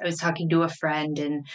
I 0.00 0.04
was 0.04 0.16
talking 0.16 0.48
to 0.50 0.62
a 0.62 0.68
friend 0.68 1.18
and 1.18 1.46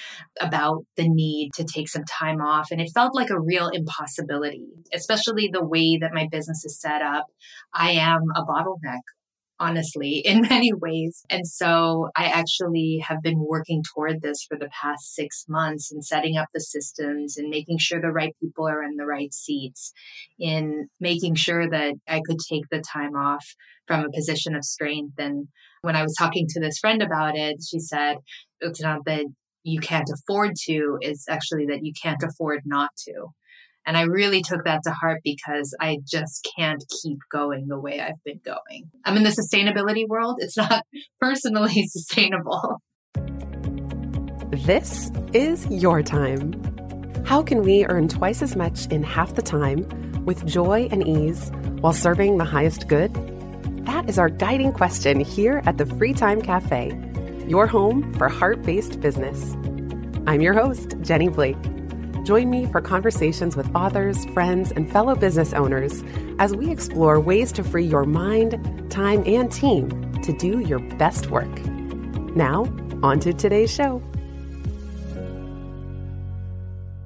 about 0.42 0.86
the 0.98 1.08
need 1.08 1.52
to 1.56 1.64
take 1.64 1.88
some 1.88 2.04
time 2.04 2.42
off 2.42 2.72
and 2.72 2.82
it 2.82 2.92
felt 2.94 3.16
like 3.16 3.30
a 3.30 3.40
real 3.40 3.70
impossibility, 3.70 4.68
especially 4.94 5.50
the 5.52 5.64
way 5.64 5.98
that 5.98 6.14
my 6.14 6.28
business 6.30 6.66
is 6.66 6.80
set 6.80 7.02
up. 7.02 7.28
I 7.74 7.92
am 7.92 8.24
a 8.36 8.44
bottleneck 8.44 9.02
honestly, 9.64 10.18
in 10.26 10.42
many 10.42 10.74
ways. 10.74 11.24
And 11.30 11.48
so 11.48 12.10
I 12.16 12.26
actually 12.26 13.04
have 13.08 13.22
been 13.22 13.40
working 13.40 13.84
toward 13.94 14.22
this 14.22 14.44
for 14.44 14.58
the 14.58 14.70
past 14.70 15.16
six 15.16 15.46
months 15.48 15.92
and 15.92 16.04
setting 16.04 16.38
up 16.38 16.50
the 16.54 16.60
systems 16.60 17.38
and 17.38 17.50
making 17.50 17.78
sure 17.80 18.02
the 18.02 18.12
right 18.12 18.36
people 18.42 18.68
are 18.68 18.84
in 18.84 18.98
the 18.98 19.06
right 19.06 19.34
seats, 19.34 19.94
in 20.40 20.88
making 21.00 21.36
sure 21.36 21.70
that 21.70 21.94
I 22.08 22.22
could 22.26 22.40
take 22.40 22.70
the 22.70 22.82
time 22.82 23.16
off 23.16 23.46
from 23.88 24.06
a 24.06 24.12
position 24.12 24.56
of 24.56 24.64
strength. 24.64 25.16
And 25.18 25.48
when 25.82 25.96
I 25.96 26.04
was 26.04 26.16
talking 26.18 26.46
to 26.50 26.60
this 26.60 26.80
friend 26.80 27.02
about 27.02 27.36
it, 27.36 27.58
she 27.68 27.80
said, 27.80 28.18
it's 28.62 28.82
not 28.82 29.06
that 29.06 29.26
you 29.64 29.80
can't 29.80 30.10
afford 30.14 30.56
to, 30.66 30.98
it's 31.02 31.28
actually 31.30 31.66
that 31.68 31.84
you 31.84 31.94
can't 32.02 32.22
afford 32.22 32.62
not 32.66 32.92
to. 33.06 33.28
And 33.86 33.98
I 33.98 34.04
really 34.04 34.42
took 34.42 34.64
that 34.66 34.82
to 34.86 34.92
heart 34.92 35.22
because 35.24 35.76
I 35.80 35.98
just 36.10 36.48
can't 36.58 36.84
keep 37.02 37.18
going 37.32 37.68
the 37.68 37.80
way 37.80 38.00
I've 38.00 38.24
been 38.24 38.40
going. 38.44 38.90
I'm 39.04 39.18
in 39.18 39.24
the 39.24 39.30
sustainability 39.30 40.08
world, 40.08 40.38
it's 40.40 40.58
not 40.58 40.86
personally 41.20 41.88
sustainable. 41.88 42.82
This 44.52 45.12
is 45.34 45.66
your 45.68 46.04
time. 46.04 46.54
How 47.26 47.42
can 47.42 47.64
we 47.64 47.86
earn 47.86 48.08
twice 48.08 48.42
as 48.42 48.56
much 48.56 48.86
in 48.88 49.04
half 49.04 49.36
the 49.36 49.42
time 49.42 49.86
with 50.26 50.46
joy 50.46 50.88
and 50.92 51.08
ease 51.08 51.52
while 51.80 51.94
serving 51.94 52.38
the 52.38 52.46
highest 52.46 52.88
good? 52.88 53.14
That 53.86 54.08
is 54.08 54.18
our 54.18 54.30
guiding 54.30 54.72
question 54.72 55.20
here 55.20 55.62
at 55.66 55.78
the 55.78 55.86
Free 55.86 56.14
Time 56.14 56.42
Cafe, 56.42 56.92
your 57.48 57.68
home 57.68 58.14
for 58.14 58.30
heart 58.30 58.62
based 58.64 59.02
business. 59.02 59.54
I'm 60.28 60.42
your 60.42 60.54
host, 60.54 60.96
Jenny 61.02 61.30
Blake. 61.30 61.58
Join 62.24 62.50
me 62.50 62.66
for 62.68 62.80
conversations 62.80 63.58
with 63.58 63.70
authors, 63.76 64.24
friends, 64.28 64.72
and 64.72 64.90
fellow 64.90 65.14
business 65.14 65.52
owners 65.52 66.06
as 66.40 66.56
we 66.56 66.72
explore 66.72 67.20
ways 67.20 67.52
to 67.52 67.66
free 67.66 67.86
your 67.86 68.06
mind, 68.06 68.90
time, 68.90 69.24
and 69.26 69.52
team 69.52 69.90
to 70.22 70.32
do 70.32 70.60
your 70.60 70.80
best 70.98 71.30
work. 71.30 71.54
Now, 72.34 72.64
on 73.04 73.20
to 73.20 73.34
today's 73.34 73.74
show. 73.74 74.02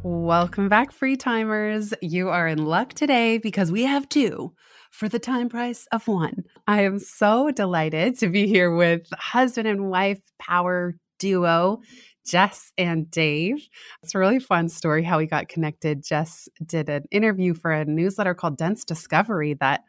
Welcome 0.03 0.69
back, 0.69 0.91
free 0.91 1.17
timers. 1.17 1.95
You 1.99 2.29
are 2.29 2.47
in 2.47 2.63
luck 2.63 2.93
today 2.93 3.39
because 3.39 3.71
we 3.71 3.85
have 3.85 4.07
two 4.07 4.53
for 4.91 5.09
the 5.09 5.17
time 5.17 5.49
price 5.49 5.87
of 5.91 6.07
one. 6.07 6.43
I 6.67 6.83
am 6.83 6.99
so 6.99 7.49
delighted 7.49 8.19
to 8.19 8.27
be 8.29 8.45
here 8.45 8.73
with 8.73 9.07
husband 9.13 9.67
and 9.67 9.89
wife 9.89 10.19
power 10.37 10.93
duo 11.17 11.81
Jess 12.27 12.71
and 12.77 13.09
Dave. 13.09 13.67
It's 14.03 14.13
a 14.13 14.19
really 14.19 14.39
fun 14.39 14.69
story 14.69 15.03
how 15.03 15.17
we 15.17 15.25
got 15.25 15.47
connected. 15.47 16.03
Jess 16.03 16.49
did 16.65 16.89
an 16.89 17.05
interview 17.11 17.53
for 17.53 17.71
a 17.71 17.85
newsletter 17.85 18.33
called 18.33 18.57
Dense 18.57 18.83
Discovery 18.83 19.53
that 19.55 19.83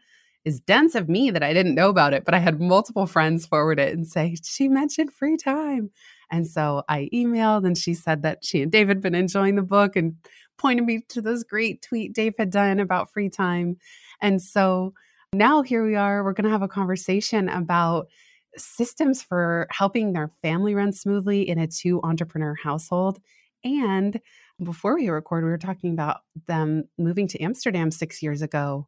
is 0.44 0.60
dense 0.60 0.94
of 0.94 1.08
me 1.08 1.30
that 1.30 1.42
I 1.42 1.52
didn't 1.52 1.74
know 1.74 1.88
about 1.88 2.14
it, 2.14 2.24
but 2.24 2.34
I 2.34 2.38
had 2.38 2.60
multiple 2.60 3.06
friends 3.06 3.44
forward 3.44 3.78
it 3.78 3.92
and 3.92 4.06
say, 4.06 4.36
she 4.42 4.68
mentioned 4.68 5.12
free 5.12 5.36
time. 5.36 5.90
And 6.30 6.46
so 6.46 6.84
I 6.88 7.08
emailed 7.12 7.66
and 7.66 7.76
she 7.76 7.94
said 7.94 8.22
that 8.22 8.44
she 8.44 8.62
and 8.62 8.72
Dave 8.72 8.88
had 8.88 9.00
been 9.00 9.14
enjoying 9.14 9.56
the 9.56 9.62
book 9.62 9.96
and 9.96 10.16
pointed 10.56 10.84
me 10.84 11.04
to 11.08 11.20
this 11.20 11.42
great 11.42 11.82
tweet 11.82 12.12
Dave 12.12 12.34
had 12.38 12.50
done 12.50 12.80
about 12.80 13.12
free 13.12 13.28
time. 13.28 13.76
And 14.20 14.40
so 14.40 14.94
now 15.32 15.62
here 15.62 15.84
we 15.84 15.96
are. 15.96 16.24
We're 16.24 16.32
going 16.32 16.44
to 16.44 16.50
have 16.50 16.62
a 16.62 16.68
conversation 16.68 17.48
about 17.48 18.08
systems 18.56 19.22
for 19.22 19.66
helping 19.70 20.12
their 20.12 20.30
family 20.42 20.74
run 20.74 20.92
smoothly 20.92 21.48
in 21.48 21.58
a 21.58 21.66
two 21.66 22.00
entrepreneur 22.02 22.54
household. 22.54 23.20
And 23.64 24.20
before 24.62 24.96
we 24.96 25.08
record, 25.08 25.44
we 25.44 25.50
were 25.50 25.58
talking 25.58 25.92
about 25.92 26.18
them 26.46 26.84
moving 26.98 27.28
to 27.28 27.40
Amsterdam 27.40 27.90
six 27.90 28.22
years 28.22 28.42
ago, 28.42 28.86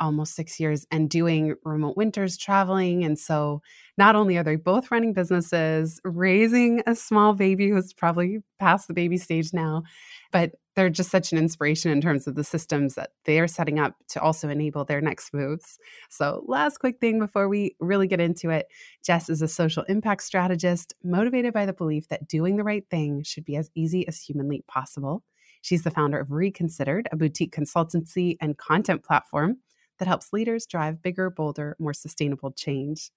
almost 0.00 0.34
six 0.34 0.58
years, 0.58 0.86
and 0.90 1.10
doing 1.10 1.54
remote 1.64 1.96
winters 1.96 2.36
traveling. 2.36 3.04
And 3.04 3.18
so 3.18 3.62
not 3.98 4.16
only 4.16 4.36
are 4.36 4.42
they 4.42 4.56
both 4.56 4.90
running 4.90 5.12
businesses, 5.12 6.00
raising 6.04 6.82
a 6.86 6.94
small 6.94 7.34
baby 7.34 7.68
who's 7.68 7.92
probably 7.92 8.38
past 8.58 8.88
the 8.88 8.94
baby 8.94 9.16
stage 9.18 9.52
now, 9.52 9.82
but 10.30 10.52
they're 10.74 10.90
just 10.90 11.10
such 11.10 11.32
an 11.32 11.38
inspiration 11.38 11.90
in 11.90 12.00
terms 12.00 12.26
of 12.26 12.34
the 12.34 12.44
systems 12.44 12.94
that 12.94 13.10
they 13.24 13.38
are 13.40 13.48
setting 13.48 13.78
up 13.78 13.94
to 14.08 14.20
also 14.20 14.48
enable 14.48 14.84
their 14.84 15.00
next 15.00 15.34
moves. 15.34 15.78
So, 16.10 16.44
last 16.46 16.78
quick 16.78 16.98
thing 17.00 17.18
before 17.18 17.48
we 17.48 17.76
really 17.80 18.06
get 18.06 18.20
into 18.20 18.50
it 18.50 18.68
Jess 19.04 19.28
is 19.28 19.42
a 19.42 19.48
social 19.48 19.82
impact 19.84 20.22
strategist 20.22 20.94
motivated 21.02 21.52
by 21.52 21.66
the 21.66 21.72
belief 21.72 22.08
that 22.08 22.28
doing 22.28 22.56
the 22.56 22.64
right 22.64 22.84
thing 22.90 23.22
should 23.22 23.44
be 23.44 23.56
as 23.56 23.70
easy 23.74 24.06
as 24.08 24.20
humanly 24.20 24.64
possible. 24.66 25.22
She's 25.62 25.82
the 25.82 25.90
founder 25.90 26.18
of 26.18 26.32
Reconsidered, 26.32 27.08
a 27.12 27.16
boutique 27.16 27.54
consultancy 27.54 28.36
and 28.40 28.58
content 28.58 29.04
platform 29.04 29.58
that 29.98 30.08
helps 30.08 30.32
leaders 30.32 30.66
drive 30.66 31.02
bigger, 31.02 31.30
bolder, 31.30 31.76
more 31.78 31.94
sustainable 31.94 32.50
change. 32.50 33.10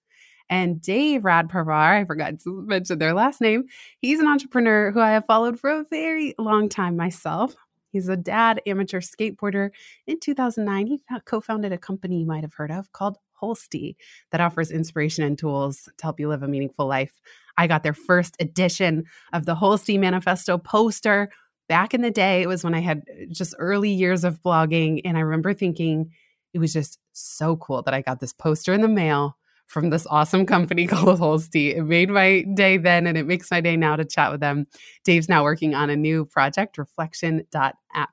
And 0.50 0.82
Dave 0.82 1.24
Radparvar, 1.24 2.02
I 2.02 2.06
forgot 2.06 2.40
to 2.42 2.62
mention 2.62 3.00
their 3.00 3.14
last 3.14 3.42
name, 3.42 3.66
he's 4.02 4.20
an 4.20 4.28
entrepreneur 4.28 4.92
who 4.92 5.00
I 5.00 5.12
have 5.12 5.26
followed 5.26 5.60
for 5.60 5.70
a 5.70 5.86
very 5.90 6.36
long 6.38 6.70
time 6.70 6.96
myself. 6.96 7.56
He's 7.92 8.10
a 8.10 8.18
dad 8.18 8.62
amateur 8.66 9.00
skateboarder. 9.00 9.70
In 10.06 10.20
2009, 10.20 10.88
he 10.88 11.02
co 11.26 11.40
founded 11.40 11.72
a 11.72 11.78
company 11.78 12.20
you 12.20 12.26
might 12.26 12.44
have 12.44 12.54
heard 12.54 12.72
of 12.72 12.92
called 12.92 13.18
Holstee 13.42 13.96
that 14.32 14.42
offers 14.42 14.70
inspiration 14.70 15.24
and 15.24 15.38
tools 15.38 15.90
to 15.98 16.04
help 16.04 16.20
you 16.20 16.28
live 16.28 16.44
a 16.44 16.48
meaningful 16.48 16.88
life. 16.88 17.20
I 17.58 17.68
got 17.68 17.84
their 17.84 17.94
first 17.94 18.36
edition 18.40 19.06
of 19.34 19.46
the 19.46 19.56
Holstee 19.56 20.00
Manifesto 20.00 20.58
poster 20.58 21.30
back 21.68 21.94
in 21.94 22.02
the 22.02 22.12
day. 22.12 22.42
It 22.42 22.48
was 22.48 22.64
when 22.64 22.76
I 22.76 22.82
had 22.82 23.04
uh, 23.10 23.26
just 23.32 23.56
early 23.58 23.90
years 23.90 24.24
of 24.24 24.42
blogging. 24.42 25.02
And 25.06 25.18
I 25.18 25.22
remember 25.22 25.54
thinking 25.54 26.12
it 26.54 26.60
was 26.60 26.74
just 26.74 27.00
so 27.14 27.56
cool 27.58 27.82
that 27.84 27.94
I 27.94 28.02
got 28.02 28.20
this 28.20 28.34
poster 28.34 28.74
in 28.74 28.82
the 28.82 28.88
mail 28.88 29.38
from 29.68 29.90
this 29.90 30.08
awesome 30.08 30.46
company 30.46 30.88
called 30.88 31.20
Holstee. 31.20 31.76
It 31.76 31.84
made 31.84 32.10
my 32.10 32.46
day 32.54 32.78
then 32.78 33.08
and 33.08 33.18
it 33.18 33.26
makes 33.26 33.52
my 33.52 33.62
day 33.62 33.76
now 33.76 33.96
to 33.96 34.06
chat 34.06 34.32
with 34.32 34.42
them. 34.42 34.68
Dave's 35.04 35.30
now 35.30 35.44
working 35.44 35.74
on 35.74 35.90
a 35.90 35.96
new 35.96 36.26
project, 36.26 36.78
reflection.app. 36.78 38.10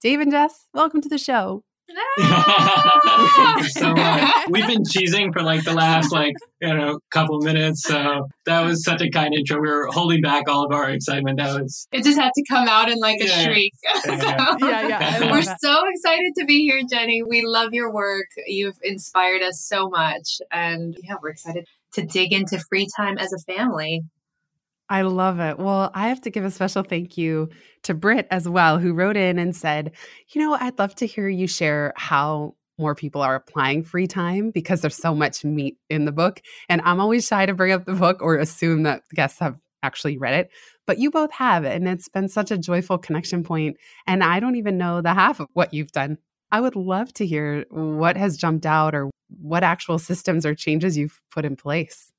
Dave 0.00 0.20
and 0.20 0.30
Jess, 0.30 0.68
welcome 0.74 1.00
to 1.00 1.08
the 1.08 1.18
show. 1.18 1.64
So 3.68 3.94
uh, 3.96 4.30
we've 4.48 4.66
been 4.66 4.82
cheesing 4.82 5.32
for 5.32 5.42
like 5.42 5.64
the 5.64 5.74
last 5.74 6.12
like 6.12 6.34
you 6.60 6.74
know 6.74 6.98
couple 7.10 7.38
minutes. 7.40 7.82
So 7.82 8.28
that 8.46 8.64
was 8.64 8.84
such 8.84 9.02
a 9.02 9.10
kind 9.10 9.34
intro. 9.34 9.60
We 9.60 9.68
were 9.68 9.88
holding 9.90 10.22
back 10.22 10.48
all 10.48 10.64
of 10.64 10.72
our 10.72 10.90
excitement. 10.90 11.38
That 11.38 11.60
was 11.60 11.86
it. 11.92 12.04
Just 12.04 12.18
had 12.18 12.32
to 12.34 12.44
come 12.48 12.68
out 12.68 12.88
in 12.88 12.98
like 12.98 13.20
a 13.20 13.26
yeah, 13.26 13.42
shriek. 13.44 13.72
Yeah, 13.82 14.00
yeah. 14.06 14.56
so, 14.58 14.68
yeah, 14.68 14.88
yeah 14.88 15.32
we're 15.32 15.42
that. 15.42 15.58
so 15.60 15.82
excited 15.92 16.32
to 16.38 16.44
be 16.46 16.62
here, 16.62 16.80
Jenny. 16.88 17.22
We 17.22 17.42
love 17.44 17.72
your 17.72 17.92
work. 17.92 18.28
You've 18.46 18.78
inspired 18.82 19.42
us 19.42 19.64
so 19.66 19.88
much, 19.88 20.40
and 20.50 20.96
yeah, 21.02 21.16
we're 21.22 21.30
excited 21.30 21.66
to 21.94 22.04
dig 22.04 22.32
into 22.32 22.58
free 22.68 22.88
time 22.96 23.18
as 23.18 23.32
a 23.32 23.38
family. 23.38 24.02
I 24.88 25.02
love 25.02 25.40
it. 25.40 25.58
Well, 25.58 25.90
I 25.94 26.08
have 26.08 26.20
to 26.22 26.30
give 26.30 26.44
a 26.44 26.50
special 26.50 26.82
thank 26.82 27.16
you 27.16 27.48
to 27.84 27.94
Britt 27.94 28.28
as 28.30 28.48
well, 28.48 28.78
who 28.78 28.92
wrote 28.92 29.16
in 29.16 29.38
and 29.38 29.56
said, 29.56 29.92
You 30.28 30.42
know, 30.42 30.56
I'd 30.60 30.78
love 30.78 30.94
to 30.96 31.06
hear 31.06 31.28
you 31.28 31.46
share 31.46 31.94
how 31.96 32.54
more 32.78 32.94
people 32.94 33.22
are 33.22 33.36
applying 33.36 33.82
free 33.82 34.06
time 34.06 34.50
because 34.50 34.80
there's 34.80 34.96
so 34.96 35.14
much 35.14 35.44
meat 35.44 35.78
in 35.88 36.04
the 36.04 36.12
book. 36.12 36.42
And 36.68 36.82
I'm 36.84 37.00
always 37.00 37.26
shy 37.26 37.46
to 37.46 37.54
bring 37.54 37.72
up 37.72 37.84
the 37.84 37.94
book 37.94 38.20
or 38.20 38.36
assume 38.36 38.82
that 38.82 39.02
guests 39.14 39.38
have 39.38 39.56
actually 39.82 40.18
read 40.18 40.34
it, 40.34 40.50
but 40.86 40.98
you 40.98 41.10
both 41.10 41.30
have. 41.32 41.64
And 41.64 41.86
it's 41.86 42.08
been 42.08 42.28
such 42.28 42.50
a 42.50 42.58
joyful 42.58 42.98
connection 42.98 43.44
point. 43.44 43.76
And 44.06 44.24
I 44.24 44.40
don't 44.40 44.56
even 44.56 44.78
know 44.78 45.00
the 45.00 45.14
half 45.14 45.40
of 45.40 45.48
what 45.52 45.72
you've 45.72 45.92
done. 45.92 46.18
I 46.50 46.60
would 46.60 46.76
love 46.76 47.12
to 47.14 47.26
hear 47.26 47.64
what 47.70 48.16
has 48.16 48.36
jumped 48.36 48.66
out 48.66 48.94
or 48.94 49.10
what 49.40 49.64
actual 49.64 49.98
systems 49.98 50.46
or 50.46 50.54
changes 50.54 50.96
you've 50.96 51.20
put 51.30 51.44
in 51.44 51.56
place. 51.56 52.12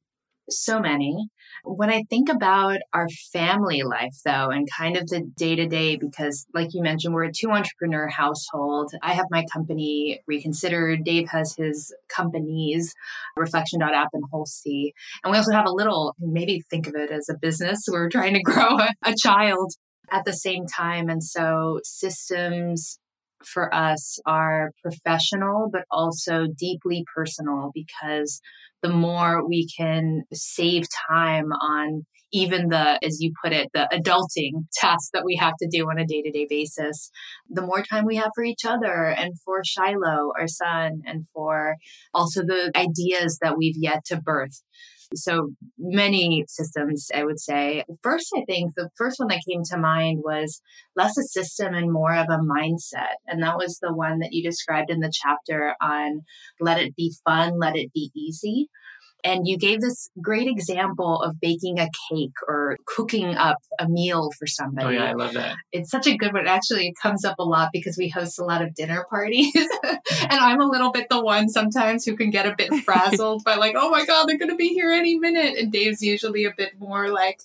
So 0.50 0.80
many. 0.80 1.30
When 1.64 1.90
I 1.90 2.04
think 2.10 2.30
about 2.30 2.78
our 2.94 3.08
family 3.34 3.82
life, 3.82 4.16
though, 4.24 4.50
and 4.50 4.68
kind 4.78 4.98
of 4.98 5.08
the 5.08 5.22
day 5.36 5.56
to 5.56 5.68
day, 5.68 5.96
because 5.96 6.46
like 6.54 6.70
you 6.74 6.84
mentioned, 6.84 7.14
we're 7.14 7.24
a 7.24 7.32
two 7.32 7.50
entrepreneur 7.50 8.08
household. 8.08 8.92
I 9.02 9.14
have 9.14 9.26
my 9.32 9.46
company 9.52 10.22
Reconsidered. 10.28 11.04
Dave 11.04 11.30
has 11.30 11.56
his 11.56 11.94
companies, 12.08 12.94
Reflection.app 13.36 14.10
and 14.14 14.24
Holstee. 14.32 14.92
And 15.24 15.32
we 15.32 15.38
also 15.38 15.54
have 15.54 15.66
a 15.66 15.72
little, 15.72 16.16
maybe 16.20 16.62
think 16.70 16.88
of 16.88 16.96
it 16.96 17.12
as 17.12 17.30
a 17.30 17.38
business. 17.38 17.86
We're 17.90 18.10
trying 18.10 18.36
to 18.36 18.42
grow 18.44 18.78
a, 18.78 18.90
a 19.04 19.16
child 19.18 19.74
at 20.12 20.26
the 20.26 20.34
same 20.34 20.68
time. 20.68 21.10
And 21.10 21.24
so 21.24 21.80
systems 21.84 23.00
for 23.44 23.74
us 23.74 24.20
are 24.26 24.72
professional, 24.82 25.70
but 25.72 25.84
also 25.92 26.48
deeply 26.48 27.04
personal 27.14 27.72
because 27.74 28.42
the 28.82 28.90
more 28.90 29.48
we 29.48 29.68
can 29.68 30.24
save 30.34 30.86
time 31.10 31.52
on 31.52 32.06
even 32.32 32.68
the, 32.68 33.00
as 33.04 33.22
you 33.22 33.32
put 33.42 33.54
it, 33.54 33.70
the 33.74 33.88
adulting 33.94 34.66
tasks 34.74 35.10
that 35.14 35.24
we 35.24 35.38
have 35.38 35.54
to 35.62 35.70
do 35.72 35.86
on 35.90 35.98
a 35.98 36.06
day 36.06 36.22
to 36.22 36.32
day 36.32 36.46
basis, 36.50 37.10
the 37.50 37.62
more 37.62 37.82
time 37.82 38.06
we 38.06 38.18
have 38.18 38.32
for 38.36 38.44
each 38.44 38.66
other 38.66 39.06
and 39.06 39.40
for 39.46 39.64
Shiloh, 39.64 40.32
our 40.38 40.48
son, 40.48 41.02
and 41.06 41.26
for 41.34 41.76
also 42.14 42.42
the 42.42 42.72
ideas 42.76 43.40
that 43.42 43.58
we've 43.58 43.78
yet 43.78 44.04
to 44.06 44.20
birth. 44.20 44.62
So 45.14 45.52
many 45.78 46.46
systems, 46.48 47.10
I 47.14 47.24
would 47.24 47.40
say. 47.40 47.84
First, 48.02 48.32
I 48.36 48.44
think 48.46 48.74
the 48.76 48.90
first 48.96 49.20
one 49.20 49.28
that 49.30 49.44
came 49.48 49.64
to 49.66 49.78
mind 49.78 50.22
was 50.24 50.62
less 50.96 51.18
a 51.18 51.24
system 51.24 51.74
and 51.74 51.92
more 51.92 52.16
of 52.16 52.28
a 52.30 52.40
mindset. 52.40 53.16
And 53.28 53.44
that 53.44 53.58
was 53.58 53.80
the 53.80 53.94
one 53.94 54.20
that 54.20 54.34
you 54.34 54.44
described 54.44 54.90
in 54.90 55.00
the 55.00 55.12
chapter 55.14 55.76
on 55.82 56.24
let 56.60 56.80
it 56.80 56.96
be 56.96 57.14
fun, 57.24 57.60
let 57.60 57.76
it 57.76 57.94
be 57.94 58.12
easy. 58.16 58.70
And 59.26 59.48
you 59.48 59.58
gave 59.58 59.82
this 59.82 60.12
great 60.22 60.48
example 60.48 61.20
of 61.20 61.42
baking 61.42 61.80
a 61.80 61.90
cake 62.10 62.36
or 62.48 62.78
cooking 62.86 63.36
up 63.36 63.58
a 63.80 63.90
meal 63.90 64.30
for 64.38 64.46
oh, 64.46 64.54
somebody. 64.54 64.88
Oh, 64.88 64.92
yeah, 64.92 65.10
I 65.10 65.14
love 65.14 65.34
that. 65.34 65.56
It's 65.72 65.90
such 65.90 66.06
a 66.06 66.16
good 66.16 66.32
one. 66.32 66.46
Actually, 66.46 66.88
it 66.90 66.94
comes 67.02 67.26
up 67.26 67.40
a 67.40 67.44
lot 67.44 67.70
because 67.74 67.98
we 67.98 68.08
host 68.08 68.38
a 68.38 68.44
lot 68.44 68.62
of 68.62 68.76
dinner 68.76 69.06
parties. 69.10 69.54
Mm-hmm. 70.06 70.28
and 70.30 70.40
I'm 70.40 70.62
a 70.62 70.68
little 70.68 70.92
bit 70.92 71.08
the 71.10 71.22
one 71.22 71.50
sometimes 71.50 72.06
who 72.06 72.16
can 72.16 72.30
get 72.30 72.46
a 72.46 72.56
bit 72.56 72.72
frazzled 72.84 73.44
by, 73.44 73.56
like, 73.56 73.76
oh 73.78 73.90
my 73.90 74.06
God, 74.06 74.26
they're 74.26 74.38
going 74.38 74.52
to 74.52 74.56
be 74.56 74.70
here 74.70 74.92
any 74.92 75.18
minute. 75.18 75.58
And 75.58 75.72
Dave's 75.72 76.02
usually 76.02 76.46
a 76.46 76.54
bit 76.56 76.80
more 76.80 77.10
like, 77.10 77.40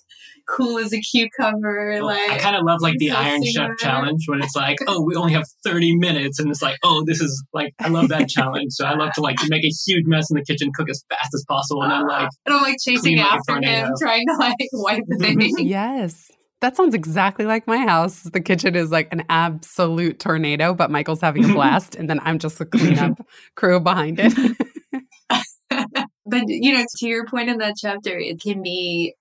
cool 0.47 0.77
as 0.79 0.93
a 0.93 0.99
cucumber. 0.99 1.93
Oh, 1.93 1.95
well, 1.97 2.05
like 2.07 2.31
I 2.31 2.37
kind 2.37 2.55
of 2.55 2.63
love 2.63 2.81
like 2.81 2.97
the 2.97 3.11
Iron 3.11 3.43
Chef 3.43 3.77
challenge 3.79 4.23
when 4.27 4.41
it's 4.41 4.55
like, 4.55 4.77
oh, 4.87 5.03
we 5.03 5.15
only 5.15 5.33
have 5.33 5.45
30 5.63 5.97
minutes, 5.97 6.39
and 6.39 6.49
it's 6.49 6.61
like, 6.61 6.77
oh, 6.83 7.03
this 7.05 7.21
is 7.21 7.43
like 7.53 7.73
I 7.79 7.89
love 7.89 8.09
that 8.09 8.29
challenge. 8.29 8.73
So 8.73 8.85
I 8.85 8.95
love 8.95 9.11
to 9.13 9.21
like 9.21 9.37
make 9.49 9.63
a 9.63 9.71
huge 9.85 10.05
mess 10.05 10.29
in 10.29 10.37
the 10.37 10.45
kitchen, 10.45 10.71
cook 10.73 10.89
as 10.89 11.03
fast 11.09 11.33
as 11.33 11.45
possible, 11.47 11.83
and 11.83 11.91
then 11.91 12.07
like 12.07 12.29
and 12.45 12.55
I'm 12.55 12.61
like 12.61 12.77
chasing 12.83 13.19
after 13.19 13.53
like 13.53 13.65
him, 13.65 13.91
trying 13.99 14.25
to 14.27 14.35
like 14.37 14.55
wipe 14.73 15.03
the 15.07 15.17
thing. 15.19 15.67
yes. 15.67 16.31
That 16.61 16.77
sounds 16.77 16.93
exactly 16.93 17.45
like 17.45 17.65
my 17.65 17.77
house. 17.77 18.21
The 18.21 18.39
kitchen 18.39 18.75
is 18.75 18.91
like 18.91 19.11
an 19.11 19.23
absolute 19.29 20.19
tornado, 20.19 20.75
but 20.75 20.91
Michael's 20.91 21.21
having 21.21 21.43
a 21.43 21.47
blast, 21.53 21.95
and 21.95 22.07
then 22.07 22.19
I'm 22.21 22.37
just 22.37 22.59
the 22.59 22.65
cleanup 22.65 23.25
crew 23.55 23.79
behind 23.79 24.19
it. 24.21 24.57
but 25.29 26.43
you 26.47 26.73
know, 26.77 26.85
to 26.97 27.07
your 27.07 27.25
point 27.25 27.49
in 27.49 27.57
that 27.57 27.75
chapter, 27.77 28.15
it 28.15 28.39
can 28.39 28.61
be 28.61 29.15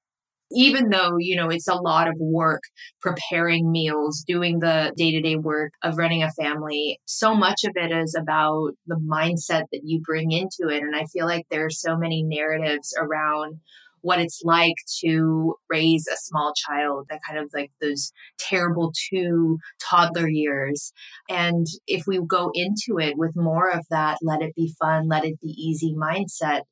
even 0.50 0.91
though, 0.91 1.17
you 1.19 1.37
know, 1.37 1.49
it's 1.49 1.69
a 1.69 1.75
lot 1.75 2.08
of 2.08 2.14
work 2.19 2.62
preparing 3.00 3.70
meals, 3.70 4.25
doing 4.26 4.58
the 4.58 4.93
day 4.97 5.11
to 5.12 5.20
day 5.20 5.37
work 5.37 5.73
of 5.82 5.99
running 5.99 6.23
a 6.23 6.31
family, 6.32 7.00
so 7.05 7.35
much 7.35 7.64
of 7.64 7.73
it 7.76 7.93
is 7.93 8.14
about 8.19 8.73
the 8.87 8.97
mindset 8.97 9.64
that 9.73 9.82
you 9.85 10.00
bring 10.00 10.32
into 10.32 10.69
it. 10.69 10.82
And 10.82 10.97
I 10.97 11.05
feel 11.06 11.26
like 11.26 11.47
there 11.50 11.67
are 11.67 11.70
so 11.70 11.97
many 11.97 12.23
narratives 12.23 12.94
around 12.99 13.61
what 14.02 14.20
it's 14.20 14.43
like 14.44 14.75
to 15.05 15.55
raise 15.69 16.06
a 16.06 16.17
small 16.17 16.52
child, 16.55 17.06
that 17.11 17.20
kind 17.26 17.38
of 17.38 17.50
like 17.52 17.70
those 17.81 18.12
terrible 18.38 18.93
two 19.11 19.58
toddler 19.81 20.29
years. 20.29 20.93
And 21.29 21.67
if 21.87 22.05
we 22.06 22.20
go 22.26 22.50
into 22.55 22.99
it 22.99 23.17
with 23.17 23.37
more 23.37 23.70
of 23.70 23.85
that, 23.91 24.19
let 24.23 24.43
it 24.43 24.55
be 24.55 24.75
fun, 24.81 25.08
let 25.08 25.25
it 25.25 25.41
be 25.41 25.49
easy 25.49 25.94
mindset, 25.94 26.62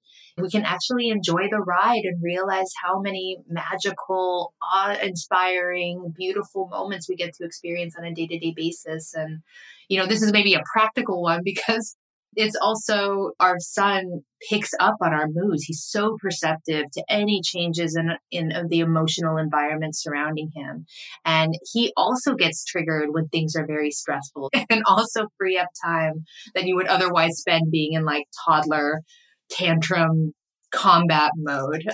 we 0.41 0.51
can 0.51 0.63
actually 0.63 1.09
enjoy 1.09 1.49
the 1.51 1.61
ride 1.61 2.03
and 2.05 2.23
realize 2.23 2.71
how 2.83 3.01
many 3.01 3.39
magical, 3.49 4.55
awe 4.63 4.97
inspiring, 5.03 6.15
beautiful 6.17 6.69
moments 6.69 7.09
we 7.09 7.17
get 7.17 7.35
to 7.35 7.45
experience 7.45 7.97
on 7.99 8.05
a 8.05 8.15
day 8.15 8.27
to 8.27 8.39
day 8.39 8.53
basis. 8.57 9.15
And, 9.15 9.41
you 9.89 9.99
know, 9.99 10.07
this 10.07 10.23
is 10.23 10.33
maybe 10.33 10.55
a 10.55 10.63
practical 10.73 11.23
one 11.23 11.41
because 11.45 11.97
it's 12.37 12.57
also 12.57 13.33
our 13.41 13.59
son 13.59 14.23
picks 14.49 14.71
up 14.79 14.97
on 15.01 15.13
our 15.13 15.27
moods. 15.29 15.65
He's 15.65 15.85
so 15.85 16.17
perceptive 16.21 16.91
to 16.93 17.05
any 17.09 17.41
changes 17.43 17.97
in 17.97 18.13
in 18.31 18.69
the 18.69 18.81
emotional 18.81 19.37
environment 19.37 19.97
surrounding 19.97 20.51
him, 20.55 20.87
and 21.25 21.55
he 21.73 21.93
also 21.97 22.35
gets 22.35 22.65
triggered 22.65 23.09
when 23.11 23.29
things 23.29 23.55
are 23.57 23.67
very 23.67 23.91
stressful, 23.91 24.51
and 24.71 24.83
also 24.87 25.29
free 25.39 25.59
up 25.59 25.69
time 25.85 26.25
that 26.55 26.65
you 26.65 26.77
would 26.77 26.87
otherwise 26.87 27.39
spend 27.39 27.71
being 27.71 27.95
in 27.95 28.05
like 28.05 28.27
toddler 28.47 29.03
tantrum 29.51 30.33
combat 30.71 31.33
mode. 31.37 31.85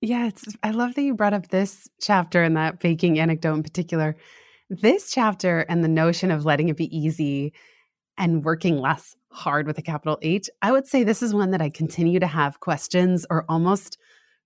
Yeah, 0.00 0.28
it's, 0.28 0.44
I 0.62 0.70
love 0.70 0.94
that 0.94 1.02
you 1.02 1.14
brought 1.14 1.34
up 1.34 1.48
this 1.48 1.88
chapter 2.00 2.42
and 2.42 2.56
that 2.56 2.80
baking 2.80 3.18
anecdote 3.18 3.54
in 3.54 3.62
particular. 3.62 4.16
This 4.70 5.10
chapter 5.10 5.60
and 5.68 5.84
the 5.84 5.88
notion 5.88 6.30
of 6.30 6.44
letting 6.44 6.68
it 6.68 6.76
be 6.76 6.96
easy 6.96 7.52
and 8.16 8.44
working 8.44 8.78
less 8.78 9.16
hard 9.30 9.66
with 9.66 9.78
a 9.78 9.82
capital 9.82 10.18
H, 10.22 10.48
I 10.62 10.72
would 10.72 10.86
say 10.86 11.04
this 11.04 11.22
is 11.22 11.34
one 11.34 11.50
that 11.52 11.62
I 11.62 11.70
continue 11.70 12.20
to 12.20 12.26
have 12.26 12.60
questions 12.60 13.24
or 13.30 13.44
almost 13.48 13.98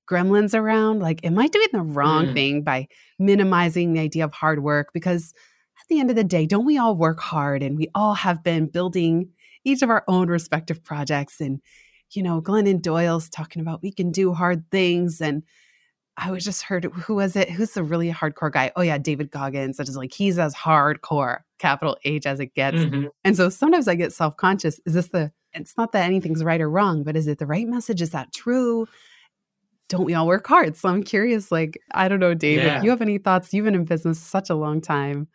gremlins 0.09 0.55
around. 0.55 1.01
Like, 1.01 1.25
am 1.25 1.39
I 1.39 1.49
doing 1.49 1.69
the 1.73 1.81
wrong 1.81 2.27
mm. 2.27 2.35
thing 2.35 2.63
by 2.63 2.89
minimizing 3.19 3.93
the 3.93 4.01
idea 4.01 4.25
of 4.25 4.33
hard 4.33 4.63
work? 4.63 4.91
Because 4.93 5.33
at 5.81 5.89
the 5.89 6.01
end 6.01 6.11
of 6.11 6.17
the 6.17 6.25
day, 6.25 6.47
don't 6.47 6.67
we 6.67 6.79
all 6.79 6.97
work 6.97 7.21
hard 7.21 7.63
and 7.63 7.77
we 7.77 7.89
all 7.95 8.15
have 8.15 8.43
been 8.43 8.67
building 8.67 9.31
each 9.65 9.83
of 9.83 9.91
our 9.91 10.05
own 10.07 10.29
respective 10.29 10.85
projects 10.85 11.41
and 11.41 11.61
you 12.15 12.23
know, 12.23 12.41
Glennon 12.41 12.81
Doyle's 12.81 13.29
talking 13.29 13.61
about 13.61 13.83
we 13.83 13.93
can 13.93 14.11
do 14.11 14.33
hard 14.33 14.71
things. 14.71 15.21
And 15.21 15.43
I 16.17 16.31
was 16.31 16.45
just 16.45 16.63
heard, 16.63 16.85
who 16.85 17.17
was 17.17 17.35
it? 17.35 17.51
Who's 17.51 17.73
the 17.73 17.83
really 17.83 18.11
hardcore 18.13 18.53
guy? 18.53 18.71
Oh, 18.77 18.83
yeah, 18.83 18.99
David 18.99 19.31
Goggins. 19.31 19.79
That 19.79 19.89
is 19.89 19.97
like, 19.97 20.13
he's 20.13 20.39
as 20.39 20.55
hardcore, 20.55 21.41
capital 21.59 21.97
H, 22.05 22.25
as 22.27 22.39
it 22.39 22.55
gets. 22.55 22.77
Mm-hmm. 22.77 23.07
And 23.25 23.37
so 23.37 23.49
sometimes 23.49 23.89
I 23.89 23.97
get 23.97 24.13
self 24.13 24.37
conscious. 24.37 24.81
Is 24.87 24.95
this 24.95 25.09
the, 25.09 25.33
it's 25.53 25.77
not 25.77 25.93
that 25.93 26.05
anything's 26.05 26.45
right 26.45 26.61
or 26.61 26.71
wrong, 26.71 27.03
but 27.03 27.17
is 27.17 27.27
it 27.27 27.39
the 27.39 27.47
right 27.47 27.67
message? 27.67 28.01
Is 28.01 28.11
that 28.11 28.33
true? 28.33 28.87
Don't 29.89 30.05
we 30.05 30.15
all 30.15 30.27
work 30.27 30.47
hard? 30.47 30.77
So 30.77 30.89
I'm 30.89 31.03
curious, 31.03 31.51
like, 31.51 31.79
I 31.93 32.09
don't 32.09 32.21
know, 32.21 32.35
David, 32.35 32.65
yeah. 32.65 32.83
you 32.83 32.91
have 32.91 33.03
any 33.03 33.19
thoughts? 33.19 33.53
You've 33.53 33.65
been 33.65 33.75
in 33.75 33.85
business 33.85 34.21
such 34.21 34.51
a 34.51 34.55
long 34.55 34.81
time 34.81 35.29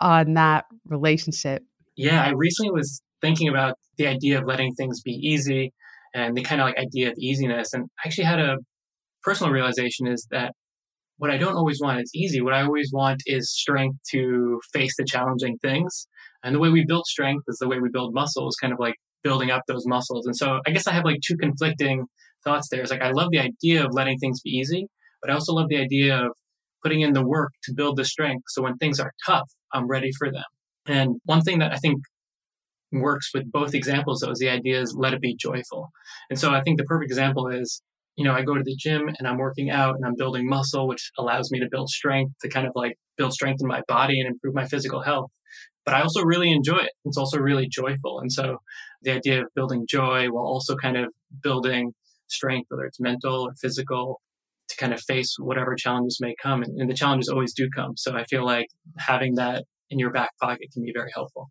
on 0.00 0.34
that 0.34 0.64
relationship. 0.86 1.62
Yeah, 1.94 2.22
I 2.22 2.30
recently 2.30 2.72
was 2.72 3.02
thinking 3.20 3.48
about 3.48 3.78
the 3.96 4.06
idea 4.06 4.38
of 4.38 4.46
letting 4.46 4.74
things 4.74 5.00
be 5.02 5.12
easy 5.12 5.72
and 6.14 6.36
the 6.36 6.42
kind 6.42 6.60
of 6.60 6.66
like 6.66 6.78
idea 6.78 7.10
of 7.10 7.14
easiness. 7.18 7.72
And 7.72 7.84
I 8.04 8.08
actually 8.08 8.24
had 8.24 8.40
a 8.40 8.56
personal 9.26 9.52
realization 9.52 10.06
is 10.06 10.26
that 10.30 10.52
what 11.18 11.30
I 11.30 11.36
don't 11.36 11.56
always 11.56 11.80
want 11.80 12.00
is 12.00 12.10
easy. 12.14 12.40
What 12.40 12.54
I 12.54 12.62
always 12.62 12.90
want 12.92 13.22
is 13.26 13.50
strength 13.50 13.96
to 14.12 14.60
face 14.72 14.94
the 14.96 15.04
challenging 15.04 15.58
things. 15.58 16.06
And 16.44 16.54
the 16.54 16.60
way 16.60 16.68
we 16.68 16.84
build 16.86 17.06
strength 17.06 17.44
is 17.48 17.58
the 17.58 17.68
way 17.68 17.80
we 17.80 17.88
build 17.92 18.14
muscles, 18.14 18.54
kind 18.60 18.72
of 18.72 18.78
like 18.78 18.94
building 19.24 19.50
up 19.50 19.62
those 19.66 19.84
muscles. 19.86 20.26
And 20.26 20.36
so 20.36 20.60
I 20.66 20.70
guess 20.70 20.86
I 20.86 20.92
have 20.92 21.04
like 21.04 21.20
two 21.26 21.36
conflicting 21.36 22.06
thoughts 22.44 22.68
there. 22.70 22.80
It's 22.80 22.90
like 22.90 23.02
I 23.02 23.10
love 23.10 23.30
the 23.32 23.40
idea 23.40 23.84
of 23.84 23.90
letting 23.92 24.18
things 24.18 24.40
be 24.40 24.50
easy, 24.50 24.86
but 25.20 25.30
I 25.30 25.34
also 25.34 25.54
love 25.54 25.68
the 25.68 25.80
idea 25.80 26.16
of 26.16 26.32
putting 26.82 27.00
in 27.00 27.12
the 27.12 27.26
work 27.26 27.50
to 27.64 27.74
build 27.74 27.96
the 27.96 28.04
strength. 28.04 28.44
So 28.48 28.62
when 28.62 28.76
things 28.76 29.00
are 29.00 29.12
tough, 29.26 29.50
I'm 29.72 29.88
ready 29.88 30.12
for 30.16 30.30
them. 30.30 30.44
And 30.86 31.16
one 31.24 31.40
thing 31.40 31.58
that 31.58 31.72
I 31.72 31.76
think 31.78 31.98
works 32.92 33.30
with 33.34 33.50
both 33.50 33.74
examples 33.74 34.20
though 34.20 34.30
is 34.30 34.38
the 34.38 34.48
idea 34.48 34.80
is 34.80 34.94
let 34.96 35.14
it 35.14 35.20
be 35.20 35.34
joyful. 35.34 35.88
And 36.30 36.38
so 36.38 36.52
I 36.52 36.60
think 36.60 36.78
the 36.78 36.84
perfect 36.84 37.10
example 37.10 37.48
is, 37.48 37.82
you 38.16 38.24
know, 38.24 38.32
I 38.32 38.42
go 38.42 38.54
to 38.54 38.62
the 38.62 38.74
gym 38.76 39.08
and 39.18 39.28
I'm 39.28 39.36
working 39.36 39.70
out 39.70 39.94
and 39.94 40.04
I'm 40.04 40.14
building 40.16 40.48
muscle, 40.48 40.88
which 40.88 41.10
allows 41.18 41.50
me 41.50 41.60
to 41.60 41.68
build 41.70 41.90
strength 41.90 42.34
to 42.40 42.48
kind 42.48 42.66
of 42.66 42.72
like 42.74 42.98
build 43.16 43.32
strength 43.32 43.60
in 43.60 43.68
my 43.68 43.82
body 43.86 44.20
and 44.20 44.28
improve 44.28 44.54
my 44.54 44.66
physical 44.66 45.02
health. 45.02 45.30
But 45.84 45.94
I 45.94 46.00
also 46.00 46.22
really 46.22 46.50
enjoy 46.50 46.78
it. 46.78 46.92
It's 47.04 47.18
also 47.18 47.38
really 47.38 47.68
joyful. 47.68 48.20
And 48.20 48.32
so 48.32 48.58
the 49.02 49.12
idea 49.12 49.42
of 49.42 49.54
building 49.54 49.86
joy 49.88 50.28
while 50.28 50.44
also 50.44 50.76
kind 50.76 50.96
of 50.96 51.12
building 51.42 51.92
strength, 52.26 52.66
whether 52.70 52.84
it's 52.84 52.98
mental 52.98 53.42
or 53.42 53.54
physical, 53.60 54.20
to 54.68 54.76
kind 54.76 54.92
of 54.92 55.00
face 55.00 55.36
whatever 55.38 55.76
challenges 55.76 56.18
may 56.20 56.34
come. 56.42 56.62
And, 56.62 56.80
and 56.80 56.90
the 56.90 56.94
challenges 56.94 57.28
always 57.28 57.52
do 57.52 57.68
come. 57.70 57.96
So 57.96 58.16
I 58.16 58.24
feel 58.24 58.44
like 58.44 58.66
having 58.98 59.36
that 59.36 59.64
in 59.90 59.98
your 60.00 60.10
back 60.10 60.30
pocket 60.40 60.68
can 60.72 60.82
be 60.82 60.92
very 60.92 61.10
helpful 61.14 61.50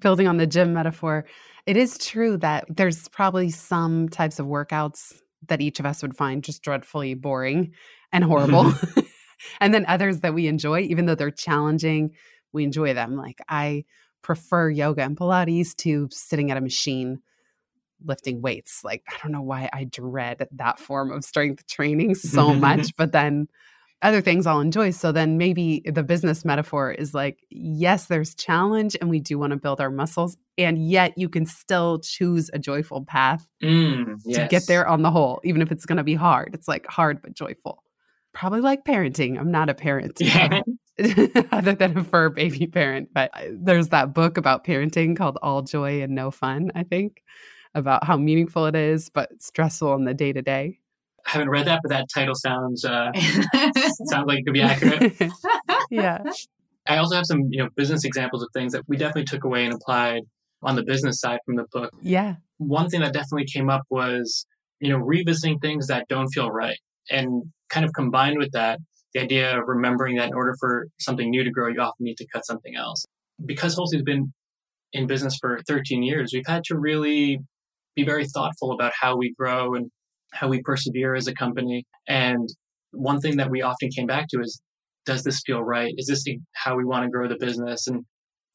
building 0.00 0.28
on 0.28 0.36
the 0.36 0.46
gym 0.46 0.72
metaphor, 0.72 1.24
it 1.66 1.76
is 1.76 1.98
true 1.98 2.36
that 2.38 2.64
there's 2.68 3.08
probably 3.08 3.50
some 3.50 4.08
types 4.08 4.38
of 4.38 4.46
workouts 4.46 5.20
that 5.46 5.60
each 5.60 5.80
of 5.80 5.86
us 5.86 6.02
would 6.02 6.16
find 6.16 6.42
just 6.42 6.62
dreadfully 6.62 7.14
boring 7.14 7.72
and 8.12 8.24
horrible. 8.24 8.72
and 9.60 9.72
then 9.72 9.84
others 9.86 10.20
that 10.20 10.34
we 10.34 10.46
enjoy, 10.46 10.80
even 10.80 11.06
though 11.06 11.14
they're 11.14 11.30
challenging, 11.30 12.14
we 12.52 12.64
enjoy 12.64 12.94
them. 12.94 13.16
Like 13.16 13.40
I 13.48 13.84
prefer 14.22 14.68
yoga 14.70 15.02
and 15.02 15.16
Pilates 15.16 15.74
to 15.76 16.08
sitting 16.10 16.50
at 16.50 16.56
a 16.56 16.60
machine 16.60 17.20
lifting 18.04 18.42
weights. 18.42 18.82
Like 18.84 19.02
I 19.08 19.16
don't 19.22 19.32
know 19.32 19.42
why 19.42 19.68
I 19.72 19.84
dread 19.84 20.46
that 20.52 20.78
form 20.78 21.12
of 21.12 21.24
strength 21.24 21.66
training 21.66 22.14
so 22.14 22.54
much, 22.54 22.96
but 22.96 23.12
then 23.12 23.48
other 24.02 24.20
things 24.20 24.46
I'll 24.46 24.60
enjoy. 24.60 24.90
So 24.90 25.10
then 25.10 25.38
maybe 25.38 25.82
the 25.84 26.02
business 26.02 26.44
metaphor 26.44 26.92
is 26.92 27.14
like, 27.14 27.44
yes, 27.50 28.06
there's 28.06 28.34
challenge 28.34 28.96
and 29.00 29.10
we 29.10 29.18
do 29.18 29.38
want 29.38 29.50
to 29.50 29.56
build 29.56 29.80
our 29.80 29.90
muscles. 29.90 30.36
And 30.56 30.88
yet 30.88 31.16
you 31.16 31.28
can 31.28 31.46
still 31.46 31.98
choose 31.98 32.48
a 32.52 32.58
joyful 32.58 33.04
path 33.04 33.46
mm, 33.62 34.20
yes. 34.24 34.38
to 34.38 34.48
get 34.48 34.66
there 34.66 34.86
on 34.86 35.02
the 35.02 35.10
whole, 35.10 35.40
even 35.42 35.62
if 35.62 35.72
it's 35.72 35.84
going 35.84 35.96
to 35.96 36.04
be 36.04 36.14
hard. 36.14 36.54
It's 36.54 36.68
like 36.68 36.86
hard 36.86 37.22
but 37.22 37.34
joyful. 37.34 37.82
Probably 38.32 38.60
like 38.60 38.84
parenting. 38.84 39.38
I'm 39.38 39.50
not 39.50 39.68
a 39.68 39.74
parent. 39.74 40.20
Yeah. 40.20 40.60
other 41.52 41.74
than 41.74 41.96
a 41.96 42.02
fur 42.02 42.28
baby 42.28 42.66
parent. 42.66 43.10
But 43.12 43.30
there's 43.52 43.88
that 43.88 44.14
book 44.14 44.36
about 44.36 44.64
parenting 44.64 45.16
called 45.16 45.38
All 45.42 45.62
Joy 45.62 46.02
and 46.02 46.12
No 46.14 46.32
Fun, 46.32 46.72
I 46.74 46.82
think, 46.82 47.22
about 47.74 48.04
how 48.04 48.16
meaningful 48.16 48.66
it 48.66 48.74
is, 48.74 49.08
but 49.08 49.40
stressful 49.40 49.94
in 49.94 50.04
the 50.04 50.14
day 50.14 50.32
to 50.32 50.42
day. 50.42 50.80
I 51.26 51.30
haven't 51.30 51.50
read 51.50 51.66
that, 51.66 51.80
but 51.82 51.90
that 51.90 52.06
title 52.12 52.34
sounds 52.34 52.84
uh, 52.84 53.12
sounds 54.06 54.26
like 54.26 54.38
it 54.38 54.44
could 54.44 54.54
be 54.54 54.62
accurate. 54.62 55.14
yeah. 55.90 56.22
I 56.86 56.96
also 56.96 57.16
have 57.16 57.26
some, 57.26 57.48
you 57.50 57.62
know, 57.62 57.68
business 57.76 58.04
examples 58.04 58.42
of 58.42 58.48
things 58.54 58.72
that 58.72 58.82
we 58.88 58.96
definitely 58.96 59.24
took 59.24 59.44
away 59.44 59.64
and 59.64 59.74
applied 59.74 60.22
on 60.62 60.74
the 60.74 60.82
business 60.82 61.20
side 61.20 61.38
from 61.44 61.56
the 61.56 61.66
book. 61.70 61.90
Yeah. 62.00 62.36
One 62.56 62.88
thing 62.88 63.00
that 63.02 63.12
definitely 63.12 63.44
came 63.44 63.68
up 63.68 63.82
was, 63.90 64.46
you 64.80 64.88
know, 64.88 64.96
revisiting 64.96 65.58
things 65.58 65.86
that 65.88 66.08
don't 66.08 66.28
feel 66.28 66.50
right. 66.50 66.78
And 67.10 67.52
kind 67.68 67.84
of 67.84 67.92
combined 67.92 68.38
with 68.38 68.52
that, 68.52 68.80
the 69.12 69.20
idea 69.20 69.58
of 69.58 69.64
remembering 69.66 70.16
that 70.16 70.28
in 70.28 70.34
order 70.34 70.54
for 70.58 70.86
something 70.98 71.30
new 71.30 71.44
to 71.44 71.50
grow, 71.50 71.68
you 71.68 71.80
often 71.80 72.04
need 72.04 72.16
to 72.16 72.26
cut 72.32 72.46
something 72.46 72.74
else. 72.74 73.04
Because 73.44 73.74
Holstee's 73.74 74.02
been 74.02 74.32
in 74.92 75.06
business 75.06 75.36
for 75.40 75.60
13 75.68 76.02
years, 76.02 76.32
we've 76.32 76.46
had 76.46 76.64
to 76.64 76.78
really 76.78 77.38
be 77.94 78.04
very 78.04 78.26
thoughtful 78.26 78.72
about 78.72 78.92
how 78.98 79.16
we 79.16 79.34
grow 79.38 79.74
and 79.74 79.90
how 80.32 80.48
we 80.48 80.60
persevere 80.62 81.14
as 81.14 81.26
a 81.26 81.34
company. 81.34 81.84
And 82.08 82.48
one 82.92 83.20
thing 83.20 83.36
that 83.36 83.50
we 83.50 83.62
often 83.62 83.90
came 83.90 84.06
back 84.06 84.26
to 84.30 84.40
is 84.40 84.60
does 85.06 85.24
this 85.24 85.40
feel 85.46 85.62
right? 85.62 85.94
Is 85.96 86.06
this 86.06 86.24
how 86.54 86.76
we 86.76 86.84
want 86.84 87.04
to 87.04 87.10
grow 87.10 87.28
the 87.28 87.38
business? 87.38 87.86
And 87.86 88.04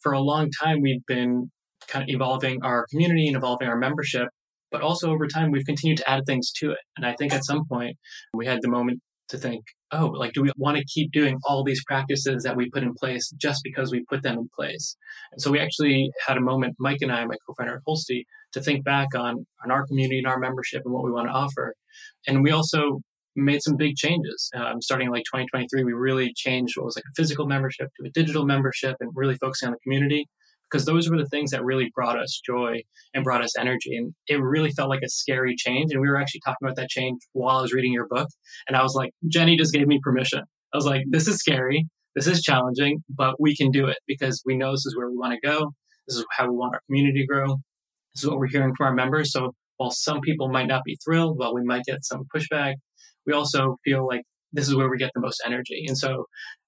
for 0.02 0.12
a 0.12 0.20
long 0.20 0.52
time, 0.52 0.82
we've 0.82 1.06
been 1.08 1.50
kind 1.88 2.04
of 2.04 2.10
evolving 2.14 2.60
our 2.64 2.86
community 2.92 3.28
and 3.28 3.36
evolving 3.36 3.68
our 3.68 3.78
membership. 3.78 4.28
But 4.72 4.82
also 4.82 5.12
over 5.12 5.28
time, 5.28 5.52
we've 5.52 5.66
continued 5.66 5.98
to 6.00 6.10
add 6.10 6.24
things 6.26 6.52
to 6.58 6.72
it. 6.72 6.80
And 6.98 7.06
I 7.06 7.16
think 7.16 7.34
at 7.34 7.46
some 7.46 7.66
point, 7.68 7.98
we 8.34 8.46
had 8.46 8.60
the 8.62 8.70
moment 8.70 9.02
to 9.30 9.38
think, 9.38 9.64
oh, 9.92 10.08
like, 10.08 10.34
do 10.34 10.42
we 10.42 10.52
want 10.58 10.78
to 10.78 10.86
keep 10.86 11.12
doing 11.12 11.38
all 11.48 11.64
these 11.64 11.84
practices 11.86 12.44
that 12.44 12.56
we 12.56 12.70
put 12.70 12.84
in 12.84 12.94
place 12.94 13.32
just 13.38 13.62
because 13.64 13.92
we 13.92 14.04
put 14.10 14.24
them 14.24 14.38
in 14.38 14.50
place? 14.56 14.96
And 15.32 15.42
so 15.42 15.52
we 15.52 15.60
actually 15.60 16.12
had 16.28 16.38
a 16.38 16.42
moment, 16.42 16.76
Mike 16.80 17.00
and 17.02 17.12
I, 17.12 17.26
my 17.26 17.36
co-founder 17.48 17.76
at 17.76 17.82
Holstee, 17.88 18.26
to 18.54 18.62
think 18.62 18.84
back 18.84 19.16
on, 19.16 19.46
on 19.64 19.72
our 19.72 19.86
community 19.86 20.20
and 20.20 20.28
our 20.28 20.40
membership 20.40 20.82
and 20.86 20.94
what 20.94 21.04
we 21.04 21.12
want 21.12 21.28
to 21.28 21.34
offer. 21.34 21.76
And 22.28 22.44
we 22.44 22.52
also 22.52 23.02
made 23.36 23.62
some 23.62 23.76
big 23.76 23.96
changes. 23.96 24.50
Um, 24.56 24.82
starting 24.82 25.08
in 25.08 25.14
like 25.14 25.24
2023, 25.24 25.84
we 25.84 25.94
really 25.94 26.34
changed 26.36 26.78
what 26.78 26.86
was 26.86 26.96
like 26.96 27.06
a 27.10 27.16
physical 27.16 27.48
membership 27.48 27.90
to 28.00 28.08
a 28.08 28.12
digital 28.12 28.46
membership 28.46 28.96
and 29.00 29.12
really 29.16 29.36
focusing 29.36 29.68
on 29.68 29.74
the 29.74 29.80
community 29.80 30.28
because 30.74 30.86
those 30.86 31.10
were 31.10 31.18
the 31.18 31.28
things 31.28 31.52
that 31.52 31.64
really 31.64 31.92
brought 31.94 32.18
us 32.18 32.42
joy 32.44 32.82
and 33.14 33.24
brought 33.24 33.44
us 33.44 33.58
energy. 33.58 33.96
And 33.96 34.14
it 34.28 34.42
really 34.42 34.72
felt 34.72 34.90
like 34.90 35.04
a 35.04 35.10
scary 35.10 35.56
change. 35.56 35.92
And 35.92 36.02
we 36.02 36.10
were 36.10 36.18
actually 36.18 36.42
talking 36.44 36.66
about 36.66 36.76
that 36.78 36.90
change 36.90 37.22
while 37.34 37.58
I 37.58 37.62
was 37.62 37.74
reading 37.74 37.94
your 37.94 38.08
book. 38.08 38.30
And 38.68 38.76
I 38.76 38.82
was 38.82 38.96
like, 38.96 39.12
Jenny 39.28 39.56
just 39.56 39.74
gave 39.74 39.88
me 39.88 40.00
permission. 40.02 40.42
I 40.74 40.78
was 40.78 40.86
like, 40.86 41.04
this 41.10 41.28
is 41.28 41.38
scary. 41.38 41.88
This 42.16 42.28
is 42.28 42.42
challenging, 42.42 43.04
but 43.10 43.40
we 43.40 43.56
can 43.56 43.72
do 43.72 43.88
it 43.88 43.98
because 44.08 44.42
we 44.46 44.56
know 44.56 44.72
this 44.72 44.86
is 44.86 44.96
where 44.96 45.10
we 45.10 45.18
want 45.18 45.34
to 45.34 45.48
go. 45.48 45.74
This 46.08 46.18
is 46.18 46.26
how 46.32 46.50
we 46.50 46.56
want 46.56 46.74
our 46.74 46.82
community 46.88 47.22
to 47.22 47.28
grow. 47.28 47.58
This 48.14 48.24
is 48.24 48.30
what 48.30 48.40
we're 48.40 48.48
hearing 48.48 48.74
from 48.76 48.88
our 48.88 48.94
members. 48.94 49.32
So 49.32 49.54
while 49.78 49.92
some 49.92 50.22
people 50.22 50.50
might 50.50 50.68
not 50.68 50.84
be 50.86 50.98
thrilled, 51.04 51.38
while 51.38 51.54
we 51.54 51.64
might 51.64 51.84
get 51.84 52.06
some 52.06 52.26
pushback, 52.36 52.76
we 53.26 53.34
also 53.34 53.78
feel 53.84 54.06
like 54.06 54.24
this 54.52 54.68
is 54.68 54.76
where 54.76 54.90
we 54.90 54.98
get 54.98 55.12
the 55.16 55.22
most 55.22 55.42
energy. 55.46 55.86
And 55.88 55.98
so 55.98 56.26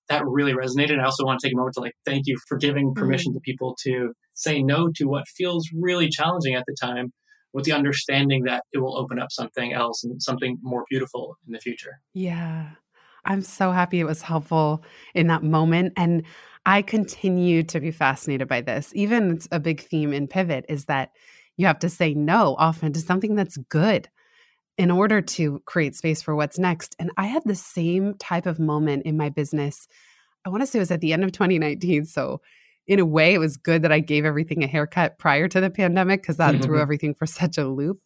that 0.09 0.23
really 0.25 0.53
resonated. 0.53 0.99
I 0.99 1.05
also 1.05 1.25
want 1.25 1.39
to 1.39 1.47
take 1.47 1.53
a 1.53 1.57
moment 1.57 1.75
to 1.75 1.81
like 1.81 1.93
thank 2.05 2.23
you 2.25 2.37
for 2.47 2.57
giving 2.57 2.87
mm-hmm. 2.87 2.99
permission 2.99 3.33
to 3.33 3.39
people 3.39 3.75
to 3.83 4.13
say 4.33 4.61
no 4.61 4.89
to 4.95 5.05
what 5.05 5.27
feels 5.27 5.69
really 5.73 6.09
challenging 6.09 6.55
at 6.55 6.63
the 6.67 6.75
time 6.79 7.11
with 7.53 7.65
the 7.65 7.71
understanding 7.71 8.43
that 8.43 8.63
it 8.73 8.79
will 8.79 8.97
open 8.97 9.17
up 9.17 9.31
something 9.31 9.73
else 9.73 10.03
and 10.03 10.21
something 10.21 10.57
more 10.61 10.83
beautiful 10.89 11.37
in 11.47 11.53
the 11.53 11.59
future. 11.59 11.99
Yeah. 12.13 12.71
I'm 13.23 13.41
so 13.41 13.71
happy 13.71 13.99
it 13.99 14.05
was 14.05 14.21
helpful 14.21 14.83
in 15.13 15.27
that 15.27 15.41
moment. 15.41 15.93
And 15.95 16.23
I 16.65 16.81
continue 16.81 17.63
to 17.63 17.79
be 17.79 17.91
fascinated 17.91 18.47
by 18.47 18.61
this. 18.61 18.91
Even 18.93 19.31
it's 19.31 19.47
a 19.51 19.59
big 19.59 19.81
theme 19.81 20.13
in 20.13 20.27
Pivot 20.27 20.65
is 20.67 20.85
that 20.85 21.11
you 21.57 21.65
have 21.67 21.79
to 21.79 21.89
say 21.89 22.13
no 22.13 22.55
often 22.57 22.93
to 22.93 22.99
something 22.99 23.35
that's 23.35 23.57
good 23.69 24.09
in 24.77 24.91
order 24.91 25.21
to 25.21 25.61
create 25.65 25.95
space 25.95 26.21
for 26.21 26.35
what's 26.35 26.59
next. 26.59 26.95
And 26.99 27.11
I 27.17 27.25
had 27.25 27.43
the 27.45 27.55
same 27.55 28.15
type 28.15 28.45
of 28.45 28.59
moment 28.59 29.03
in 29.05 29.17
my 29.17 29.29
business. 29.29 29.87
I 30.45 30.49
want 30.49 30.61
to 30.61 30.67
say 30.67 30.79
it 30.79 30.81
was 30.81 30.91
at 30.91 31.01
the 31.01 31.13
end 31.13 31.23
of 31.23 31.31
2019. 31.31 32.05
So, 32.05 32.41
in 32.87 32.99
a 32.99 33.05
way, 33.05 33.33
it 33.33 33.39
was 33.39 33.57
good 33.57 33.81
that 33.81 33.91
I 33.91 33.99
gave 33.99 34.25
everything 34.25 34.63
a 34.63 34.67
haircut 34.67 35.17
prior 35.17 35.47
to 35.47 35.59
the 35.59 35.71
pandemic 35.71 36.21
because 36.21 36.37
that 36.37 36.61
threw 36.61 36.75
mm-hmm. 36.75 36.81
everything 36.81 37.13
for 37.15 37.25
such 37.25 37.57
a 37.57 37.67
loop. 37.67 37.99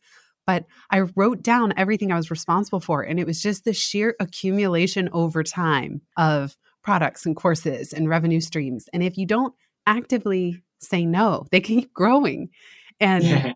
But 0.47 0.65
I 0.89 1.01
wrote 1.15 1.43
down 1.43 1.73
everything 1.75 2.11
I 2.11 2.15
was 2.15 2.31
responsible 2.31 2.79
for. 2.79 3.01
And 3.01 3.19
it 3.19 3.27
was 3.27 3.41
just 3.41 3.65
the 3.65 3.73
sheer 3.73 4.15
accumulation 4.19 5.09
over 5.11 5.43
time 5.43 6.01
of 6.17 6.55
products 6.81 7.25
and 7.25 7.35
courses 7.35 7.91
and 7.91 8.07
revenue 8.07 8.39
streams. 8.39 8.87
And 8.93 9.03
if 9.03 9.17
you 9.17 9.25
don't 9.25 9.53
actively 9.85 10.63
say 10.79 11.05
no, 11.05 11.45
they 11.51 11.59
keep 11.59 11.93
growing. 11.93 12.49
And 12.99 13.23
yeah. 13.23 13.53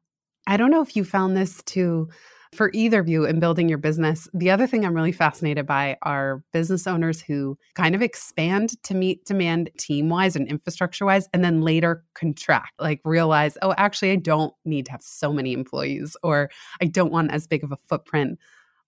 I 0.47 0.57
don't 0.57 0.71
know 0.71 0.81
if 0.81 0.95
you 0.95 1.03
found 1.03 1.35
this 1.37 1.61
too 1.63 2.09
for 2.53 2.69
either 2.73 2.99
of 2.99 3.09
you 3.09 3.25
in 3.25 3.39
building 3.39 3.67
your 3.67 3.79
business. 3.79 4.27
The 4.31 4.51
other 4.51 4.67
thing 4.67 4.85
I'm 4.85 4.93
really 4.93 5.11
fascinated 5.11 5.65
by 5.65 5.97
are 6.03 6.43
business 6.53 6.85
owners 6.85 7.19
who 7.19 7.57
kind 7.73 7.95
of 7.95 8.03
expand 8.03 8.81
to 8.83 8.93
meet 8.93 9.25
demand 9.25 9.71
team 9.79 10.09
wise 10.09 10.35
and 10.35 10.47
infrastructure 10.47 11.05
wise, 11.05 11.27
and 11.33 11.43
then 11.43 11.61
later 11.61 12.03
contract, 12.13 12.73
like 12.79 13.01
realize, 13.05 13.57
oh, 13.63 13.73
actually, 13.77 14.11
I 14.11 14.17
don't 14.17 14.53
need 14.65 14.85
to 14.85 14.91
have 14.91 15.01
so 15.01 15.33
many 15.33 15.53
employees, 15.53 16.15
or 16.21 16.51
I 16.79 16.85
don't 16.85 17.11
want 17.11 17.31
as 17.31 17.47
big 17.47 17.63
of 17.63 17.71
a 17.71 17.77
footprint 17.87 18.37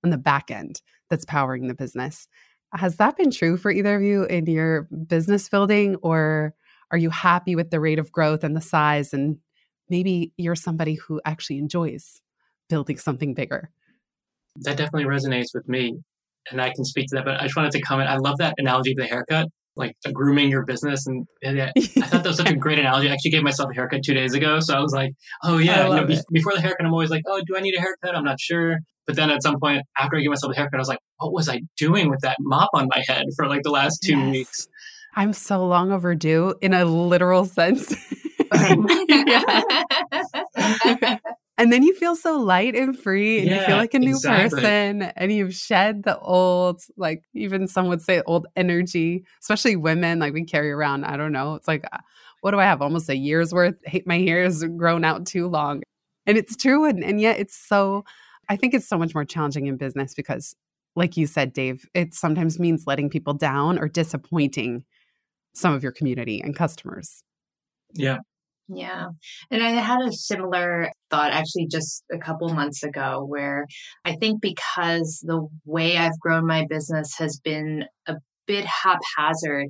on 0.03 0.11
the 0.11 0.17
back 0.17 0.51
end 0.51 0.81
that's 1.09 1.25
powering 1.25 1.67
the 1.67 1.73
business. 1.73 2.27
Has 2.73 2.97
that 2.97 3.17
been 3.17 3.31
true 3.31 3.57
for 3.57 3.71
either 3.71 3.95
of 3.95 4.03
you 4.03 4.25
in 4.25 4.45
your 4.45 4.83
business 5.07 5.49
building, 5.49 5.95
or 6.03 6.53
are 6.91 6.99
you 6.99 7.09
happy 7.09 7.55
with 7.55 7.71
the 7.71 7.79
rate 7.79 7.97
of 7.97 8.11
growth 8.11 8.43
and 8.43 8.55
the 8.55 8.61
size? 8.61 9.11
And 9.11 9.37
maybe 9.89 10.31
you're 10.37 10.55
somebody 10.55 10.95
who 10.95 11.21
actually 11.25 11.57
enjoys 11.57 12.21
building 12.69 12.97
something 12.97 13.33
bigger. 13.33 13.69
That 14.61 14.77
definitely 14.77 15.05
resonates 15.05 15.53
with 15.53 15.67
me. 15.67 15.97
And 16.51 16.61
I 16.61 16.71
can 16.73 16.85
speak 16.85 17.07
to 17.09 17.15
that, 17.15 17.25
but 17.25 17.39
I 17.39 17.43
just 17.43 17.55
wanted 17.55 17.71
to 17.71 17.81
comment. 17.81 18.09
I 18.09 18.17
love 18.17 18.37
that 18.37 18.53
analogy 18.57 18.91
of 18.91 18.97
the 18.97 19.05
haircut, 19.05 19.47
like 19.75 19.95
grooming 20.13 20.49
your 20.49 20.63
business. 20.63 21.07
And 21.07 21.25
I 21.45 21.71
thought 21.71 22.23
that 22.23 22.25
was 22.25 22.37
such 22.37 22.51
a 22.51 22.55
great 22.55 22.79
analogy. 22.79 23.09
I 23.09 23.13
actually 23.13 23.31
gave 23.31 23.43
myself 23.43 23.71
a 23.71 23.73
haircut 23.73 24.01
two 24.03 24.13
days 24.13 24.33
ago. 24.33 24.59
So 24.59 24.75
I 24.75 24.79
was 24.79 24.93
like, 24.93 25.13
oh, 25.43 25.55
oh 25.55 25.57
yeah. 25.57 25.87
You 25.87 25.95
know, 25.95 26.05
be- 26.05 26.19
before 26.31 26.53
the 26.53 26.61
haircut, 26.61 26.85
I'm 26.85 26.93
always 26.93 27.09
like, 27.09 27.23
oh, 27.27 27.41
do 27.45 27.57
I 27.57 27.61
need 27.61 27.75
a 27.75 27.81
haircut? 27.81 28.15
I'm 28.15 28.23
not 28.23 28.39
sure. 28.39 28.77
But 29.07 29.15
then 29.15 29.29
at 29.29 29.43
some 29.43 29.59
point, 29.59 29.83
after 29.99 30.17
I 30.17 30.21
gave 30.21 30.29
myself 30.29 30.53
a 30.53 30.55
haircut, 30.55 30.75
I 30.75 30.81
was 30.81 30.87
like, 30.87 30.99
what 31.17 31.33
was 31.33 31.49
I 31.49 31.61
doing 31.77 32.09
with 32.09 32.21
that 32.21 32.37
mop 32.39 32.69
on 32.73 32.87
my 32.87 33.03
head 33.07 33.25
for 33.35 33.47
like 33.47 33.63
the 33.63 33.71
last 33.71 33.99
two 34.03 34.17
yes. 34.17 34.31
weeks? 34.31 34.67
I'm 35.15 35.33
so 35.33 35.65
long 35.65 35.91
overdue 35.91 36.55
in 36.61 36.73
a 36.73 36.85
literal 36.85 37.45
sense. 37.45 37.95
And 41.57 41.71
then 41.71 41.83
you 41.83 41.95
feel 41.95 42.15
so 42.15 42.37
light 42.37 42.75
and 42.75 42.97
free 42.97 43.39
and 43.39 43.49
yeah, 43.49 43.61
you 43.61 43.65
feel 43.65 43.77
like 43.77 43.93
a 43.93 43.99
new 43.99 44.09
exactly. 44.09 44.59
person 44.59 45.03
and 45.03 45.31
you've 45.31 45.53
shed 45.53 46.03
the 46.03 46.19
old, 46.19 46.81
like 46.97 47.23
even 47.33 47.67
some 47.67 47.87
would 47.87 48.01
say 48.01 48.21
old 48.25 48.47
energy, 48.57 49.23
especially 49.39 49.77
women. 49.77 50.19
Like 50.19 50.33
we 50.33 50.43
carry 50.43 50.71
around, 50.71 51.05
I 51.05 51.15
don't 51.15 51.31
know, 51.31 51.55
it's 51.55 51.67
like, 51.67 51.85
uh, 51.93 51.99
what 52.41 52.51
do 52.51 52.59
I 52.59 52.65
have? 52.65 52.81
Almost 52.81 53.09
a 53.09 53.15
year's 53.15 53.53
worth. 53.53 53.75
Hate 53.85 54.05
my 54.07 54.19
hair 54.19 54.43
has 54.43 54.63
grown 54.77 55.05
out 55.05 55.25
too 55.25 55.47
long. 55.47 55.81
And 56.25 56.37
it's 56.37 56.57
true. 56.57 56.85
And, 56.85 57.03
and 57.03 57.21
yet 57.21 57.39
it's 57.39 57.55
so, 57.55 58.03
I 58.49 58.57
think 58.57 58.73
it's 58.73 58.87
so 58.87 58.97
much 58.97 59.15
more 59.15 59.25
challenging 59.25 59.67
in 59.67 59.77
business 59.77 60.13
because, 60.13 60.55
like 60.95 61.15
you 61.15 61.25
said, 61.25 61.53
Dave, 61.53 61.87
it 61.93 62.13
sometimes 62.13 62.59
means 62.59 62.83
letting 62.85 63.09
people 63.09 63.33
down 63.33 63.79
or 63.79 63.87
disappointing 63.87 64.83
some 65.53 65.73
of 65.73 65.83
your 65.83 65.91
community 65.91 66.41
and 66.41 66.55
customers. 66.55 67.23
Yeah, 67.93 68.19
yeah. 68.67 69.07
And 69.51 69.63
I 69.63 69.69
had 69.69 70.01
a 70.01 70.11
similar 70.11 70.91
thought 71.09 71.31
actually 71.31 71.67
just 71.67 72.03
a 72.11 72.17
couple 72.17 72.49
months 72.49 72.83
ago 72.83 73.23
where 73.27 73.65
I 74.03 74.15
think 74.15 74.41
because 74.41 75.23
the 75.23 75.47
way 75.65 75.97
I've 75.97 76.19
grown 76.19 76.47
my 76.47 76.65
business 76.67 77.15
has 77.17 77.39
been 77.43 77.85
a 78.07 78.15
bit 78.47 78.65
haphazard, 78.65 79.67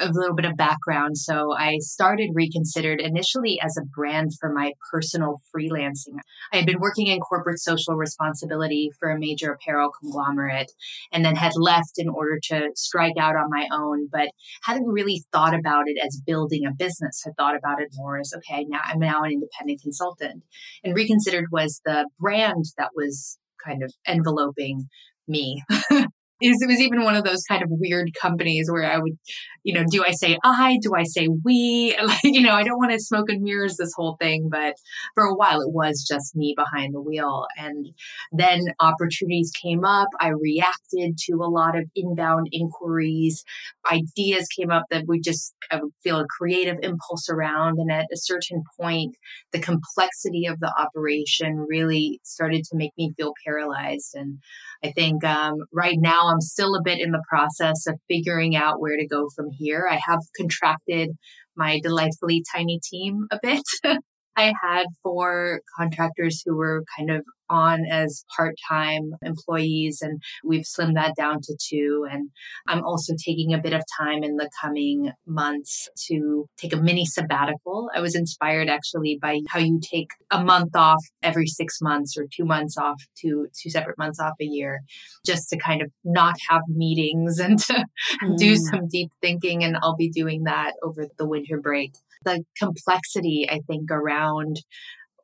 a 0.00 0.10
little 0.12 0.34
bit 0.34 0.44
of 0.44 0.56
background. 0.56 1.16
So 1.16 1.54
I 1.56 1.78
started 1.80 2.30
Reconsidered 2.34 3.00
initially 3.00 3.60
as 3.62 3.76
a 3.76 3.86
brand 3.86 4.30
for 4.40 4.52
my 4.52 4.72
personal 4.92 5.40
freelancing. 5.54 6.18
I 6.52 6.56
had 6.56 6.66
been 6.66 6.80
working 6.80 7.06
in 7.06 7.20
corporate 7.20 7.60
social 7.60 7.94
responsibility 7.94 8.90
for 8.98 9.10
a 9.10 9.18
major 9.18 9.52
apparel 9.52 9.90
conglomerate 10.00 10.70
and 11.12 11.24
then 11.24 11.36
had 11.36 11.52
left 11.56 11.92
in 11.96 12.08
order 12.08 12.38
to 12.50 12.70
strike 12.74 13.16
out 13.18 13.36
on 13.36 13.50
my 13.50 13.66
own, 13.72 14.08
but 14.10 14.28
hadn't 14.62 14.86
really 14.86 15.24
thought 15.32 15.54
about 15.54 15.84
it 15.86 15.98
as 16.04 16.20
building 16.26 16.66
a 16.66 16.72
business. 16.72 17.22
Had 17.24 17.36
thought 17.36 17.56
about 17.56 17.80
it 17.80 17.88
more 17.94 18.18
as, 18.18 18.32
okay, 18.36 18.64
now 18.68 18.80
I'm 18.84 18.98
now 18.98 19.22
an 19.22 19.32
independent 19.32 19.82
consultant. 19.82 20.42
And 20.84 20.94
Reconsidered 20.94 21.46
was 21.50 21.80
the 21.84 22.08
brand 22.18 22.64
that 22.76 22.90
was 22.94 23.38
kind 23.64 23.82
of 23.82 23.92
enveloping 24.06 24.88
me. 25.26 25.62
it 26.40 26.68
was 26.68 26.80
even 26.80 27.04
one 27.04 27.14
of 27.16 27.24
those 27.24 27.42
kind 27.44 27.62
of 27.62 27.68
weird 27.70 28.10
companies 28.20 28.70
where 28.70 28.90
I 28.90 28.98
would, 28.98 29.18
you 29.64 29.74
know, 29.74 29.84
do 29.90 30.04
I 30.06 30.12
say 30.12 30.38
I? 30.44 30.78
Do 30.80 30.94
I 30.94 31.04
say 31.04 31.28
we? 31.44 31.96
Like, 32.08 32.20
you 32.24 32.40
know, 32.40 32.54
I 32.54 32.62
don't 32.62 32.78
want 32.78 32.92
to 32.92 32.98
smoke 32.98 33.28
and 33.28 33.42
mirrors 33.42 33.76
this 33.76 33.92
whole 33.94 34.16
thing, 34.18 34.48
but 34.50 34.76
for 35.14 35.24
a 35.24 35.34
while 35.34 35.60
it 35.60 35.72
was 35.72 36.06
just 36.08 36.34
me 36.34 36.54
behind 36.56 36.94
the 36.94 37.02
wheel. 37.02 37.46
And 37.58 37.88
then 38.32 38.60
opportunities 38.80 39.50
came 39.50 39.84
up. 39.84 40.08
I 40.20 40.28
reacted 40.28 41.18
to 41.26 41.34
a 41.34 41.50
lot 41.50 41.76
of 41.76 41.84
inbound 41.94 42.48
inquiries. 42.50 43.44
Ideas 43.92 44.48
came 44.56 44.70
up 44.70 44.84
that 44.90 45.04
we 45.06 45.20
just, 45.20 45.54
I 45.70 45.80
would 45.82 45.92
feel 46.02 46.20
a 46.20 46.26
creative 46.38 46.78
impulse 46.82 47.28
around. 47.28 47.78
And 47.78 47.90
at 47.90 48.06
a 48.12 48.16
certain 48.16 48.62
point, 48.80 49.16
the 49.52 49.58
complexity 49.58 50.46
of 50.46 50.60
the 50.60 50.72
operation 50.78 51.66
really 51.68 52.20
started 52.24 52.64
to 52.64 52.76
make 52.76 52.92
me 52.96 53.12
feel 53.16 53.34
paralyzed. 53.44 54.14
And 54.14 54.38
I 54.84 54.92
think 54.92 55.24
um, 55.24 55.56
right 55.72 55.98
now 55.98 56.27
I'm 56.28 56.40
still 56.40 56.74
a 56.74 56.82
bit 56.82 57.00
in 57.00 57.10
the 57.12 57.24
process 57.28 57.86
of 57.86 57.98
figuring 58.08 58.56
out 58.56 58.80
where 58.80 58.96
to 58.96 59.06
go 59.06 59.28
from 59.34 59.50
here. 59.50 59.88
I 59.90 59.98
have 60.06 60.20
contracted 60.36 61.10
my 61.56 61.80
delightfully 61.82 62.42
tiny 62.54 62.80
team 62.82 63.26
a 63.30 63.38
bit. 63.42 63.62
I 64.36 64.52
had 64.62 64.84
four 65.02 65.62
contractors 65.76 66.42
who 66.46 66.56
were 66.56 66.84
kind 66.96 67.10
of 67.10 67.24
on 67.50 67.84
as 67.90 68.24
part 68.36 68.54
time 68.68 69.12
employees, 69.22 70.00
and 70.02 70.20
we've 70.44 70.64
slimmed 70.64 70.94
that 70.94 71.14
down 71.16 71.40
to 71.42 71.56
two. 71.60 72.06
And 72.10 72.30
I'm 72.66 72.84
also 72.84 73.14
taking 73.24 73.52
a 73.52 73.58
bit 73.58 73.72
of 73.72 73.82
time 73.98 74.22
in 74.22 74.36
the 74.36 74.50
coming 74.60 75.12
months 75.26 75.88
to 76.08 76.46
take 76.58 76.72
a 76.72 76.76
mini 76.76 77.04
sabbatical. 77.04 77.90
I 77.94 78.00
was 78.00 78.14
inspired 78.14 78.68
actually 78.68 79.18
by 79.20 79.40
how 79.48 79.58
you 79.58 79.80
take 79.82 80.08
a 80.30 80.42
month 80.42 80.74
off 80.74 81.02
every 81.22 81.46
six 81.46 81.80
months 81.80 82.16
or 82.16 82.26
two 82.34 82.44
months 82.44 82.76
off, 82.76 83.00
two, 83.20 83.48
two 83.60 83.70
separate 83.70 83.98
months 83.98 84.20
off 84.20 84.34
a 84.40 84.44
year, 84.44 84.80
just 85.24 85.48
to 85.50 85.58
kind 85.58 85.82
of 85.82 85.90
not 86.04 86.36
have 86.48 86.62
meetings 86.68 87.38
and 87.48 87.58
to 87.58 87.84
mm. 88.22 88.36
do 88.36 88.56
some 88.56 88.88
deep 88.88 89.10
thinking. 89.20 89.64
And 89.64 89.76
I'll 89.82 89.96
be 89.96 90.10
doing 90.10 90.44
that 90.44 90.74
over 90.82 91.06
the 91.18 91.28
winter 91.28 91.60
break 91.60 91.92
the 92.24 92.44
complexity, 92.56 93.46
I 93.50 93.60
think, 93.66 93.90
around 93.90 94.60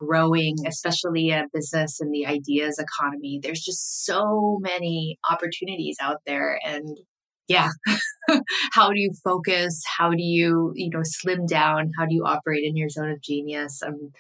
growing, 0.05 0.57
especially 0.67 1.31
a 1.31 1.47
business 1.53 2.01
in 2.01 2.11
the 2.11 2.27
ideas 2.27 2.79
economy. 2.79 3.41
There's 3.43 3.61
just 3.61 4.05
so 4.05 4.59
many 4.61 5.19
opportunities 5.31 5.97
out 6.01 6.19
there. 6.27 6.59
And 6.65 6.99
yeah, 7.49 7.69
how 8.73 8.91
do 8.91 9.01
you 9.01 9.13
focus? 9.23 9.83
How 9.99 10.11
do 10.11 10.23
you, 10.23 10.73
you 10.75 10.91
know, 10.91 11.03
slim 11.03 11.47
down? 11.47 11.91
How 11.99 12.07
do 12.07 12.15
you 12.15 12.25
operate 12.25 12.65
in 12.65 12.77
your 12.77 12.89
zone 12.89 13.11
of 13.11 13.23
genius? 13.23 13.83
Um, 13.85 14.13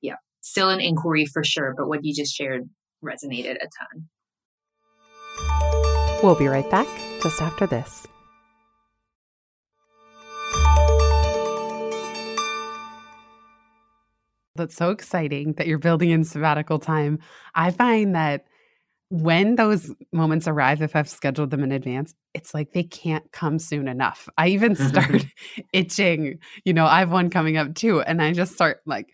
yeah, 0.00 0.16
still 0.40 0.70
an 0.70 0.80
inquiry 0.80 1.26
for 1.26 1.44
sure, 1.44 1.74
but 1.76 1.88
what 1.88 2.00
you 2.02 2.14
just 2.14 2.34
shared 2.34 2.68
resonated 3.04 3.56
a 3.56 3.68
ton. 3.78 4.08
We'll 6.22 6.34
be 6.34 6.48
right 6.48 6.68
back 6.70 6.86
just 7.22 7.40
after 7.40 7.66
this. 7.66 8.06
That's 14.60 14.76
so 14.76 14.90
exciting 14.90 15.54
that 15.54 15.66
you're 15.66 15.78
building 15.78 16.10
in 16.10 16.22
sabbatical 16.22 16.78
time. 16.78 17.18
I 17.54 17.70
find 17.70 18.14
that 18.14 18.44
when 19.08 19.56
those 19.56 19.90
moments 20.12 20.46
arrive, 20.46 20.82
if 20.82 20.94
I've 20.94 21.08
scheduled 21.08 21.50
them 21.50 21.64
in 21.64 21.72
advance, 21.72 22.14
it's 22.34 22.52
like 22.52 22.72
they 22.72 22.84
can't 22.84 23.32
come 23.32 23.58
soon 23.58 23.88
enough. 23.88 24.28
I 24.38 24.48
even 24.48 24.76
start 24.76 25.10
mm-hmm. 25.10 25.60
itching. 25.72 26.38
You 26.64 26.74
know, 26.74 26.84
I 26.84 27.00
have 27.00 27.10
one 27.10 27.30
coming 27.30 27.56
up 27.56 27.74
too, 27.74 28.02
and 28.02 28.22
I 28.22 28.32
just 28.32 28.52
start 28.52 28.80
like 28.84 29.08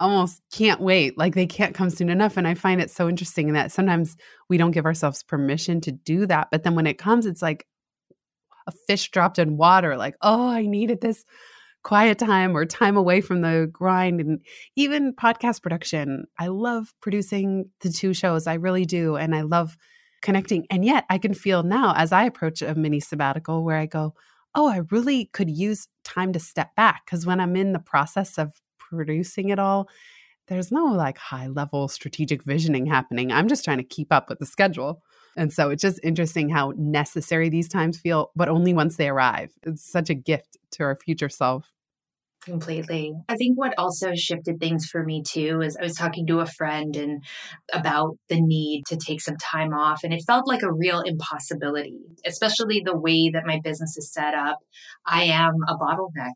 almost 0.00 0.40
can't 0.52 0.80
wait. 0.80 1.18
Like 1.18 1.34
they 1.34 1.46
can't 1.46 1.74
come 1.74 1.90
soon 1.90 2.08
enough. 2.08 2.36
And 2.36 2.48
I 2.48 2.54
find 2.54 2.80
it 2.80 2.90
so 2.90 3.08
interesting 3.08 3.52
that 3.52 3.72
sometimes 3.72 4.16
we 4.48 4.56
don't 4.56 4.70
give 4.70 4.86
ourselves 4.86 5.22
permission 5.22 5.80
to 5.82 5.92
do 5.92 6.26
that. 6.26 6.48
But 6.50 6.62
then 6.62 6.74
when 6.74 6.86
it 6.86 6.98
comes, 6.98 7.26
it's 7.26 7.42
like 7.42 7.66
a 8.66 8.72
fish 8.86 9.10
dropped 9.10 9.38
in 9.38 9.56
water, 9.56 9.96
like, 9.96 10.16
oh, 10.22 10.48
I 10.48 10.62
needed 10.62 11.00
this 11.00 11.24
quiet 11.82 12.18
time 12.18 12.56
or 12.56 12.64
time 12.64 12.96
away 12.96 13.20
from 13.20 13.40
the 13.40 13.68
grind 13.72 14.20
and 14.20 14.40
even 14.76 15.14
podcast 15.14 15.62
production. 15.62 16.24
I 16.38 16.48
love 16.48 16.92
producing 17.00 17.70
the 17.80 17.90
two 17.90 18.12
shows. 18.12 18.46
I 18.46 18.54
really 18.54 18.84
do. 18.84 19.16
And 19.16 19.34
I 19.34 19.42
love 19.42 19.76
connecting. 20.22 20.66
And 20.70 20.84
yet 20.84 21.04
I 21.08 21.18
can 21.18 21.34
feel 21.34 21.62
now 21.62 21.94
as 21.96 22.12
I 22.12 22.24
approach 22.24 22.62
a 22.62 22.74
mini 22.74 23.00
sabbatical 23.00 23.64
where 23.64 23.76
I 23.78 23.86
go, 23.86 24.14
oh, 24.54 24.68
I 24.68 24.82
really 24.90 25.26
could 25.32 25.50
use 25.50 25.88
time 26.04 26.32
to 26.32 26.40
step 26.40 26.74
back. 26.74 27.02
Because 27.06 27.26
when 27.26 27.40
I'm 27.40 27.56
in 27.56 27.72
the 27.72 27.78
process 27.78 28.38
of 28.38 28.60
producing 28.78 29.50
it 29.50 29.58
all, 29.58 29.88
there's 30.48 30.72
no 30.72 30.86
like 30.86 31.18
high 31.18 31.46
level 31.46 31.88
strategic 31.88 32.42
visioning 32.42 32.86
happening. 32.86 33.30
I'm 33.30 33.48
just 33.48 33.64
trying 33.64 33.78
to 33.78 33.84
keep 33.84 34.12
up 34.12 34.28
with 34.28 34.38
the 34.38 34.46
schedule. 34.46 35.02
And 35.38 35.52
so 35.52 35.70
it's 35.70 35.82
just 35.82 36.00
interesting 36.02 36.48
how 36.48 36.72
necessary 36.76 37.48
these 37.48 37.68
times 37.68 37.98
feel, 37.98 38.32
but 38.34 38.48
only 38.48 38.74
once 38.74 38.96
they 38.96 39.08
arrive. 39.08 39.52
It's 39.62 39.88
such 39.88 40.10
a 40.10 40.14
gift 40.14 40.56
to 40.72 40.82
our 40.82 40.96
future 40.96 41.28
self. 41.28 41.72
Completely. 42.44 43.14
I 43.28 43.36
think 43.36 43.58
what 43.58 43.74
also 43.78 44.14
shifted 44.14 44.58
things 44.58 44.86
for 44.86 45.04
me 45.04 45.22
too 45.22 45.60
is 45.60 45.76
I 45.76 45.82
was 45.82 45.94
talking 45.94 46.26
to 46.28 46.40
a 46.40 46.46
friend 46.46 46.96
and 46.96 47.22
about 47.72 48.16
the 48.28 48.40
need 48.40 48.84
to 48.88 48.96
take 48.96 49.20
some 49.20 49.36
time 49.36 49.72
off 49.72 50.02
and 50.02 50.12
it 50.12 50.22
felt 50.26 50.48
like 50.48 50.62
a 50.62 50.72
real 50.72 51.00
impossibility, 51.00 51.98
especially 52.24 52.80
the 52.84 52.96
way 52.96 53.30
that 53.30 53.46
my 53.46 53.60
business 53.62 53.96
is 53.96 54.12
set 54.12 54.34
up. 54.34 54.58
I 55.04 55.24
am 55.24 55.54
a 55.68 55.76
bottleneck 55.76 56.34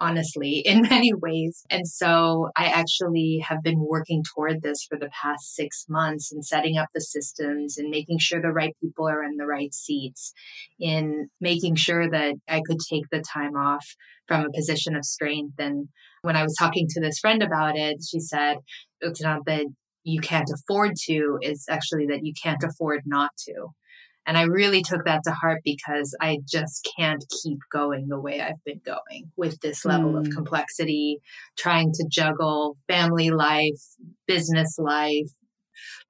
honestly, 0.00 0.62
in 0.64 0.82
many 0.90 1.12
ways. 1.14 1.64
And 1.70 1.86
so 1.86 2.50
I 2.56 2.66
actually 2.66 3.44
have 3.46 3.62
been 3.62 3.80
working 3.80 4.22
toward 4.34 4.62
this 4.62 4.84
for 4.88 4.98
the 4.98 5.10
past 5.22 5.54
six 5.54 5.86
months 5.88 6.32
and 6.32 6.44
setting 6.44 6.78
up 6.78 6.88
the 6.94 7.00
systems 7.00 7.78
and 7.78 7.90
making 7.90 8.18
sure 8.18 8.40
the 8.40 8.48
right 8.48 8.76
people 8.80 9.08
are 9.08 9.22
in 9.22 9.36
the 9.36 9.46
right 9.46 9.72
seats, 9.72 10.32
in 10.78 11.28
making 11.40 11.76
sure 11.76 12.08
that 12.10 12.34
I 12.48 12.62
could 12.66 12.78
take 12.90 13.04
the 13.10 13.22
time 13.22 13.56
off 13.56 13.86
from 14.26 14.44
a 14.44 14.52
position 14.52 14.96
of 14.96 15.04
strength. 15.04 15.54
And 15.58 15.88
when 16.22 16.36
I 16.36 16.42
was 16.42 16.56
talking 16.58 16.86
to 16.90 17.00
this 17.00 17.18
friend 17.18 17.42
about 17.42 17.76
it, 17.76 17.98
she 18.08 18.20
said, 18.20 18.58
it's 19.00 19.22
not 19.22 19.44
that 19.46 19.66
you 20.02 20.20
can't 20.20 20.48
afford 20.52 20.92
to, 21.06 21.38
it's 21.40 21.68
actually 21.68 22.06
that 22.06 22.24
you 22.24 22.32
can't 22.40 22.62
afford 22.62 23.02
not 23.06 23.30
to. 23.48 23.68
And 24.26 24.36
I 24.36 24.42
really 24.42 24.82
took 24.82 25.04
that 25.04 25.22
to 25.24 25.30
heart 25.30 25.60
because 25.64 26.14
I 26.20 26.38
just 26.44 26.88
can't 26.98 27.24
keep 27.42 27.58
going 27.70 28.08
the 28.08 28.20
way 28.20 28.40
I've 28.40 28.62
been 28.64 28.80
going 28.84 29.30
with 29.36 29.60
this 29.60 29.84
level 29.84 30.14
mm. 30.14 30.18
of 30.18 30.34
complexity, 30.34 31.20
trying 31.56 31.92
to 31.92 32.06
juggle 32.10 32.76
family 32.88 33.30
life, 33.30 33.80
business 34.26 34.76
life, 34.78 35.30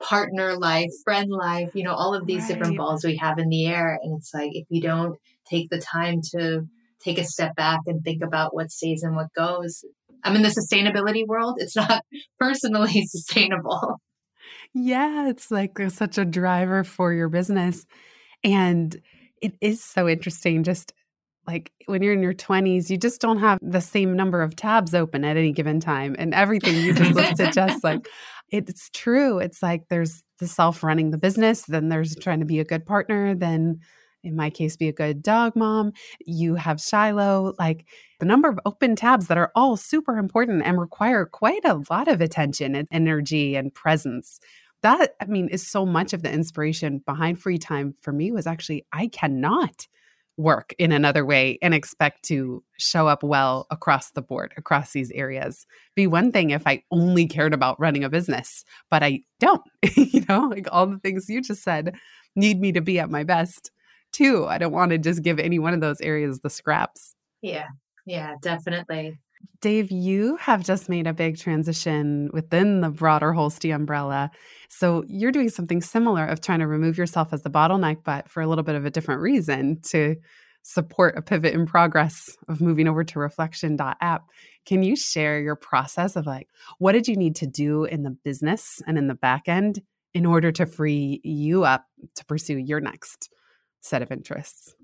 partner 0.03 0.57
life, 0.57 0.91
friend 1.05 1.31
life, 1.31 1.71
you 1.75 1.83
know, 1.83 1.93
all 1.93 2.15
of 2.15 2.27
these 2.27 2.43
right. 2.43 2.55
different 2.55 2.79
balls 2.79 3.05
we 3.05 3.17
have 3.17 3.39
in 3.39 3.51
the 3.51 3.67
air. 3.67 3.99
And 4.03 4.19
it's 4.19 4.33
like, 4.33 4.51
if 4.55 4.67
you 4.71 4.81
don't 4.81 5.19
take 5.49 5.69
the 5.69 5.79
time 5.81 6.21
to 6.33 6.63
take 7.03 7.19
a 7.19 7.25
step 7.25 7.55
back 7.55 7.81
and 7.87 8.03
think 8.03 8.23
about 8.23 8.55
what 8.55 8.71
stays 8.71 9.03
and 9.03 9.15
what 9.15 9.33
goes, 9.35 9.85
I'm 10.25 10.37
in 10.37 10.43
the 10.43 10.49
sustainability 10.49 11.27
world. 11.27 11.57
It's 11.59 11.77
not 11.77 12.03
personally 12.39 13.03
sustainable. 13.07 14.01
Yeah, 14.75 15.29
it's 15.29 15.51
like 15.51 15.79
such 15.89 16.19
a 16.19 16.25
driver 16.25 16.85
for 16.85 17.13
your 17.13 17.29
business. 17.29 17.87
And 18.45 18.97
it 19.43 19.55
is 19.61 19.83
so 19.83 20.09
interesting 20.09 20.65
just 20.65 20.93
like 21.47 21.73
when 21.87 22.03
you're 22.03 22.13
in 22.13 22.23
your 22.23 22.35
20s, 22.35 22.91
you 22.91 22.99
just 22.99 23.21
don't 23.21 23.39
have 23.39 23.59
the 23.63 23.81
same 23.81 24.17
number 24.17 24.43
of 24.43 24.57
tabs 24.57 24.95
open 24.95 25.25
at 25.25 25.37
any 25.37 25.53
given 25.53 25.81
time. 25.81 26.17
And 26.19 26.35
everything 26.35 26.77
you 26.77 26.93
just 26.93 27.15
listed, 27.15 27.53
just 27.53 27.85
like 27.85 28.09
it's 28.51 28.91
true. 28.93 29.39
It's 29.39 29.63
like 29.63 29.85
there's 29.89 30.23
the 30.39 30.49
self 30.49 30.83
running 30.83 31.11
the 31.11 31.19
business, 31.19 31.63
then 31.63 31.89
there's 31.89 32.17
trying 32.17 32.41
to 32.41 32.47
be 32.47 32.61
a 32.61 32.65
good 32.65 32.85
partner, 32.85 33.35
then 33.35 33.81
in 34.25 34.35
my 34.35 34.51
case, 34.51 34.77
be 34.77 34.89
a 34.89 34.93
good 34.93 35.23
dog 35.23 35.55
mom. 35.55 35.93
You 36.27 36.57
have 36.57 36.81
Shiloh, 36.81 37.55
like 37.59 37.87
the 38.19 38.27
number 38.27 38.49
of 38.49 38.59
open 38.65 38.97
tabs 38.97 39.27
that 39.27 39.39
are 39.39 39.53
all 39.55 39.77
super 39.77 40.17
important 40.19 40.63
and 40.65 40.81
require 40.81 41.27
quite 41.27 41.65
a 41.65 41.83
lot 41.91 42.09
of 42.09 42.21
attention 42.21 42.75
and 42.75 42.89
energy 42.91 43.57
and 43.57 43.75
presence. 43.75 44.41
That 44.83 45.15
i 45.21 45.25
mean 45.25 45.49
is 45.49 45.67
so 45.67 45.85
much 45.85 46.13
of 46.13 46.23
the 46.23 46.33
inspiration 46.33 47.03
behind 47.05 47.41
free 47.41 47.59
time 47.59 47.95
for 48.01 48.13
me 48.13 48.31
was 48.31 48.47
actually 48.47 48.85
i 48.93 49.09
cannot 49.09 49.87
work 50.37 50.75
in 50.79 50.93
another 50.93 51.25
way 51.25 51.59
and 51.63 51.73
expect 51.73 52.23
to 52.25 52.63
show 52.79 53.09
up 53.09 53.23
well 53.23 53.67
across 53.71 54.11
the 54.11 54.21
board 54.21 54.53
across 54.59 54.93
these 54.93 55.11
areas. 55.13 55.67
Be 55.95 56.07
one 56.07 56.31
thing 56.31 56.51
if 56.51 56.67
i 56.67 56.83
only 56.91 57.27
cared 57.27 57.55
about 57.55 57.81
running 57.81 58.05
a 58.05 58.11
business 58.11 58.65
but 58.91 59.03
i 59.03 59.21
don't 59.41 59.63
you 59.97 60.25
know 60.29 60.49
like 60.49 60.69
all 60.71 60.87
the 60.87 60.99
things 60.99 61.29
you 61.29 61.41
just 61.41 61.63
said 61.63 61.95
need 62.37 62.61
me 62.61 62.71
to 62.73 62.83
be 62.83 62.99
at 62.99 63.11
my 63.11 63.25
best 63.25 63.71
too. 64.13 64.47
I 64.47 64.59
don't 64.59 64.73
want 64.73 64.93
to 64.93 64.99
just 64.99 65.23
give 65.23 65.39
any 65.39 65.59
one 65.59 65.75
of 65.75 65.81
those 65.81 66.01
areas 66.01 66.41
the 66.41 66.51
scraps. 66.51 67.15
Yeah 67.43 67.67
yeah 68.07 68.35
definitely 68.41 69.19
Dave, 69.61 69.91
you 69.91 70.37
have 70.37 70.65
just 70.65 70.89
made 70.89 71.07
a 71.07 71.13
big 71.13 71.39
transition 71.39 72.31
within 72.33 72.81
the 72.81 72.91
broader 72.91 73.33
Holstee 73.33 73.75
umbrella. 73.75 74.31
So 74.69 75.05
you're 75.09 75.33
doing 75.33 75.49
something 75.49 75.81
similar 75.81 76.27
of 76.27 76.41
trying 76.41 76.61
to 76.61 76.67
remove 76.67 76.99
yourself 76.99 77.33
as 77.33 77.43
the 77.43 77.51
bottleneck, 77.51 78.05
but 78.05 78.29
for 78.29 78.43
a 78.43 78.47
little 78.47 78.65
bit 78.65 78.75
of 78.75 78.85
a 78.85 78.91
different 78.91 79.23
reason 79.23 79.81
to 79.91 80.17
support 80.63 81.17
a 81.17 81.23
pivot 81.23 81.55
in 81.55 81.65
progress 81.65 82.37
of 82.49 82.61
moving 82.61 82.89
over 82.89 83.05
to 83.05 83.19
reflection.app. 83.19 84.23
Can 84.67 84.83
you 84.83 84.97
share 84.97 85.41
your 85.41 85.55
process 85.55 86.17
of 86.17 86.27
like 86.27 86.49
what 86.79 86.93
did 86.93 87.07
you 87.07 87.17
need 87.17 87.37
to 87.37 87.47
do 87.47 87.85
in 87.85 88.03
the 88.03 88.17
business 88.25 88.83
and 88.87 88.99
in 88.99 89.07
the 89.07 89.15
back 89.15 89.49
end 89.49 89.81
in 90.13 90.27
order 90.27 90.51
to 90.51 90.67
free 90.67 91.21
you 91.23 91.65
up 91.65 91.85
to 92.17 92.25
pursue 92.25 92.57
your 92.57 92.81
next 92.81 93.31
set 93.81 94.03
of 94.03 94.11
interests? 94.11 94.75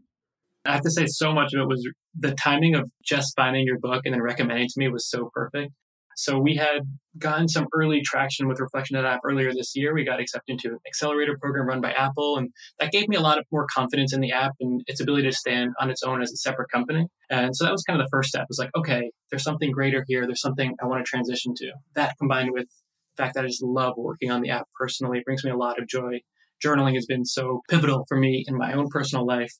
I 0.65 0.75
have 0.75 0.83
to 0.83 0.91
say, 0.91 1.07
so 1.07 1.33
much 1.33 1.53
of 1.53 1.63
it 1.63 1.69
was 1.69 1.89
the 2.19 2.35
timing 2.35 2.75
of 2.75 2.91
just 3.05 3.35
finding 3.37 3.67
your 3.67 3.79
book 3.79 4.03
and 4.05 4.15
then 4.15 4.23
recommending 4.23 4.69
to 4.69 4.75
me 4.77 4.89
was 4.89 5.09
so 5.09 5.31
perfect. 5.33 5.73
So 6.17 6.39
we 6.39 6.57
had 6.57 6.83
gotten 7.19 7.49
some 7.49 7.67
early 7.75 8.03
traction 8.03 8.49
with 8.49 8.61
Reflection 8.61 8.97
app 8.97 9.21
earlier 9.25 9.53
this 9.53 9.73
year. 9.75 9.95
We 9.95 10.05
got 10.05 10.21
accepted 10.21 10.53
into 10.53 10.69
an 10.69 10.79
accelerator 10.87 11.39
program 11.41 11.67
run 11.67 11.81
by 11.81 11.93
Apple, 11.93 12.37
and 12.37 12.51
that 12.79 12.93
gave 12.93 13.09
me 13.09 13.17
a 13.17 13.21
lot 13.21 13.39
of 13.39 13.45
more 13.51 13.67
confidence 13.75 14.13
in 14.13 14.21
the 14.21 14.33
app 14.33 14.53
and 14.61 14.83
its 14.87 15.01
ability 15.01 15.29
to 15.29 15.33
stand 15.33 15.73
on 15.81 15.91
its 15.91 16.03
own 16.03 16.23
as 16.23 16.33
a 16.33 16.37
separate 16.37 16.71
company. 16.71 17.07
And 17.31 17.57
so 17.57 17.65
that 17.65 17.73
was 17.73 17.83
kind 17.83 18.01
of 18.01 18.07
the 18.07 18.11
first 18.11 18.29
step. 18.29 18.43
It 18.43 18.51
was 18.51 18.59
like, 18.59 18.71
okay, 18.77 19.11
there's 19.31 19.45
something 19.45 19.73
greater 19.73 20.05
here. 20.07 20.27
There's 20.27 20.41
something 20.41 20.75
I 20.83 20.87
want 20.87 21.05
to 21.05 21.09
transition 21.09 21.55
to. 21.57 21.73
That 21.95 22.15
combined 22.19 22.51
with 22.53 22.69
the 23.17 23.23
fact 23.23 23.35
that 23.35 23.45
I 23.45 23.49
just 23.49 23.63
love 23.63 23.95
working 23.97 24.31
on 24.31 24.43
the 24.43 24.51
app 24.51 24.69
personally 24.79 25.23
brings 25.25 25.45
me 25.45 25.51
a 25.51 25.57
lot 25.57 25.79
of 25.79 25.89
joy. 25.89 26.21
Journaling 26.65 26.95
has 26.95 27.07
been 27.07 27.25
so 27.25 27.63
pivotal 27.69 28.05
for 28.09 28.17
me 28.17 28.45
in 28.47 28.57
my 28.57 28.73
own 28.73 28.89
personal 28.89 29.27
life 29.27 29.53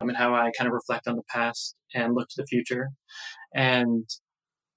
Um, 0.00 0.08
and 0.08 0.16
how 0.16 0.34
I 0.34 0.50
kind 0.56 0.66
of 0.66 0.72
reflect 0.72 1.06
on 1.06 1.16
the 1.16 1.22
past 1.28 1.74
and 1.94 2.14
look 2.14 2.28
to 2.28 2.34
the 2.38 2.46
future. 2.46 2.88
And 3.54 4.08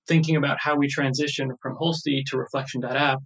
thinking 0.07 0.35
about 0.35 0.57
how 0.59 0.75
we 0.75 0.87
transition 0.87 1.51
from 1.61 1.77
Holstee 1.77 2.23
to 2.27 2.37
Reflection.app, 2.37 3.19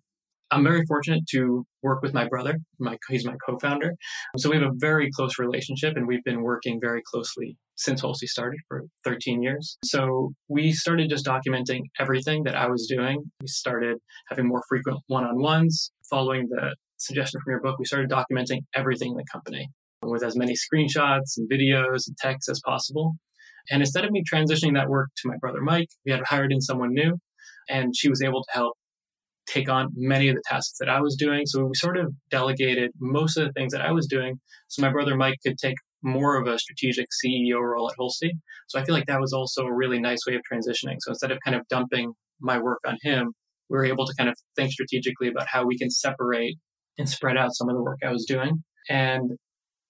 I'm 0.51 0.63
very 0.63 0.85
fortunate 0.87 1.23
to 1.31 1.65
work 1.83 2.01
with 2.01 2.13
my 2.13 2.27
brother. 2.27 2.57
My, 2.79 2.97
he's 3.09 3.25
my 3.25 3.35
co-founder. 3.45 3.95
So 4.37 4.49
we 4.49 4.57
have 4.57 4.65
a 4.65 4.73
very 4.77 5.09
close 5.11 5.37
relationship 5.39 5.97
and 5.97 6.07
we've 6.07 6.23
been 6.23 6.41
working 6.41 6.79
very 6.79 7.01
closely 7.11 7.57
since 7.75 8.01
Holstee 8.01 8.27
started 8.27 8.59
for 8.67 8.83
13 9.03 9.41
years. 9.41 9.77
So 9.83 10.33
we 10.47 10.71
started 10.71 11.09
just 11.09 11.25
documenting 11.25 11.81
everything 11.99 12.43
that 12.43 12.55
I 12.55 12.67
was 12.67 12.87
doing. 12.87 13.23
We 13.41 13.47
started 13.47 13.97
having 14.29 14.47
more 14.47 14.63
frequent 14.69 14.99
one-on-ones. 15.07 15.91
Following 16.09 16.47
the 16.49 16.75
suggestion 16.97 17.41
from 17.43 17.51
your 17.51 17.61
book, 17.61 17.77
we 17.77 17.85
started 17.85 18.09
documenting 18.09 18.61
everything 18.73 19.11
in 19.11 19.17
the 19.17 19.25
company 19.31 19.69
with 20.01 20.23
as 20.23 20.35
many 20.35 20.53
screenshots 20.53 21.37
and 21.37 21.49
videos 21.49 22.07
and 22.07 22.17
texts 22.17 22.49
as 22.49 22.61
possible. 22.65 23.15
And 23.69 23.81
instead 23.81 24.05
of 24.05 24.11
me 24.11 24.23
transitioning 24.23 24.75
that 24.75 24.89
work 24.89 25.09
to 25.17 25.27
my 25.27 25.35
brother 25.39 25.61
Mike, 25.61 25.89
we 26.05 26.11
had 26.11 26.21
hired 26.25 26.51
in 26.51 26.61
someone 26.61 26.93
new, 26.93 27.17
and 27.69 27.95
she 27.95 28.09
was 28.09 28.21
able 28.21 28.43
to 28.43 28.51
help 28.53 28.77
take 29.47 29.69
on 29.69 29.89
many 29.95 30.27
of 30.27 30.35
the 30.35 30.43
tasks 30.45 30.77
that 30.79 30.89
I 30.89 31.01
was 31.01 31.15
doing. 31.15 31.45
So 31.45 31.65
we 31.65 31.75
sort 31.75 31.97
of 31.97 32.13
delegated 32.29 32.91
most 32.99 33.37
of 33.37 33.45
the 33.45 33.53
things 33.53 33.71
that 33.71 33.81
I 33.81 33.91
was 33.91 34.05
doing 34.05 34.39
so 34.67 34.81
my 34.81 34.91
brother 34.91 35.15
Mike 35.15 35.37
could 35.45 35.57
take 35.57 35.77
more 36.03 36.39
of 36.39 36.47
a 36.47 36.59
strategic 36.59 37.07
CEO 37.07 37.61
role 37.61 37.89
at 37.89 37.97
Holstee. 37.97 38.31
So 38.67 38.79
I 38.79 38.83
feel 38.83 38.93
like 38.93 39.07
that 39.07 39.21
was 39.21 39.33
also 39.33 39.65
a 39.65 39.73
really 39.73 39.99
nice 39.99 40.19
way 40.27 40.35
of 40.35 40.41
transitioning. 40.51 40.97
So 40.99 41.11
instead 41.11 41.31
of 41.31 41.39
kind 41.43 41.55
of 41.55 41.67
dumping 41.69 42.13
my 42.39 42.59
work 42.59 42.79
on 42.85 42.97
him, 43.01 43.33
we 43.69 43.77
were 43.77 43.85
able 43.85 44.05
to 44.05 44.13
kind 44.17 44.29
of 44.29 44.35
think 44.55 44.71
strategically 44.71 45.27
about 45.27 45.47
how 45.47 45.65
we 45.65 45.77
can 45.77 45.89
separate 45.89 46.57
and 46.97 47.09
spread 47.09 47.37
out 47.37 47.55
some 47.55 47.69
of 47.69 47.75
the 47.75 47.81
work 47.81 47.99
I 48.05 48.11
was 48.11 48.25
doing. 48.25 48.63
And 48.89 49.31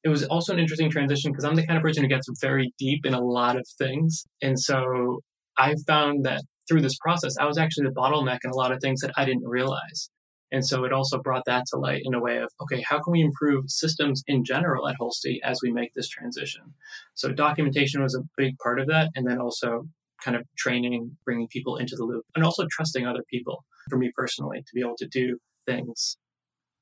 it 0.04 0.10
was 0.10 0.24
also 0.26 0.54
an 0.54 0.60
interesting 0.60 0.90
transition 0.90 1.32
because 1.32 1.44
I'm 1.44 1.56
the 1.56 1.66
kind 1.66 1.78
of 1.78 1.84
person 1.84 2.04
who 2.04 2.10
gets 2.10 2.28
very 2.40 2.74
deep 2.78 3.06
in 3.06 3.14
a 3.14 3.22
lot 3.22 3.58
of 3.58 3.68
things. 3.78 4.26
And 4.42 4.60
so 4.60 5.22
I 5.58 5.76
found 5.86 6.26
that 6.26 6.44
through 6.68 6.82
this 6.82 6.98
process, 6.98 7.36
I 7.40 7.46
was 7.46 7.58
actually 7.58 7.88
the 7.88 7.94
bottleneck 7.94 8.40
in 8.44 8.52
a 8.52 8.56
lot 8.56 8.72
of 8.72 8.80
things 8.82 9.02
that 9.02 9.12
I 9.18 9.26
didn't 9.26 9.48
realize. 9.48 10.10
And 10.52 10.66
so 10.66 10.86
it 10.86 10.94
also 10.94 11.20
brought 11.20 11.44
that 11.46 11.66
to 11.72 11.78
light 11.78 12.02
in 12.06 12.14
a 12.14 12.22
way 12.22 12.38
of, 12.38 12.50
okay, 12.62 12.82
how 12.88 13.00
can 13.00 13.12
we 13.12 13.22
improve 13.22 13.66
systems 13.68 14.24
in 14.28 14.46
general 14.46 14.88
at 14.88 14.96
Holstee 15.00 15.40
as 15.44 15.60
we 15.62 15.72
make 15.72 15.94
this 15.94 16.08
transition? 16.08 16.74
So 17.16 17.34
documentation 17.34 18.02
was 18.02 18.16
a 18.16 18.24
big 18.38 18.58
part 18.60 18.80
of 18.80 18.88
that. 18.88 19.10
And 19.16 19.28
then 19.28 19.40
also 19.40 19.88
kind 20.24 20.38
of 20.38 20.44
training, 20.58 21.18
bringing 21.26 21.48
people 21.48 21.76
into 21.76 21.96
the 21.96 22.06
loop, 22.06 22.24
and 22.36 22.44
also 22.44 22.66
trusting 22.72 23.06
other 23.06 23.24
people 23.30 23.66
for 23.90 23.98
me 23.98 24.12
personally 24.16 24.60
to 24.60 24.72
be 24.74 24.82
able 24.82 24.96
to 24.98 25.08
do 25.08 25.38
things 25.66 26.18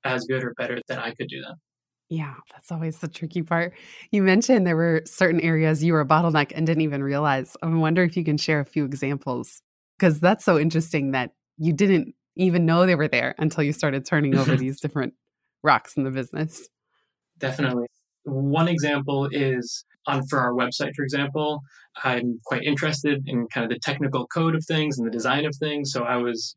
as 0.03 0.25
good 0.25 0.43
or 0.43 0.53
better 0.57 0.79
than 0.87 0.99
I 0.99 1.11
could 1.11 1.27
do 1.27 1.41
them. 1.41 1.55
Yeah, 2.09 2.35
that's 2.51 2.71
always 2.71 2.99
the 2.99 3.07
tricky 3.07 3.41
part. 3.41 3.73
You 4.11 4.21
mentioned 4.21 4.67
there 4.67 4.75
were 4.75 5.01
certain 5.05 5.41
areas 5.41 5.83
you 5.83 5.93
were 5.93 6.01
a 6.01 6.05
bottleneck 6.05 6.51
and 6.55 6.67
didn't 6.67 6.83
even 6.83 7.03
realize. 7.03 7.57
I 7.63 7.67
wonder 7.67 8.03
if 8.03 8.15
you 8.15 8.23
can 8.23 8.37
share 8.37 8.59
a 8.59 8.65
few 8.65 8.85
examples 8.85 9.61
because 9.97 10.19
that's 10.19 10.45
so 10.45 10.59
interesting 10.59 11.11
that 11.11 11.31
you 11.57 11.73
didn't 11.73 12.13
even 12.35 12.65
know 12.65 12.85
they 12.85 12.95
were 12.95 13.07
there 13.07 13.33
until 13.39 13.63
you 13.63 13.73
started 13.73 14.05
turning 14.05 14.37
over 14.37 14.55
these 14.57 14.79
different 14.79 15.13
rocks 15.63 15.97
in 15.97 16.03
the 16.03 16.11
business. 16.11 16.69
Definitely. 17.39 17.87
One 18.23 18.67
example 18.67 19.27
is 19.31 19.83
on 20.07 20.25
for 20.27 20.39
our 20.39 20.53
website, 20.53 20.93
for 20.95 21.03
example, 21.03 21.61
I'm 22.03 22.39
quite 22.45 22.63
interested 22.63 23.23
in 23.27 23.47
kind 23.47 23.63
of 23.63 23.69
the 23.69 23.79
technical 23.79 24.27
code 24.27 24.55
of 24.55 24.63
things 24.65 24.97
and 24.97 25.07
the 25.07 25.11
design 25.11 25.45
of 25.45 25.55
things. 25.59 25.91
So 25.91 26.03
I 26.03 26.17
was 26.17 26.55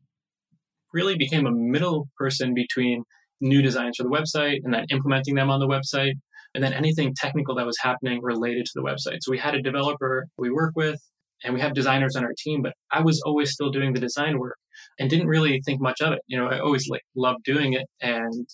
really 0.93 1.15
became 1.15 1.45
a 1.45 1.51
middle 1.51 2.07
person 2.17 2.53
between 2.53 3.03
new 3.41 3.61
designs 3.61 3.97
for 3.97 4.03
the 4.03 4.09
website 4.09 4.59
and 4.63 4.73
then 4.73 4.85
implementing 4.89 5.35
them 5.35 5.49
on 5.49 5.59
the 5.59 5.67
website 5.67 6.13
and 6.53 6.63
then 6.63 6.73
anything 6.73 7.13
technical 7.15 7.55
that 7.55 7.65
was 7.65 7.77
happening 7.81 8.21
related 8.21 8.65
to 8.65 8.71
the 8.75 8.81
website. 8.81 9.17
So 9.21 9.31
we 9.31 9.37
had 9.37 9.55
a 9.55 9.61
developer 9.61 10.25
we 10.37 10.49
work 10.49 10.73
with 10.75 10.99
and 11.43 11.53
we 11.53 11.61
have 11.61 11.73
designers 11.73 12.15
on 12.15 12.23
our 12.23 12.33
team, 12.37 12.61
but 12.61 12.73
I 12.91 13.01
was 13.01 13.21
always 13.25 13.51
still 13.51 13.69
doing 13.69 13.93
the 13.93 13.99
design 13.99 14.39
work 14.39 14.57
and 14.97 15.09
didn't 15.09 15.27
really 15.27 15.61
think 15.65 15.81
much 15.81 16.01
of 16.01 16.13
it. 16.13 16.19
You 16.27 16.37
know, 16.37 16.47
I 16.47 16.59
always 16.59 16.87
like 16.89 17.03
loved 17.15 17.43
doing 17.43 17.73
it 17.73 17.85
and 18.01 18.47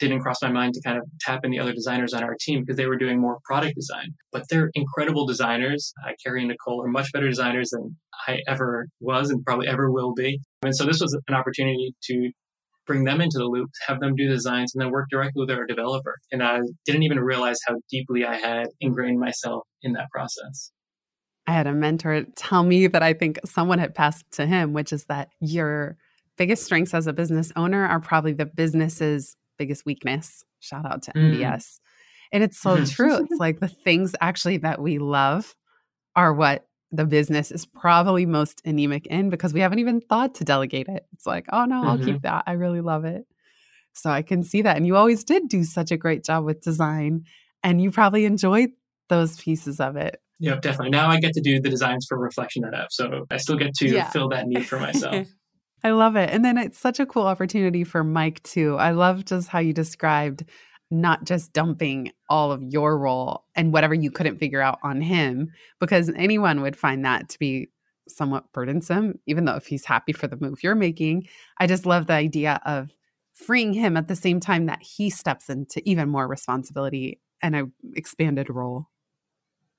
didn't 0.00 0.20
cross 0.20 0.42
my 0.42 0.50
mind 0.50 0.74
to 0.74 0.80
kind 0.82 0.98
of 0.98 1.04
tap 1.20 1.40
in 1.44 1.50
the 1.50 1.60
other 1.60 1.72
designers 1.72 2.12
on 2.12 2.24
our 2.24 2.34
team 2.40 2.60
because 2.60 2.76
they 2.76 2.86
were 2.86 2.96
doing 2.96 3.20
more 3.20 3.38
product 3.44 3.76
design. 3.76 4.14
But 4.32 4.44
they're 4.50 4.70
incredible 4.74 5.26
designers. 5.26 5.92
Uh, 6.04 6.12
Carrie 6.24 6.40
and 6.40 6.48
Nicole 6.48 6.82
are 6.84 6.88
much 6.88 7.12
better 7.12 7.28
designers 7.28 7.70
than 7.70 7.96
I 8.26 8.40
ever 8.48 8.88
was 9.00 9.30
and 9.30 9.44
probably 9.44 9.68
ever 9.68 9.90
will 9.90 10.12
be. 10.12 10.40
And 10.62 10.74
so 10.74 10.84
this 10.84 11.00
was 11.00 11.16
an 11.28 11.34
opportunity 11.34 11.94
to 12.04 12.30
bring 12.86 13.04
them 13.04 13.20
into 13.20 13.38
the 13.38 13.44
loop, 13.44 13.70
have 13.86 14.00
them 14.00 14.14
do 14.14 14.28
designs, 14.28 14.74
and 14.74 14.82
then 14.82 14.90
work 14.90 15.08
directly 15.10 15.40
with 15.40 15.50
our 15.50 15.66
developer. 15.66 16.16
And 16.32 16.42
I 16.42 16.60
didn't 16.84 17.02
even 17.02 17.20
realize 17.20 17.58
how 17.66 17.76
deeply 17.90 18.24
I 18.24 18.36
had 18.36 18.68
ingrained 18.80 19.20
myself 19.20 19.62
in 19.82 19.92
that 19.92 20.10
process. 20.10 20.70
I 21.46 21.52
had 21.52 21.66
a 21.66 21.72
mentor 21.72 22.24
tell 22.36 22.62
me 22.62 22.86
that 22.86 23.02
I 23.02 23.12
think 23.12 23.38
someone 23.44 23.78
had 23.78 23.94
passed 23.94 24.24
to 24.32 24.46
him, 24.46 24.72
which 24.72 24.92
is 24.92 25.04
that 25.06 25.28
your 25.40 25.96
biggest 26.36 26.64
strengths 26.64 26.94
as 26.94 27.06
a 27.06 27.12
business 27.12 27.52
owner 27.56 27.86
are 27.86 28.00
probably 28.00 28.32
the 28.32 28.46
business's 28.46 29.36
biggest 29.58 29.84
weakness. 29.84 30.42
Shout 30.60 30.86
out 30.86 31.02
to 31.02 31.12
mm. 31.12 31.36
MBS. 31.36 31.80
And 32.32 32.42
it's 32.42 32.58
so 32.58 32.84
true. 32.86 33.16
It's 33.16 33.38
like 33.38 33.60
the 33.60 33.68
things 33.68 34.14
actually 34.20 34.58
that 34.58 34.80
we 34.80 34.98
love 34.98 35.54
are 36.16 36.32
what 36.32 36.66
the 36.96 37.04
business 37.04 37.50
is 37.50 37.66
probably 37.66 38.26
most 38.26 38.62
anemic 38.64 39.06
in 39.06 39.30
because 39.30 39.52
we 39.52 39.60
haven't 39.60 39.78
even 39.80 40.00
thought 40.00 40.34
to 40.36 40.44
delegate 40.44 40.88
it. 40.88 41.06
It's 41.12 41.26
like, 41.26 41.46
oh 41.52 41.64
no, 41.64 41.82
I'll 41.82 41.96
mm-hmm. 41.96 42.06
keep 42.06 42.22
that. 42.22 42.44
I 42.46 42.52
really 42.52 42.80
love 42.80 43.04
it. 43.04 43.26
So 43.92 44.10
I 44.10 44.22
can 44.22 44.42
see 44.42 44.62
that. 44.62 44.76
And 44.76 44.86
you 44.86 44.96
always 44.96 45.24
did 45.24 45.48
do 45.48 45.64
such 45.64 45.90
a 45.90 45.96
great 45.96 46.24
job 46.24 46.44
with 46.44 46.60
design, 46.60 47.24
and 47.62 47.80
you 47.80 47.90
probably 47.90 48.24
enjoyed 48.24 48.70
those 49.08 49.40
pieces 49.40 49.80
of 49.80 49.96
it. 49.96 50.20
Yeah, 50.40 50.56
definitely. 50.56 50.90
Now 50.90 51.08
I 51.08 51.20
get 51.20 51.32
to 51.34 51.40
do 51.40 51.60
the 51.60 51.70
designs 51.70 52.06
for 52.08 52.18
Reflection.app. 52.18 52.90
So 52.90 53.26
I 53.30 53.36
still 53.36 53.56
get 53.56 53.74
to 53.76 53.88
yeah. 53.88 54.10
fill 54.10 54.28
that 54.30 54.46
need 54.46 54.66
for 54.66 54.78
myself. 54.78 55.28
I 55.84 55.90
love 55.90 56.16
it. 56.16 56.30
And 56.30 56.44
then 56.44 56.58
it's 56.58 56.78
such 56.78 56.98
a 56.98 57.06
cool 57.06 57.26
opportunity 57.26 57.84
for 57.84 58.02
Mike, 58.02 58.42
too. 58.42 58.76
I 58.76 58.92
love 58.92 59.24
just 59.26 59.48
how 59.48 59.58
you 59.58 59.72
described 59.72 60.44
not 61.00 61.24
just 61.24 61.52
dumping 61.52 62.12
all 62.28 62.52
of 62.52 62.62
your 62.62 62.98
role 62.98 63.44
and 63.54 63.72
whatever 63.72 63.94
you 63.94 64.10
couldn't 64.10 64.38
figure 64.38 64.60
out 64.60 64.78
on 64.82 65.00
him, 65.00 65.52
because 65.80 66.10
anyone 66.16 66.62
would 66.62 66.76
find 66.76 67.04
that 67.04 67.28
to 67.30 67.38
be 67.38 67.68
somewhat 68.08 68.52
burdensome, 68.52 69.18
even 69.26 69.44
though 69.44 69.56
if 69.56 69.66
he's 69.66 69.84
happy 69.84 70.12
for 70.12 70.26
the 70.26 70.36
move 70.36 70.62
you're 70.62 70.74
making. 70.74 71.26
I 71.58 71.66
just 71.66 71.86
love 71.86 72.06
the 72.06 72.14
idea 72.14 72.60
of 72.64 72.90
freeing 73.32 73.72
him 73.72 73.96
at 73.96 74.08
the 74.08 74.16
same 74.16 74.40
time 74.40 74.66
that 74.66 74.82
he 74.82 75.10
steps 75.10 75.48
into 75.48 75.82
even 75.88 76.08
more 76.08 76.28
responsibility 76.28 77.20
and 77.42 77.56
a 77.56 77.64
expanded 77.94 78.48
role. 78.48 78.86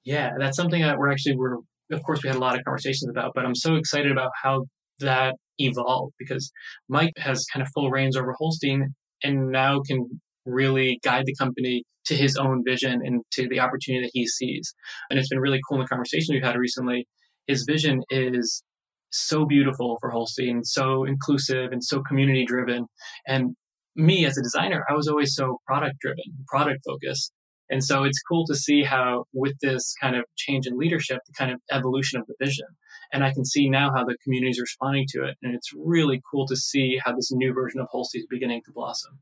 Yeah, 0.04 0.32
that's 0.38 0.58
something 0.58 0.82
that 0.82 0.98
we're 0.98 1.12
actually 1.12 1.36
we're 1.36 1.58
of 1.92 2.04
course 2.04 2.24
we 2.24 2.30
had 2.30 2.36
a 2.36 2.40
lot 2.40 2.58
of 2.58 2.64
conversations 2.64 3.10
about, 3.10 3.34
but 3.36 3.46
I'm 3.46 3.56
so 3.56 3.76
excited 3.76 4.12
about 4.12 4.32
how 4.42 4.66
that 5.00 5.36
evolved 5.60 6.14
because 6.18 6.52
Mike 6.90 7.14
has 7.18 7.46
kind 7.52 7.62
of 7.64 7.72
full 7.74 7.92
reins 7.92 8.18
over 8.18 8.36
Holstee 8.40 8.86
and 9.24 9.52
now 9.52 9.82
can 9.82 10.22
really 10.46 11.00
guide 11.04 11.26
the 11.26 11.36
company 11.36 11.84
to 12.06 12.16
his 12.16 12.38
own 12.38 12.64
vision 12.66 13.02
and 13.04 13.22
to 13.32 13.48
the 13.50 13.60
opportunity 13.60 14.06
that 14.06 14.12
he 14.14 14.28
sees. 14.28 14.74
And 15.10 15.18
it's 15.18 15.30
been 15.30 15.40
really 15.40 15.60
cool 15.68 15.80
in 15.80 15.84
the 15.84 15.88
conversation 15.88 16.36
we've 16.36 16.44
had 16.44 16.56
recently. 16.56 17.08
His 17.48 17.64
vision 17.64 18.04
is 18.10 18.64
so 19.12 19.46
beautiful 19.46 19.98
for 20.00 20.12
Holstee, 20.12 20.60
so 20.64 21.04
inclusive 21.04 21.72
and 21.72 21.84
so 21.84 22.02
community 22.02 22.46
driven. 22.46 22.88
And 23.28 23.56
me 23.96 24.26
as 24.26 24.38
a 24.38 24.44
designer, 24.44 24.84
I 24.90 24.94
was 24.94 25.08
always 25.08 25.34
so 25.36 25.60
product 25.66 26.00
driven, 26.00 26.24
product 26.48 26.82
focused. 26.86 27.32
And 27.70 27.84
so 27.84 28.04
it's 28.04 28.22
cool 28.22 28.46
to 28.46 28.56
see 28.56 28.84
how, 28.84 29.26
with 29.34 29.56
this 29.62 29.96
kind 30.00 30.16
of 30.16 30.26
change 30.36 30.68
in 30.68 30.78
leadership, 30.78 31.20
the 31.26 31.34
kind 31.34 31.52
of 31.52 31.60
evolution 31.72 32.20
of 32.20 32.28
the 32.28 32.36
vision. 32.40 32.68
And 33.12 33.24
I 33.24 33.34
can 33.34 33.46
see 33.46 33.70
now 33.70 33.92
how 33.96 34.04
the 34.04 34.18
community 34.24 34.52
is 34.52 34.60
responding 34.60 35.06
to 35.10 35.24
it. 35.24 35.38
And 35.42 35.56
it's 35.56 35.72
really 35.76 36.22
cool 36.30 36.46
to 36.48 36.56
see 36.56 37.00
how 37.04 37.16
this 37.16 37.32
new 37.32 37.54
version 37.54 37.80
of 37.80 37.88
Holstee 37.92 38.20
is 38.20 38.28
beginning 38.30 38.62
to 38.66 38.72
blossom. 38.72 39.20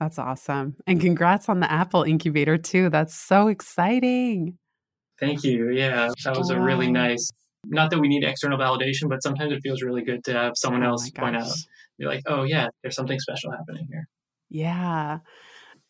That's 0.00 0.18
awesome. 0.18 0.76
And 0.86 1.00
congrats 1.00 1.48
on 1.48 1.60
the 1.60 1.70
Apple 1.70 2.02
incubator, 2.02 2.58
too. 2.58 2.90
That's 2.90 3.14
so 3.14 3.48
exciting. 3.48 4.58
Thank 5.18 5.42
you. 5.42 5.70
Yeah, 5.70 6.10
that 6.24 6.36
was 6.36 6.50
wow. 6.50 6.56
a 6.56 6.60
really 6.60 6.90
nice. 6.90 7.30
Not 7.64 7.90
that 7.90 7.98
we 7.98 8.08
need 8.08 8.22
external 8.22 8.58
validation, 8.58 9.08
but 9.08 9.22
sometimes 9.22 9.52
it 9.52 9.60
feels 9.62 9.82
really 9.82 10.02
good 10.02 10.22
to 10.24 10.34
have 10.34 10.52
someone 10.56 10.84
oh 10.84 10.90
else 10.90 11.10
point 11.10 11.36
out, 11.36 11.48
be 11.98 12.04
like, 12.04 12.22
oh, 12.26 12.44
yeah, 12.44 12.68
there's 12.82 12.94
something 12.94 13.18
special 13.18 13.50
happening 13.50 13.86
here. 13.90 14.06
Yeah. 14.50 15.18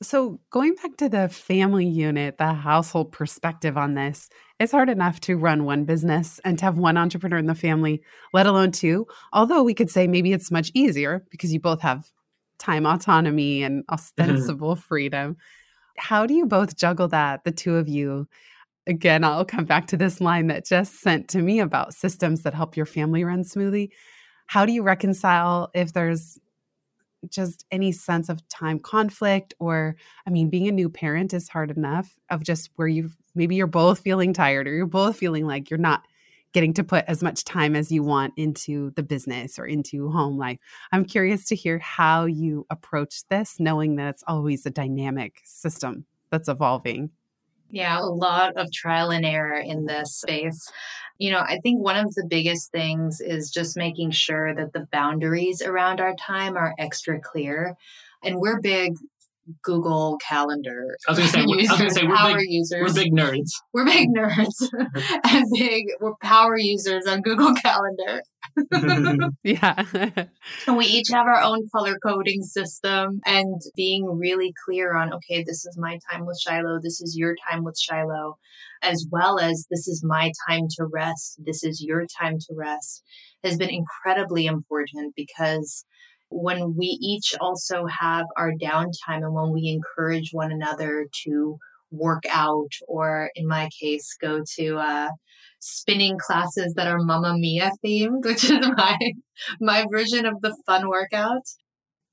So, 0.02 0.40
going 0.50 0.74
back 0.74 0.96
to 0.98 1.08
the 1.08 1.28
family 1.28 1.86
unit, 1.86 2.36
the 2.38 2.52
household 2.52 3.12
perspective 3.12 3.76
on 3.78 3.94
this, 3.94 4.28
it's 4.60 4.72
hard 4.72 4.90
enough 4.90 5.20
to 5.20 5.36
run 5.36 5.64
one 5.64 5.84
business 5.84 6.38
and 6.44 6.58
to 6.58 6.66
have 6.66 6.78
one 6.78 6.98
entrepreneur 6.98 7.38
in 7.38 7.46
the 7.46 7.54
family, 7.54 8.02
let 8.32 8.46
alone 8.46 8.72
two. 8.72 9.06
Although 9.32 9.62
we 9.62 9.74
could 9.74 9.90
say 9.90 10.06
maybe 10.06 10.32
it's 10.32 10.50
much 10.50 10.70
easier 10.74 11.24
because 11.30 11.52
you 11.52 11.60
both 11.60 11.80
have 11.80 12.10
time 12.58 12.86
autonomy 12.86 13.62
and 13.62 13.82
mm-hmm. 13.82 13.94
ostensible 13.94 14.74
mm-hmm. 14.74 14.82
freedom. 14.82 15.36
How 15.98 16.26
do 16.26 16.34
you 16.34 16.46
both 16.46 16.76
juggle 16.76 17.08
that, 17.08 17.44
the 17.44 17.52
two 17.52 17.76
of 17.76 17.88
you? 17.88 18.28
Again, 18.86 19.24
I'll 19.24 19.44
come 19.44 19.64
back 19.64 19.86
to 19.88 19.96
this 19.96 20.20
line 20.20 20.46
that 20.48 20.66
Jess 20.66 20.90
sent 20.90 21.28
to 21.28 21.38
me 21.38 21.58
about 21.60 21.94
systems 21.94 22.42
that 22.42 22.54
help 22.54 22.76
your 22.76 22.86
family 22.86 23.24
run 23.24 23.42
smoothly. 23.44 23.90
How 24.46 24.64
do 24.64 24.72
you 24.72 24.82
reconcile 24.82 25.70
if 25.74 25.92
there's 25.92 26.38
just 27.28 27.64
any 27.70 27.92
sense 27.92 28.28
of 28.28 28.46
time 28.48 28.78
conflict 28.78 29.54
or 29.58 29.96
i 30.26 30.30
mean 30.30 30.48
being 30.48 30.68
a 30.68 30.72
new 30.72 30.88
parent 30.88 31.34
is 31.34 31.48
hard 31.48 31.70
enough 31.70 32.16
of 32.30 32.42
just 32.42 32.70
where 32.76 32.86
you 32.86 33.10
maybe 33.34 33.56
you're 33.56 33.66
both 33.66 34.00
feeling 34.00 34.32
tired 34.32 34.68
or 34.68 34.74
you're 34.74 34.86
both 34.86 35.16
feeling 35.16 35.46
like 35.46 35.70
you're 35.70 35.78
not 35.78 36.02
getting 36.56 36.72
to 36.72 36.82
put 36.82 37.04
as 37.06 37.22
much 37.22 37.44
time 37.44 37.76
as 37.76 37.92
you 37.92 38.02
want 38.02 38.32
into 38.38 38.90
the 38.92 39.02
business 39.02 39.58
or 39.58 39.66
into 39.66 40.10
home 40.10 40.38
life. 40.38 40.58
I'm 40.90 41.04
curious 41.04 41.44
to 41.48 41.54
hear 41.54 41.78
how 41.78 42.24
you 42.24 42.64
approach 42.70 43.28
this, 43.28 43.60
knowing 43.60 43.96
that 43.96 44.08
it's 44.08 44.24
always 44.26 44.64
a 44.64 44.70
dynamic 44.70 45.42
system 45.44 46.06
that's 46.30 46.48
evolving. 46.48 47.10
Yeah, 47.70 48.00
a 48.00 48.08
lot 48.08 48.56
of 48.56 48.72
trial 48.72 49.10
and 49.10 49.26
error 49.26 49.58
in 49.58 49.84
this 49.84 50.14
space. 50.14 50.72
You 51.18 51.32
know, 51.32 51.40
I 51.40 51.58
think 51.62 51.84
one 51.84 51.98
of 51.98 52.14
the 52.14 52.24
biggest 52.26 52.72
things 52.72 53.20
is 53.20 53.50
just 53.50 53.76
making 53.76 54.12
sure 54.12 54.54
that 54.54 54.72
the 54.72 54.88
boundaries 54.90 55.60
around 55.60 56.00
our 56.00 56.14
time 56.14 56.56
are 56.56 56.74
extra 56.78 57.20
clear. 57.20 57.76
And 58.24 58.40
we're 58.40 58.62
big 58.62 58.96
Google 59.62 60.18
Calendar. 60.26 60.96
I 61.08 61.12
was 61.12 61.18
going 61.18 61.28
to 61.28 61.32
say, 61.32 61.44
users, 61.46 61.68
I 61.68 61.72
was 61.72 61.80
going 61.80 61.88
to 61.88 61.94
say, 61.94 62.06
we're 62.06 62.38
big, 62.38 62.50
users. 62.50 62.82
we're 62.82 62.94
big 62.94 63.12
nerds. 63.12 63.50
We're 63.72 63.84
big 63.84 64.08
nerds 64.08 64.68
and 65.24 65.44
big, 65.52 65.86
we're 66.00 66.14
power 66.22 66.56
users 66.58 67.06
on 67.06 67.22
Google 67.22 67.54
Calendar. 67.54 68.22
yeah. 69.42 69.84
and 70.66 70.76
we 70.76 70.86
each 70.86 71.08
have 71.10 71.26
our 71.26 71.42
own 71.42 71.68
color 71.74 71.96
coding 72.02 72.42
system 72.42 73.20
and 73.26 73.60
being 73.76 74.06
really 74.18 74.52
clear 74.64 74.96
on, 74.96 75.12
okay, 75.12 75.42
this 75.42 75.64
is 75.66 75.76
my 75.78 75.98
time 76.10 76.26
with 76.26 76.38
Shiloh. 76.40 76.80
This 76.82 77.00
is 77.00 77.16
your 77.16 77.34
time 77.50 77.64
with 77.64 77.78
Shiloh, 77.78 78.38
as 78.82 79.06
well 79.10 79.38
as 79.38 79.66
this 79.70 79.86
is 79.88 80.02
my 80.04 80.32
time 80.48 80.66
to 80.78 80.86
rest. 80.86 81.40
This 81.44 81.62
is 81.62 81.82
your 81.82 82.06
time 82.20 82.38
to 82.38 82.54
rest 82.54 83.02
has 83.46 83.56
been 83.56 83.70
incredibly 83.70 84.46
important 84.46 85.14
because 85.16 85.84
when 86.36 86.76
we 86.76 86.98
each 87.00 87.34
also 87.40 87.86
have 87.86 88.26
our 88.36 88.52
downtime 88.52 89.24
and 89.24 89.32
when 89.32 89.52
we 89.52 89.68
encourage 89.68 90.30
one 90.32 90.52
another 90.52 91.06
to 91.24 91.56
work 91.90 92.24
out 92.28 92.70
or 92.88 93.30
in 93.34 93.46
my 93.46 93.68
case 93.80 94.16
go 94.20 94.42
to 94.56 94.76
uh, 94.76 95.08
spinning 95.60 96.18
classes 96.18 96.74
that 96.74 96.86
are 96.86 96.98
Mamma 96.98 97.36
Mia 97.38 97.70
themed, 97.84 98.24
which 98.24 98.44
is 98.44 98.66
my 98.76 98.98
my 99.60 99.86
version 99.90 100.26
of 100.26 100.40
the 100.42 100.56
fun 100.66 100.88
workout. 100.88 101.42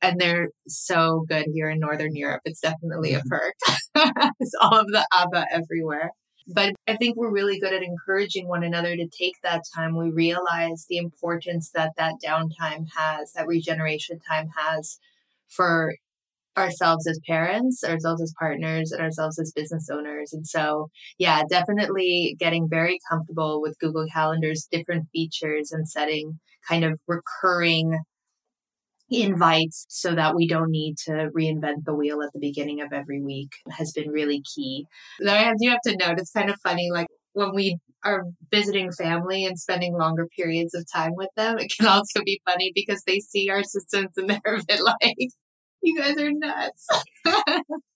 And 0.02 0.20
they're 0.20 0.50
so 0.68 1.26
good 1.30 1.46
here 1.54 1.70
in 1.70 1.80
Northern 1.80 2.14
Europe. 2.14 2.42
It's 2.44 2.60
definitely 2.60 3.14
a 3.14 3.22
perk. 3.22 3.54
it's 4.40 4.54
all 4.60 4.78
of 4.78 4.88
the 4.88 5.08
ABBA 5.14 5.46
everywhere. 5.50 6.12
But 6.48 6.74
I 6.88 6.98
think 6.98 7.16
we're 7.16 7.32
really 7.32 7.60
good 7.60 7.74
at 7.74 7.84
encouraging 7.84 8.48
one 8.48 8.64
another 8.64 8.96
to 8.96 9.08
take 9.08 9.36
that 9.44 9.62
time. 9.74 9.96
We 9.96 10.10
realize 10.12 10.86
the 10.90 10.98
importance 10.98 11.72
that 11.74 11.92
that 11.98 12.16
downtime 12.26 12.88
has, 12.96 13.32
that 13.34 13.48
regeneration 13.48 14.20
time 14.28 14.50
has 14.58 15.00
for 15.48 15.96
ourselves 16.58 17.08
as 17.08 17.20
parents, 17.28 17.84
ourselves 17.84 18.22
as 18.22 18.34
partners, 18.38 18.92
and 18.92 19.02
ourselves 19.02 19.40
as 19.40 19.54
business 19.56 19.88
owners. 19.92 20.34
And 20.34 20.46
so, 20.46 20.90
yeah, 21.18 21.44
definitely 21.50 22.36
getting 22.40 22.68
very 22.70 23.00
comfortable 23.10 23.62
with 23.62 23.80
Google 23.80 24.06
Calendar's 24.14 24.68
different 24.72 25.08
features 25.12 25.72
and 25.72 25.88
setting 25.88 26.40
kind 26.68 26.84
of 26.84 27.00
recurring 27.08 28.00
invites 29.10 29.86
so 29.90 30.16
that 30.16 30.36
we 30.36 30.48
don't 30.48 30.72
need 30.72 30.98
to 31.06 31.30
reinvent 31.36 31.86
the 31.86 31.94
wheel 31.94 32.22
at 32.24 32.32
the 32.34 32.40
beginning 32.40 32.82
of 32.82 32.94
every 32.94 33.22
week 33.22 33.52
has 33.70 33.92
been 33.92 34.10
really 34.10 34.42
key. 34.56 34.86
Though 35.20 35.34
I 35.34 35.54
do 35.60 35.70
have 35.70 35.82
to 35.86 35.98
note, 35.98 36.20
it's 36.20 36.32
kind 36.32 36.50
of 36.50 36.60
funny, 36.64 36.90
like 36.92 37.08
when 37.34 37.54
we 37.54 37.78
are 38.04 38.24
visiting 38.52 38.92
family 38.92 39.46
and 39.46 39.58
spending 39.58 39.94
longer 39.98 40.28
periods 40.36 40.74
of 40.74 40.86
time 40.92 41.12
with 41.16 41.30
them, 41.36 41.58
it 41.58 41.72
can 41.76 41.88
also 41.88 42.22
be 42.24 42.42
funny 42.46 42.72
because 42.74 43.04
they 43.06 43.20
see 43.20 43.50
our 43.50 43.64
systems 43.64 44.12
and 44.18 44.30
they're 44.46 44.56
a 44.56 44.64
bit 44.68 44.82
like, 44.82 45.18
you 45.82 46.00
guys 46.00 46.18
are 46.18 46.32
nuts. 46.32 46.88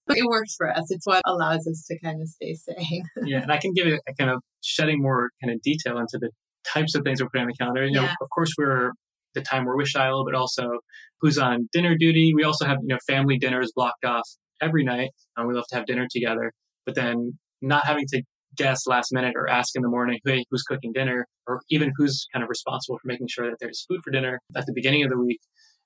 it 0.10 0.26
works 0.28 0.56
for 0.56 0.70
us. 0.70 0.86
It's 0.90 1.08
what 1.08 1.22
allows 1.26 1.68
us 1.68 1.86
to 1.88 2.00
kind 2.00 2.22
of 2.22 2.28
stay 2.28 2.54
sane. 2.54 3.04
yeah, 3.24 3.42
and 3.42 3.52
I 3.52 3.58
can 3.58 3.74
give 3.74 3.88
it 3.88 4.02
a 4.08 4.14
kind 4.14 4.30
of 4.30 4.42
shedding 4.62 5.02
more 5.02 5.30
kind 5.42 5.54
of 5.54 5.62
detail 5.62 5.98
into 5.98 6.18
the 6.20 6.30
types 6.66 6.96
of 6.96 7.04
things 7.04 7.22
we're 7.22 7.30
putting 7.30 7.44
on 7.44 7.48
the 7.48 7.54
calendar. 7.54 7.86
You 7.86 7.94
know, 7.94 8.04
yeah. 8.04 8.16
of 8.22 8.30
course, 8.30 8.54
we're 8.58 8.92
the 9.38 9.44
time 9.44 9.66
we're 9.66 9.78
with 9.78 9.88
Shiloh, 9.88 10.26
but 10.26 10.36
also 10.36 10.80
who's 11.22 11.38
on 11.38 11.70
dinner 11.72 11.96
duty. 11.96 12.34
We 12.34 12.44
also 12.44 12.66
have, 12.66 12.78
you 12.82 12.88
know, 12.88 13.00
family 13.08 13.38
dinners 13.38 13.72
blocked 13.76 14.04
off 14.06 14.28
every 14.62 14.84
night. 14.84 15.12
Um, 15.36 15.48
we 15.48 15.54
love 15.54 15.66
to 15.70 15.76
have 15.76 15.86
dinner 15.86 16.08
together, 16.10 16.52
but 16.86 16.96
then 16.96 17.38
not 17.62 17.86
having 17.86 18.06
to 18.14 18.22
guess 18.56 18.88
last 18.88 19.14
minute 19.14 19.34
or 19.36 19.48
ask 19.48 19.76
in 19.76 19.82
the 19.82 19.90
morning, 19.90 20.20
hey, 20.26 20.44
who's 20.50 20.64
cooking 20.64 20.92
dinner, 20.94 21.28
or 21.48 21.62
even 21.70 21.92
who's 21.96 22.26
kind 22.34 22.44
of 22.44 22.50
responsible 22.50 22.98
for 22.98 23.08
making 23.08 23.28
sure 23.28 23.50
that 23.50 23.58
there's 23.60 23.86
food 23.88 24.00
for 24.04 24.12
dinner 24.12 24.40
at 24.56 24.66
the 24.66 24.74
beginning 24.74 25.04
of 25.04 25.10
the 25.10 25.18
week. 25.18 25.40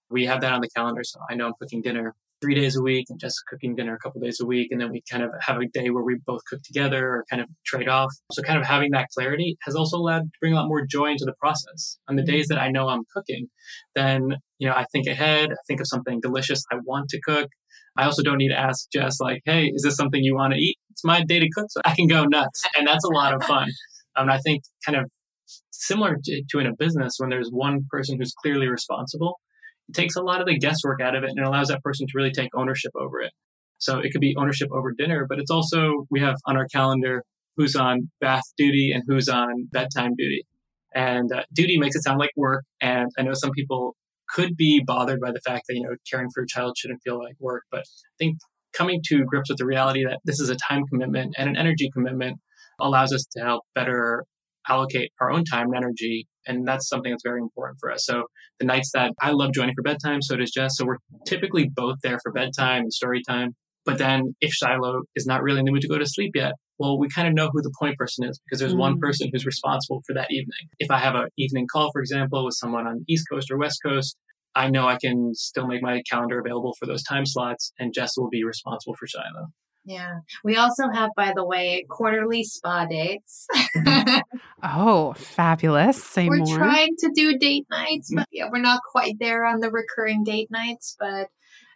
We 0.09 0.25
have 0.25 0.41
that 0.41 0.53
on 0.53 0.61
the 0.61 0.69
calendar, 0.69 1.01
so 1.03 1.19
I 1.29 1.35
know 1.35 1.47
I'm 1.47 1.53
cooking 1.59 1.81
dinner 1.81 2.15
three 2.41 2.55
days 2.55 2.75
a 2.75 2.81
week 2.81 3.05
and 3.09 3.19
just 3.19 3.41
cooking 3.47 3.75
dinner 3.75 3.93
a 3.93 3.99
couple 3.99 4.19
days 4.19 4.39
a 4.41 4.45
week. 4.45 4.69
And 4.71 4.81
then 4.81 4.91
we 4.91 5.03
kind 5.09 5.23
of 5.23 5.31
have 5.39 5.57
a 5.57 5.67
day 5.67 5.89
where 5.89 6.03
we 6.03 6.17
both 6.25 6.41
cook 6.49 6.61
together 6.63 7.07
or 7.07 7.25
kind 7.29 7.41
of 7.41 7.47
trade 7.65 7.87
off. 7.87 8.11
So 8.31 8.41
kind 8.41 8.59
of 8.59 8.65
having 8.65 8.91
that 8.91 9.07
clarity 9.15 9.57
has 9.61 9.75
also 9.75 9.97
allowed 9.97 10.23
to 10.23 10.29
bring 10.39 10.53
a 10.53 10.55
lot 10.55 10.67
more 10.67 10.85
joy 10.85 11.11
into 11.11 11.25
the 11.25 11.35
process. 11.39 11.97
On 12.09 12.15
the 12.15 12.23
days 12.23 12.47
that 12.47 12.59
I 12.59 12.69
know 12.69 12.87
I'm 12.87 13.03
cooking, 13.13 13.47
then, 13.95 14.37
you 14.57 14.67
know, 14.67 14.73
I 14.73 14.85
think 14.91 15.07
ahead, 15.07 15.51
I 15.51 15.55
think 15.67 15.79
of 15.79 15.87
something 15.87 16.19
delicious 16.21 16.63
I 16.71 16.77
want 16.83 17.09
to 17.09 17.21
cook. 17.21 17.49
I 17.97 18.05
also 18.05 18.23
don't 18.23 18.37
need 18.37 18.49
to 18.49 18.59
ask 18.59 18.89
Jess 18.91 19.19
like, 19.19 19.41
hey, 19.45 19.65
is 19.65 19.83
this 19.83 19.95
something 19.95 20.23
you 20.23 20.35
want 20.35 20.53
to 20.53 20.59
eat? 20.59 20.77
It's 20.91 21.03
my 21.03 21.23
day 21.23 21.39
to 21.39 21.49
cook, 21.49 21.67
so 21.69 21.81
I 21.83 21.93
can 21.93 22.07
go 22.07 22.23
nuts. 22.23 22.63
And 22.77 22.87
that's 22.87 23.03
a 23.03 23.13
lot 23.13 23.33
of 23.33 23.43
fun. 23.43 23.69
Um, 24.13 24.23
and 24.23 24.31
I 24.33 24.39
think 24.39 24.63
kind 24.85 24.97
of 24.97 25.09
similar 25.71 26.17
to, 26.21 26.43
to 26.49 26.59
in 26.59 26.67
a 26.67 26.75
business 26.77 27.13
when 27.17 27.29
there's 27.29 27.47
one 27.49 27.85
person 27.89 28.17
who's 28.17 28.33
clearly 28.33 28.67
responsible 28.67 29.39
takes 29.93 30.15
a 30.15 30.21
lot 30.21 30.41
of 30.41 30.47
the 30.47 30.57
guesswork 30.57 31.01
out 31.01 31.15
of 31.15 31.23
it 31.23 31.29
and 31.29 31.39
it 31.39 31.45
allows 31.45 31.67
that 31.69 31.83
person 31.83 32.07
to 32.07 32.13
really 32.15 32.31
take 32.31 32.49
ownership 32.55 32.91
over 32.95 33.19
it. 33.21 33.31
So 33.77 33.99
it 33.99 34.11
could 34.11 34.21
be 34.21 34.35
ownership 34.37 34.69
over 34.71 34.91
dinner, 34.91 35.25
but 35.27 35.39
it's 35.39 35.49
also, 35.51 36.05
we 36.11 36.19
have 36.21 36.35
on 36.45 36.55
our 36.55 36.67
calendar 36.67 37.23
who's 37.57 37.75
on 37.75 38.11
bath 38.19 38.43
duty 38.57 38.91
and 38.93 39.03
who's 39.07 39.27
on 39.27 39.67
bedtime 39.71 40.11
duty. 40.17 40.43
And 40.93 41.31
uh, 41.31 41.43
duty 41.53 41.77
makes 41.77 41.95
it 41.95 42.03
sound 42.03 42.19
like 42.19 42.31
work. 42.35 42.63
And 42.81 43.09
I 43.17 43.23
know 43.23 43.33
some 43.33 43.51
people 43.51 43.95
could 44.29 44.55
be 44.55 44.83
bothered 44.85 45.19
by 45.19 45.31
the 45.31 45.41
fact 45.41 45.63
that, 45.67 45.75
you 45.75 45.83
know, 45.83 45.95
caring 46.09 46.29
for 46.33 46.43
a 46.43 46.47
child 46.47 46.75
shouldn't 46.77 47.01
feel 47.03 47.17
like 47.17 47.35
work. 47.39 47.63
But 47.71 47.81
I 47.81 48.15
think 48.17 48.37
coming 48.73 49.01
to 49.07 49.25
grips 49.25 49.49
with 49.49 49.57
the 49.57 49.65
reality 49.65 50.05
that 50.05 50.19
this 50.25 50.39
is 50.39 50.49
a 50.49 50.55
time 50.55 50.83
commitment 50.85 51.35
and 51.37 51.49
an 51.49 51.57
energy 51.57 51.89
commitment 51.91 52.39
allows 52.79 53.13
us 53.13 53.25
to 53.31 53.43
help 53.43 53.63
better 53.75 54.25
allocate 54.67 55.11
our 55.19 55.31
own 55.31 55.43
time 55.43 55.67
and 55.67 55.75
energy. 55.75 56.27
And 56.45 56.67
that's 56.67 56.87
something 56.87 57.11
that's 57.11 57.23
very 57.23 57.41
important 57.41 57.77
for 57.79 57.91
us. 57.91 58.05
So 58.05 58.23
the 58.59 58.65
nights 58.65 58.91
that 58.93 59.11
I 59.21 59.31
love 59.31 59.53
joining 59.53 59.73
for 59.75 59.83
bedtime, 59.83 60.21
so 60.21 60.35
does 60.35 60.51
Jess. 60.51 60.77
So 60.77 60.85
we're 60.85 60.97
typically 61.25 61.69
both 61.73 61.97
there 62.03 62.19
for 62.23 62.31
bedtime 62.31 62.83
and 62.83 62.93
story 62.93 63.21
time. 63.27 63.55
But 63.85 63.97
then 63.97 64.35
if 64.41 64.51
Shiloh 64.51 65.01
is 65.15 65.25
not 65.25 65.41
really 65.41 65.59
in 65.59 65.65
the 65.65 65.71
mood 65.71 65.81
to 65.81 65.87
go 65.87 65.97
to 65.97 66.05
sleep 66.05 66.31
yet, 66.35 66.53
well, 66.77 66.99
we 66.99 67.09
kind 67.09 67.27
of 67.27 67.33
know 67.33 67.49
who 67.51 67.61
the 67.61 67.73
point 67.79 67.97
person 67.97 68.27
is 68.27 68.39
because 68.45 68.59
there's 68.59 68.73
mm. 68.73 68.79
one 68.79 68.99
person 68.99 69.29
who's 69.31 69.45
responsible 69.45 70.01
for 70.05 70.13
that 70.13 70.31
evening. 70.31 70.69
If 70.79 70.91
I 70.91 70.99
have 70.99 71.15
an 71.15 71.29
evening 71.37 71.67
call, 71.71 71.91
for 71.91 72.01
example, 72.01 72.45
with 72.45 72.55
someone 72.57 72.87
on 72.87 72.99
the 72.99 73.13
East 73.13 73.25
Coast 73.31 73.51
or 73.51 73.57
West 73.57 73.79
Coast, 73.83 74.17
I 74.55 74.69
know 74.69 74.87
I 74.87 74.97
can 74.97 75.33
still 75.33 75.67
make 75.67 75.81
my 75.81 76.01
calendar 76.09 76.39
available 76.39 76.75
for 76.77 76.85
those 76.85 77.03
time 77.03 77.25
slots, 77.25 77.71
and 77.79 77.93
Jess 77.93 78.11
will 78.17 78.29
be 78.29 78.43
responsible 78.43 78.95
for 78.99 79.07
Shiloh. 79.07 79.47
Yeah. 79.83 80.19
We 80.43 80.57
also 80.57 80.89
have, 80.89 81.09
by 81.15 81.33
the 81.35 81.45
way, 81.45 81.85
quarterly 81.89 82.43
spa 82.43 82.85
dates. 82.85 83.47
oh, 84.63 85.13
fabulous. 85.17 86.03
Say 86.03 86.27
we're 86.29 86.37
more. 86.37 86.57
trying 86.57 86.95
to 86.99 87.11
do 87.15 87.37
date 87.37 87.65
nights, 87.71 88.11
but 88.13 88.27
yeah, 88.31 88.49
we're 88.51 88.61
not 88.61 88.81
quite 88.91 89.15
there 89.19 89.45
on 89.45 89.59
the 89.59 89.71
recurring 89.71 90.23
date 90.23 90.51
nights. 90.51 90.95
But 90.99 91.29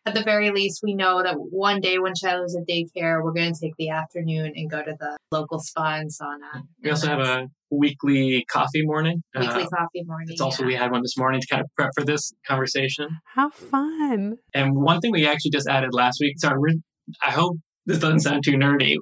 at 0.06 0.14
the 0.14 0.22
very 0.22 0.52
least, 0.52 0.82
we 0.84 0.94
know 0.94 1.24
that 1.24 1.36
one 1.36 1.82
day 1.82 1.98
when 1.98 2.14
Shiloh's 2.14 2.56
at 2.56 2.68
daycare, 2.68 3.24
we're 3.24 3.34
going 3.34 3.54
to 3.54 3.60
take 3.60 3.76
the 3.78 3.90
afternoon 3.90 4.54
and 4.56 4.70
go 4.70 4.84
to 4.84 4.96
the 5.00 5.18
local 5.32 5.60
spa 5.60 5.96
and 5.96 6.12
sauna. 6.12 6.62
We 6.84 6.92
also 6.92 7.08
have 7.08 7.20
a 7.20 7.48
weekly 7.72 8.46
coffee 8.48 8.86
morning. 8.86 9.24
Weekly 9.36 9.64
uh, 9.64 9.68
coffee 9.68 10.04
morning. 10.06 10.28
It's 10.30 10.42
also, 10.42 10.62
yeah. 10.62 10.68
we 10.68 10.76
had 10.76 10.92
one 10.92 11.02
this 11.02 11.18
morning 11.18 11.42
to 11.42 11.48
kind 11.48 11.62
of 11.62 11.68
prep 11.76 11.90
for 11.96 12.06
this 12.06 12.34
conversation. 12.48 13.08
How 13.34 13.50
fun. 13.50 14.38
And 14.54 14.76
one 14.76 15.02
thing 15.02 15.12
we 15.12 15.26
actually 15.26 15.52
just 15.52 15.68
added 15.68 15.90
last 15.92 16.20
week, 16.22 16.40
sorry, 16.40 16.82
I 17.26 17.32
hope 17.32 17.58
this 17.86 18.00
doesn't 18.00 18.22
sound 18.22 18.44
too 18.44 18.54
nerdy. 18.54 18.98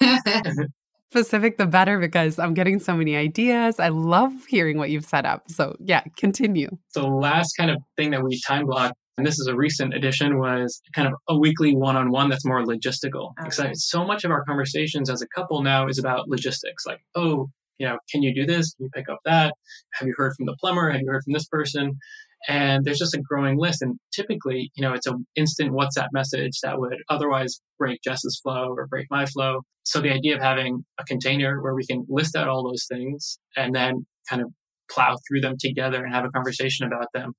Specific, 1.10 1.58
the 1.58 1.66
better 1.66 2.00
because 2.00 2.38
I'm 2.40 2.54
getting 2.54 2.80
so 2.80 2.96
many 2.96 3.14
ideas. 3.14 3.78
I 3.78 3.88
love 3.88 4.32
hearing 4.48 4.78
what 4.78 4.90
you've 4.90 5.04
set 5.04 5.24
up. 5.24 5.48
So, 5.48 5.76
yeah, 5.78 6.02
continue. 6.16 6.68
So, 6.88 7.06
last 7.06 7.52
kind 7.56 7.70
of 7.70 7.78
thing 7.96 8.10
that 8.10 8.24
we 8.24 8.40
time 8.40 8.66
block 8.66 8.94
and 9.16 9.26
this 9.26 9.38
is 9.38 9.46
a 9.46 9.54
recent 9.54 9.94
addition 9.94 10.38
was 10.38 10.82
kind 10.94 11.08
of 11.08 11.14
a 11.28 11.38
weekly 11.38 11.74
one-on-one 11.74 12.28
that's 12.28 12.44
more 12.44 12.64
logistical 12.64 13.32
ah. 13.38 13.46
okay. 13.46 13.72
so 13.74 14.04
much 14.04 14.24
of 14.24 14.30
our 14.30 14.44
conversations 14.44 15.08
as 15.10 15.22
a 15.22 15.28
couple 15.28 15.62
now 15.62 15.86
is 15.86 15.98
about 15.98 16.28
logistics 16.28 16.86
like 16.86 17.00
oh 17.14 17.48
you 17.78 17.86
know 17.86 17.98
can 18.10 18.22
you 18.22 18.34
do 18.34 18.46
this 18.46 18.74
can 18.74 18.84
you 18.84 18.90
pick 18.94 19.08
up 19.08 19.18
that 19.24 19.54
have 19.92 20.06
you 20.06 20.14
heard 20.16 20.34
from 20.36 20.46
the 20.46 20.56
plumber 20.60 20.90
have 20.90 21.00
you 21.00 21.08
heard 21.08 21.22
from 21.24 21.32
this 21.32 21.46
person 21.46 21.98
and 22.48 22.84
there's 22.84 22.98
just 22.98 23.14
a 23.14 23.22
growing 23.22 23.58
list. 23.58 23.82
And 23.82 23.98
typically 24.12 24.70
you 24.74 24.82
know 24.82 24.92
it's 24.92 25.06
an 25.06 25.26
instant 25.36 25.72
whatsapp 25.72 26.08
message 26.12 26.60
that 26.62 26.78
would 26.78 26.96
otherwise 27.08 27.60
break 27.78 28.00
jess's 28.02 28.40
flow 28.42 28.68
or 28.76 28.86
break 28.86 29.06
my 29.10 29.26
flow. 29.26 29.62
So 29.84 30.00
the 30.00 30.12
idea 30.12 30.36
of 30.36 30.42
having 30.42 30.84
a 30.98 31.04
container 31.04 31.62
where 31.62 31.74
we 31.74 31.86
can 31.86 32.06
list 32.08 32.36
out 32.36 32.48
all 32.48 32.66
those 32.66 32.86
things 32.90 33.38
and 33.56 33.74
then 33.74 34.06
kind 34.28 34.40
of 34.42 34.50
plow 34.90 35.16
through 35.28 35.40
them 35.40 35.56
together 35.58 36.02
and 36.02 36.12
have 36.12 36.24
a 36.24 36.30
conversation 36.30 36.86
about 36.86 37.08
them 37.12 37.32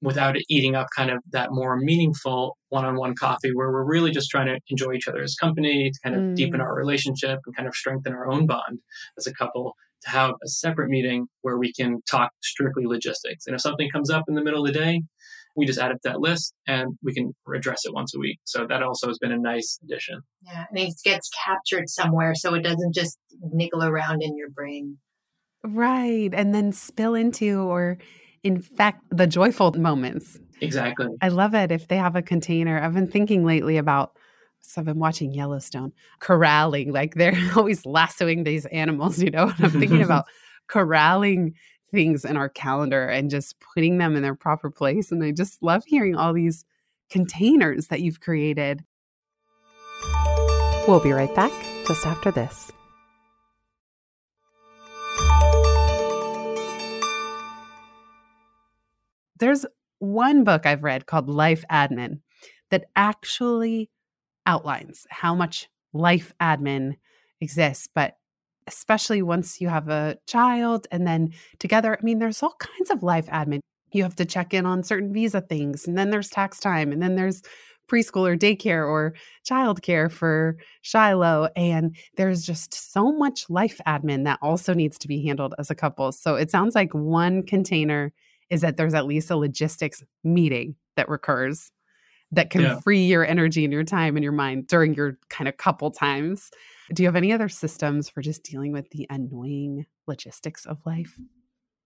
without 0.00 0.36
it 0.36 0.44
eating 0.48 0.76
up 0.76 0.86
kind 0.96 1.10
of 1.10 1.18
that 1.32 1.48
more 1.50 1.76
meaningful 1.76 2.56
one-on-one 2.68 3.14
coffee 3.16 3.50
where 3.52 3.70
we're 3.72 3.84
really 3.84 4.10
just 4.10 4.30
trying 4.30 4.46
to 4.46 4.58
enjoy 4.68 4.92
each 4.92 5.08
other's 5.08 5.34
company 5.34 5.90
to 5.90 5.98
kind 6.04 6.14
of 6.14 6.22
mm. 6.22 6.36
deepen 6.36 6.60
our 6.60 6.76
relationship 6.76 7.40
and 7.44 7.56
kind 7.56 7.66
of 7.66 7.74
strengthen 7.74 8.12
our 8.12 8.30
own 8.30 8.46
bond 8.46 8.78
as 9.18 9.26
a 9.26 9.34
couple 9.34 9.74
to 10.02 10.10
have 10.10 10.30
a 10.44 10.48
separate 10.48 10.88
meeting 10.88 11.26
where 11.42 11.58
we 11.58 11.72
can 11.72 12.00
talk 12.10 12.30
strictly 12.42 12.86
logistics 12.86 13.46
and 13.46 13.54
if 13.54 13.60
something 13.60 13.88
comes 13.90 14.10
up 14.10 14.24
in 14.28 14.34
the 14.34 14.42
middle 14.42 14.66
of 14.66 14.72
the 14.72 14.78
day 14.78 15.02
we 15.56 15.66
just 15.66 15.78
add 15.78 15.90
it 15.90 15.98
to 16.02 16.10
that 16.10 16.20
list 16.20 16.54
and 16.66 16.96
we 17.02 17.12
can 17.12 17.34
address 17.54 17.84
it 17.84 17.92
once 17.92 18.14
a 18.14 18.18
week 18.18 18.38
so 18.44 18.66
that 18.68 18.82
also 18.82 19.08
has 19.08 19.18
been 19.18 19.32
a 19.32 19.38
nice 19.38 19.78
addition 19.82 20.20
yeah 20.42 20.64
and 20.70 20.78
it 20.78 20.94
gets 21.04 21.28
captured 21.44 21.88
somewhere 21.88 22.34
so 22.34 22.54
it 22.54 22.62
doesn't 22.62 22.94
just 22.94 23.18
niggle 23.52 23.82
around 23.82 24.22
in 24.22 24.36
your 24.36 24.50
brain 24.50 24.98
right 25.64 26.30
and 26.32 26.54
then 26.54 26.72
spill 26.72 27.14
into 27.14 27.60
or 27.60 27.98
infect 28.42 29.02
the 29.10 29.26
joyful 29.26 29.72
moments. 29.72 30.38
Exactly. 30.60 31.08
I 31.20 31.28
love 31.28 31.54
it 31.54 31.70
if 31.70 31.88
they 31.88 31.96
have 31.96 32.16
a 32.16 32.22
container. 32.22 32.80
I've 32.80 32.94
been 32.94 33.10
thinking 33.10 33.44
lately 33.44 33.76
about 33.76 34.17
so 34.68 34.82
I've 34.82 34.84
been 34.84 34.98
watching 34.98 35.32
Yellowstone, 35.32 35.94
corralling, 36.20 36.92
like 36.92 37.14
they're 37.14 37.38
always 37.56 37.86
lassoing 37.86 38.44
these 38.44 38.66
animals, 38.66 39.22
you 39.22 39.30
know. 39.30 39.44
And 39.44 39.64
I'm 39.64 39.70
thinking 39.70 40.02
about 40.02 40.26
corralling 40.68 41.54
things 41.90 42.22
in 42.26 42.36
our 42.36 42.50
calendar 42.50 43.06
and 43.06 43.30
just 43.30 43.56
putting 43.60 43.96
them 43.96 44.14
in 44.14 44.22
their 44.22 44.34
proper 44.34 44.70
place. 44.70 45.10
And 45.10 45.24
I 45.24 45.30
just 45.30 45.62
love 45.62 45.84
hearing 45.86 46.16
all 46.16 46.34
these 46.34 46.66
containers 47.08 47.86
that 47.86 48.02
you've 48.02 48.20
created. 48.20 48.84
We'll 50.86 51.00
be 51.00 51.12
right 51.12 51.34
back 51.34 51.52
just 51.86 52.06
after 52.06 52.30
this. 52.30 52.70
There's 59.38 59.64
one 59.98 60.44
book 60.44 60.66
I've 60.66 60.82
read 60.82 61.06
called 61.06 61.30
Life 61.30 61.64
Admin 61.70 62.20
that 62.70 62.84
actually 62.94 63.88
outlines 64.48 65.06
how 65.10 65.34
much 65.34 65.68
life 65.92 66.32
admin 66.40 66.96
exists, 67.40 67.88
but 67.94 68.16
especially 68.66 69.22
once 69.22 69.60
you 69.60 69.68
have 69.68 69.88
a 69.88 70.16
child 70.26 70.86
and 70.90 71.06
then 71.06 71.32
together, 71.58 71.96
I 71.96 72.04
mean, 72.04 72.18
there's 72.18 72.42
all 72.42 72.56
kinds 72.58 72.90
of 72.90 73.02
life 73.02 73.26
admin. 73.26 73.60
You 73.92 74.02
have 74.02 74.16
to 74.16 74.24
check 74.24 74.52
in 74.52 74.66
on 74.66 74.82
certain 74.82 75.12
visa 75.12 75.40
things, 75.40 75.86
and 75.86 75.96
then 75.96 76.10
there's 76.10 76.28
tax 76.28 76.58
time, 76.58 76.92
and 76.92 77.00
then 77.00 77.14
there's 77.14 77.42
preschool 77.90 78.28
or 78.28 78.36
daycare 78.36 78.86
or 78.86 79.14
childcare 79.48 80.10
for 80.10 80.58
Shiloh. 80.82 81.48
And 81.56 81.96
there's 82.16 82.44
just 82.44 82.92
so 82.92 83.12
much 83.12 83.48
life 83.48 83.80
admin 83.86 84.24
that 84.24 84.38
also 84.42 84.74
needs 84.74 84.98
to 84.98 85.08
be 85.08 85.24
handled 85.24 85.54
as 85.58 85.70
a 85.70 85.74
couple. 85.74 86.12
So 86.12 86.34
it 86.34 86.50
sounds 86.50 86.74
like 86.74 86.92
one 86.92 87.42
container 87.42 88.12
is 88.50 88.60
that 88.60 88.76
there's 88.76 88.92
at 88.92 89.06
least 89.06 89.30
a 89.30 89.36
logistics 89.36 90.02
meeting 90.22 90.74
that 90.96 91.08
recurs 91.08 91.70
that 92.32 92.50
can 92.50 92.62
yeah. 92.62 92.80
free 92.80 93.04
your 93.06 93.24
energy 93.24 93.64
and 93.64 93.72
your 93.72 93.84
time 93.84 94.16
and 94.16 94.22
your 94.22 94.32
mind 94.32 94.66
during 94.66 94.94
your 94.94 95.18
kind 95.28 95.48
of 95.48 95.56
couple 95.56 95.90
times. 95.90 96.50
Do 96.92 97.02
you 97.02 97.08
have 97.08 97.16
any 97.16 97.32
other 97.32 97.48
systems 97.48 98.08
for 98.08 98.22
just 98.22 98.42
dealing 98.42 98.72
with 98.72 98.90
the 98.90 99.06
annoying 99.10 99.86
logistics 100.06 100.66
of 100.66 100.78
life? 100.86 101.18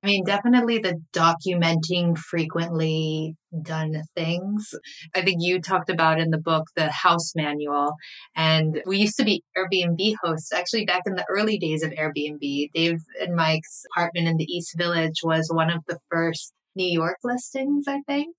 I 0.04 0.08
mean, 0.08 0.24
definitely 0.24 0.78
the 0.78 1.00
documenting 1.12 2.18
frequently 2.18 3.36
done 3.62 4.02
things. 4.16 4.74
I 5.14 5.22
think 5.22 5.36
you 5.40 5.60
talked 5.60 5.90
about 5.90 6.18
in 6.18 6.30
the 6.30 6.38
book 6.38 6.64
the 6.74 6.90
house 6.90 7.34
manual. 7.36 7.94
And 8.34 8.82
we 8.84 8.98
used 8.98 9.16
to 9.18 9.24
be 9.24 9.44
Airbnb 9.56 10.14
hosts 10.20 10.52
actually 10.52 10.86
back 10.86 11.02
in 11.06 11.14
the 11.14 11.26
early 11.28 11.56
days 11.56 11.84
of 11.84 11.92
Airbnb. 11.92 12.72
Dave 12.74 12.98
and 13.20 13.36
Mike's 13.36 13.84
apartment 13.94 14.26
in 14.26 14.38
the 14.38 14.52
East 14.52 14.74
Village 14.76 15.20
was 15.22 15.48
one 15.52 15.70
of 15.70 15.84
the 15.86 15.98
first 16.10 16.52
New 16.74 16.90
York 16.90 17.18
listings, 17.22 17.84
I 17.86 18.00
think 18.08 18.34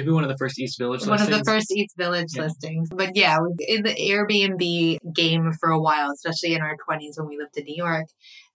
maybe 0.00 0.12
one 0.12 0.24
of 0.24 0.30
the 0.30 0.38
first 0.38 0.58
East 0.58 0.78
Village 0.78 1.02
one 1.02 1.18
listings. 1.18 1.36
of 1.36 1.44
the 1.44 1.50
first 1.50 1.72
East 1.72 1.96
Village 1.96 2.28
yeah. 2.34 2.42
listings. 2.42 2.88
But 2.90 3.10
yeah, 3.14 3.36
in 3.58 3.82
the 3.82 3.94
Airbnb 3.94 4.98
game 5.14 5.52
for 5.60 5.70
a 5.70 5.80
while, 5.80 6.10
especially 6.10 6.54
in 6.54 6.62
our 6.62 6.76
20s 6.88 7.18
when 7.18 7.28
we 7.28 7.36
lived 7.36 7.56
in 7.56 7.64
New 7.64 7.76
York. 7.76 8.06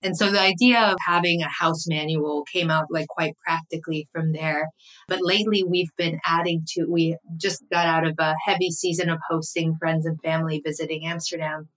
And 0.02 0.18
so 0.18 0.32
the 0.32 0.42
idea 0.42 0.80
of 0.80 0.98
having 1.08 1.42
a 1.42 1.50
house 1.50 1.86
manual 1.88 2.44
came 2.52 2.72
out 2.72 2.86
like 2.90 3.08
quite 3.08 3.36
practically 3.46 4.08
from 4.12 4.34
there. 4.34 4.70
But 5.08 5.20
lately 5.22 5.64
we've 5.64 5.96
been 5.98 6.20
adding 6.26 6.64
to, 6.74 6.86
we 6.86 7.18
just 7.38 7.64
got 7.72 7.86
out 7.86 8.08
of 8.08 8.16
a 8.18 8.36
heavy 8.46 8.72
season 8.72 9.10
of 9.10 9.20
hosting 9.30 9.76
friends 9.76 10.06
and 10.06 10.20
family 10.22 10.62
visiting 10.64 11.06
Amsterdam. 11.06 11.70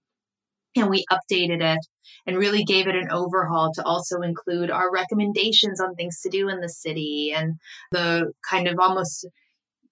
And 0.75 0.89
we 0.89 1.03
updated 1.11 1.61
it 1.61 1.79
and 2.27 2.37
really 2.37 2.63
gave 2.63 2.87
it 2.87 2.95
an 2.95 3.09
overhaul 3.11 3.71
to 3.73 3.83
also 3.83 4.21
include 4.21 4.69
our 4.69 4.91
recommendations 4.91 5.81
on 5.81 5.95
things 5.95 6.21
to 6.21 6.29
do 6.29 6.47
in 6.47 6.61
the 6.61 6.69
city 6.69 7.33
and 7.35 7.55
the 7.91 8.31
kind 8.47 8.67
of 8.67 8.79
almost 8.79 9.25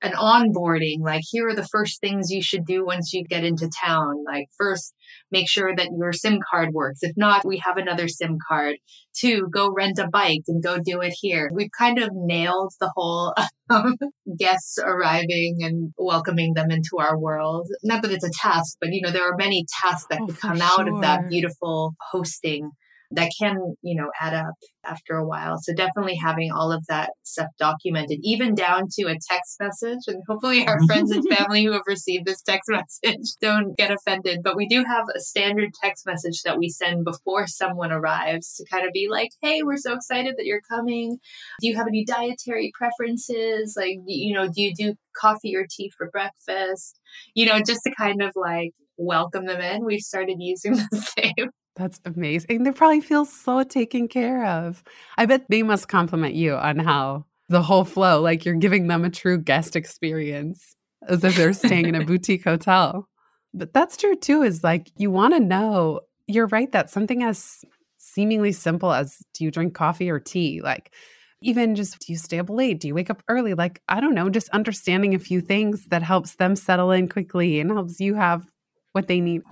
an 0.02 0.12
onboarding 0.12 1.00
like 1.02 1.24
here 1.28 1.48
are 1.48 1.56
the 1.56 1.68
first 1.68 2.00
things 2.00 2.32
you 2.32 2.42
should 2.42 2.66
do 2.66 2.86
once 2.86 3.14
you 3.14 3.24
get 3.24 3.44
into 3.44 3.70
town. 3.84 4.24
Like 4.26 4.48
first 4.58 4.94
make 5.32 5.50
sure 5.50 5.76
that 5.76 5.90
your 5.98 6.14
sim 6.14 6.40
card 6.50 6.74
works. 6.74 7.00
If 7.02 7.14
not 7.18 7.46
we 7.46 7.58
have 7.58 7.78
another 7.78 8.08
sim 8.08 8.38
card. 8.48 8.78
Two 9.18 9.48
go 9.52 9.72
rent 9.72 9.98
a 9.98 10.08
bike 10.08 10.44
and 10.48 10.64
go 10.64 10.78
do 10.78 11.02
it 11.02 11.14
here. 11.20 11.50
We've 11.52 11.72
kind 11.78 11.98
of 11.98 12.10
nailed 12.14 12.74
the 12.80 12.92
whole 12.96 13.34
um, 13.70 13.96
guests 14.38 14.78
arriving 14.84 15.58
and 15.62 15.94
welcoming 15.98 16.54
them 16.54 16.70
into 16.70 16.98
our 17.00 17.18
world. 17.18 17.68
Not 17.84 18.04
that 18.04 18.12
it's 18.12 18.26
a 18.26 18.32
task 18.42 18.78
but 18.80 18.90
you 18.92 19.02
know 19.02 19.12
there 19.12 19.28
are 19.28 19.36
many 19.38 19.66
tasks 19.82 20.08
that 20.10 20.20
oh, 20.22 20.28
could 20.28 20.40
come 20.40 20.58
sure. 20.58 20.68
out 20.68 20.88
of 20.88 21.02
that 21.02 21.30
beautiful 21.30 21.96
hosting 22.12 22.72
that 23.12 23.32
can, 23.40 23.76
you 23.82 23.96
know, 23.96 24.10
add 24.20 24.34
up 24.34 24.56
after 24.86 25.16
a 25.16 25.26
while. 25.26 25.58
So 25.62 25.74
definitely 25.74 26.16
having 26.16 26.52
all 26.52 26.72
of 26.72 26.86
that 26.88 27.12
stuff 27.24 27.48
documented, 27.58 28.20
even 28.24 28.56
down 28.56 28.88
to 28.94 29.04
a 29.04 29.18
text 29.30 29.58
message. 29.60 30.00
And 30.08 30.24
hopefully 30.28 30.68
our 30.68 30.78
mm-hmm. 30.78 30.86
friends 30.86 31.12
and 31.12 31.24
family 31.38 31.64
who 31.64 31.72
have 31.72 31.84
received 31.88 32.26
this 32.26 32.42
text 32.42 32.70
message 33.04 33.36
don't 33.42 33.78
get 33.78 33.92
offended. 33.92 34.40
But 34.44 34.58
we 34.58 34.68
do 34.68 34.84
have 34.84 35.06
a 35.16 35.20
standard 35.20 35.72
text 35.82 36.06
message 36.06 36.42
that 36.44 36.58
we 36.58 36.70
send 36.70 37.06
before 37.06 37.48
someone 37.48 37.92
arrives 37.92 38.56
to 38.56 38.66
kind 38.70 38.86
of 38.86 38.92
be 38.94 39.08
like, 39.10 39.30
hey, 39.42 39.64
we're 39.64 39.78
so 39.78 39.94
excited 39.94 40.36
that 40.38 40.46
you're 40.46 40.62
coming. 40.70 41.18
Do 41.62 41.68
you 41.68 41.76
have 41.76 41.88
any 41.88 42.04
dietary 42.04 42.72
preferences? 42.78 43.76
Like, 43.78 44.00
you 44.06 44.34
know, 44.34 44.48
do 44.48 44.62
you 44.62 44.74
do 44.76 44.96
coffee 45.20 45.56
or 45.56 45.66
tea 45.70 45.92
for 45.98 46.10
breakfast? 46.10 47.00
You 47.36 47.46
know, 47.46 47.60
just 47.60 47.82
to 47.86 47.94
kind 47.96 48.22
of 48.22 48.34
like 48.36 48.74
welcome 48.98 49.46
them 49.46 49.62
in. 49.62 49.86
We've 49.86 50.02
started 50.02 50.38
using 50.40 50.74
the 50.92 51.08
same 51.18 51.50
that's 51.78 52.02
amazing. 52.06 52.64
They 52.64 52.72
probably 52.72 53.02
feel 53.02 53.26
so 53.26 53.64
taken 53.64 54.08
care 54.08 54.46
of. 54.46 54.84
I 55.18 55.26
bet 55.26 55.46
they 55.48 55.64
must 55.64 55.88
compliment 55.88 56.34
you 56.34 56.56
on 56.56 56.80
how 56.80 57.26
the 57.50 57.62
whole 57.62 57.86
flow, 57.86 58.22
like 58.22 58.44
you're 58.44 58.56
giving 58.56 58.88
them 58.88 59.06
a 59.06 59.10
true 59.10 59.38
guest 59.38 59.76
experience 59.76 60.76
as 61.08 61.24
if 61.24 61.36
they're 61.36 61.54
staying 61.54 61.86
in 61.86 61.96
a 61.96 62.06
boutique 62.06 62.44
hotel. 62.44 63.08
But 63.54 63.74
that's 63.74 63.96
true 63.96 64.16
too, 64.16 64.42
is 64.42 64.64
like 64.64 64.92
you 64.98 65.12
want 65.12 65.34
to 65.34 65.40
know, 65.40 66.02
you're 66.26 66.48
right 66.48 66.72
that 66.72 66.90
something 66.90 67.24
as 67.24 67.64
seemingly 67.98 68.52
simple 68.52 68.92
as 68.92 69.18
do 69.34 69.44
you 69.44 69.52
drink 69.52 69.74
coffee 69.74 70.10
or 70.10 70.20
tea? 70.20 70.62
Like, 70.62 70.94
even 71.42 71.76
just 71.76 72.00
do 72.00 72.12
you 72.12 72.18
stay 72.18 72.40
up 72.40 72.50
late? 72.50 72.80
Do 72.80 72.88
you 72.88 72.96
wake 72.96 73.12
up 73.12 73.22
early? 73.28 73.54
Like, 73.54 73.82
I 73.88 74.02
don't 74.02 74.16
know, 74.16 74.30
just 74.30 74.50
understanding 74.50 75.14
a 75.14 75.20
few 75.20 75.40
things 75.40 75.86
that 75.88 76.02
helps 76.02 76.36
them 76.36 76.56
settle 76.56 76.92
in 76.92 77.08
quickly 77.08 77.60
and 77.60 77.72
helps 77.72 78.00
you 78.00 78.16
have 78.16 78.50
what 78.94 79.08
they 79.08 79.22
need. 79.22 79.44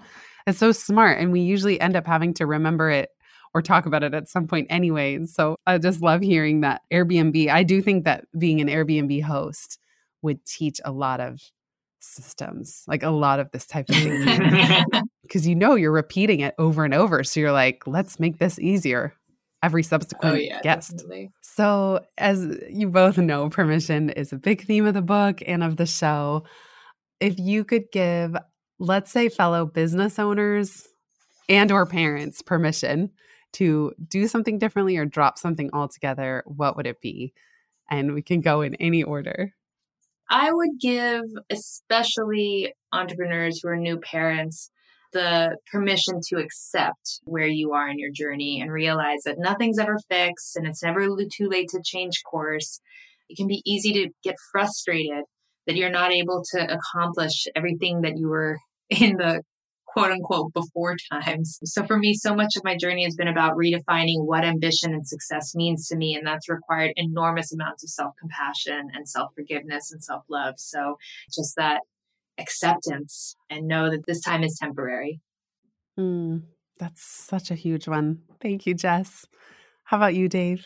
It's 0.48 0.60
so 0.60 0.72
smart. 0.72 1.20
And 1.20 1.32
we 1.32 1.42
usually 1.42 1.80
end 1.82 1.96
up 1.96 2.06
having 2.06 2.34
to 2.36 2.46
remember 2.46 2.90
it 2.90 3.10
or 3.54 3.62
talk 3.62 3.86
about 3.86 4.04
it 4.04 4.14
at 4.14 4.28
some 4.28 4.48
point 4.48 4.68
anyway. 4.70 5.26
So 5.26 5.58
I 5.66 5.78
just 5.78 6.02
love 6.02 6.22
hearing 6.22 6.62
that 6.62 6.82
Airbnb. 6.92 7.50
I 7.50 7.64
do 7.64 7.82
think 7.82 8.04
that 8.04 8.26
being 8.38 8.62
an 8.62 8.68
Airbnb 8.68 9.24
host 9.24 9.80
would 10.22 10.46
teach 10.46 10.80
a 10.84 10.92
lot 10.92 11.20
of 11.20 11.40
systems, 12.00 12.84
like 12.88 13.02
a 13.02 13.10
lot 13.10 13.40
of 13.40 13.50
this 13.52 13.66
type 13.66 13.90
of 13.90 13.96
thing. 13.96 14.86
Because 15.24 15.48
you 15.48 15.56
know 15.56 15.76
you're 15.76 15.92
repeating 15.92 16.42
it 16.42 16.54
over 16.60 16.86
and 16.86 16.94
over. 16.94 17.24
So 17.24 17.40
you're 17.40 17.52
like, 17.52 17.88
let's 17.88 18.20
make 18.20 18.38
this 18.40 18.60
easier 18.60 19.14
every 19.64 19.82
oh, 19.82 19.84
subsequent 19.84 20.36
oh, 20.36 20.38
yeah, 20.38 20.62
guest. 20.62 20.92
Definitely. 20.92 21.32
So, 21.42 22.02
as 22.18 22.46
you 22.70 22.90
both 22.90 23.18
know, 23.18 23.50
permission 23.50 24.10
is 24.12 24.32
a 24.32 24.38
big 24.38 24.66
theme 24.66 24.86
of 24.86 24.94
the 24.94 25.02
book 25.02 25.42
and 25.46 25.64
of 25.64 25.78
the 25.78 25.86
show. 25.86 26.44
If 27.20 27.40
you 27.40 27.64
could 27.64 27.86
give 27.92 28.36
let's 28.80 29.12
say 29.12 29.30
fellow 29.30 29.66
business 29.66 30.20
owners 30.20 30.88
and 31.50 31.72
or 31.72 31.86
parents 31.86 32.42
permission 32.42 33.12
to 33.54 33.94
do 34.10 34.28
something 34.28 34.60
differently 34.60 34.98
or 34.98 35.06
drop 35.06 35.38
something 35.38 35.70
altogether 35.74 36.44
what 36.46 36.76
would 36.76 36.88
it 36.88 37.02
be 37.02 37.34
and 37.90 38.14
we 38.14 38.22
can 38.22 38.42
go 38.42 38.62
in 38.62 38.76
any 38.76 39.04
order 39.04 39.54
I 40.30 40.52
would 40.52 40.80
give, 40.80 41.24
especially 41.50 42.74
entrepreneurs 42.92 43.60
who 43.62 43.70
are 43.70 43.78
new 43.78 43.98
parents, 44.00 44.72
the 45.14 45.58
permission 45.72 46.20
to 46.28 46.38
accept 46.38 47.22
where 47.26 47.48
you 47.48 47.74
are 47.74 47.88
in 47.88 48.00
your 48.00 48.12
journey 48.12 48.60
and 48.60 48.72
realize 48.72 49.22
that 49.26 49.40
nothing's 49.40 49.80
ever 49.80 49.98
fixed 50.10 50.56
and 50.56 50.68
it's 50.68 50.84
never 50.84 51.08
too 51.32 51.48
late 51.48 51.70
to 51.70 51.82
change 51.84 52.24
course. 52.30 52.82
It 53.30 53.38
can 53.38 53.48
be 53.48 53.62
easy 53.66 53.94
to 53.94 54.10
get 54.24 54.36
frustrated 54.52 55.24
that 55.68 55.76
you're 55.76 55.90
not 55.90 56.12
able 56.12 56.44
to 56.52 56.60
accomplish 56.74 57.48
everything 57.56 58.02
that 58.02 58.18
you 58.18 58.28
were 58.28 58.58
in 58.90 59.18
the 59.18 59.42
quote 59.96 60.12
unquote 60.12 60.54
before 60.54 60.98
times. 61.12 61.58
So 61.64 61.86
for 61.86 61.98
me, 61.98 62.14
so 62.14 62.36
much 62.36 62.56
of 62.58 62.64
my 62.66 62.76
journey 62.76 63.06
has 63.06 63.16
been 63.16 63.30
about 63.30 63.56
redefining 63.56 64.26
what 64.26 64.44
ambition 64.44 64.94
and 64.94 65.08
success 65.08 65.56
means 65.56 65.88
to 65.88 65.96
me. 65.96 66.16
And 66.16 66.28
that's 66.28 66.50
required 66.50 66.92
enormous 66.98 67.54
amounts 67.54 67.84
of 67.84 67.90
self 67.90 68.14
compassion 68.20 68.90
and 68.94 69.08
self 69.08 69.32
forgiveness 69.34 69.92
and 69.92 70.04
self 70.04 70.24
love. 70.30 70.56
So 70.58 70.98
just 71.34 71.56
that 71.56 71.82
acceptance 72.38 73.36
and 73.50 73.68
know 73.68 73.90
that 73.90 74.06
this 74.06 74.22
time 74.22 74.44
is 74.44 74.58
temporary. 74.62 75.22
Mm, 75.98 76.44
that's 76.78 77.02
such 77.02 77.50
a 77.50 77.56
huge 77.56 77.88
one. 77.88 78.20
Thank 78.42 78.66
you, 78.66 78.74
Jess. 78.74 79.26
How 79.86 79.98
about 79.98 80.16
you, 80.16 80.28
Dave? 80.28 80.66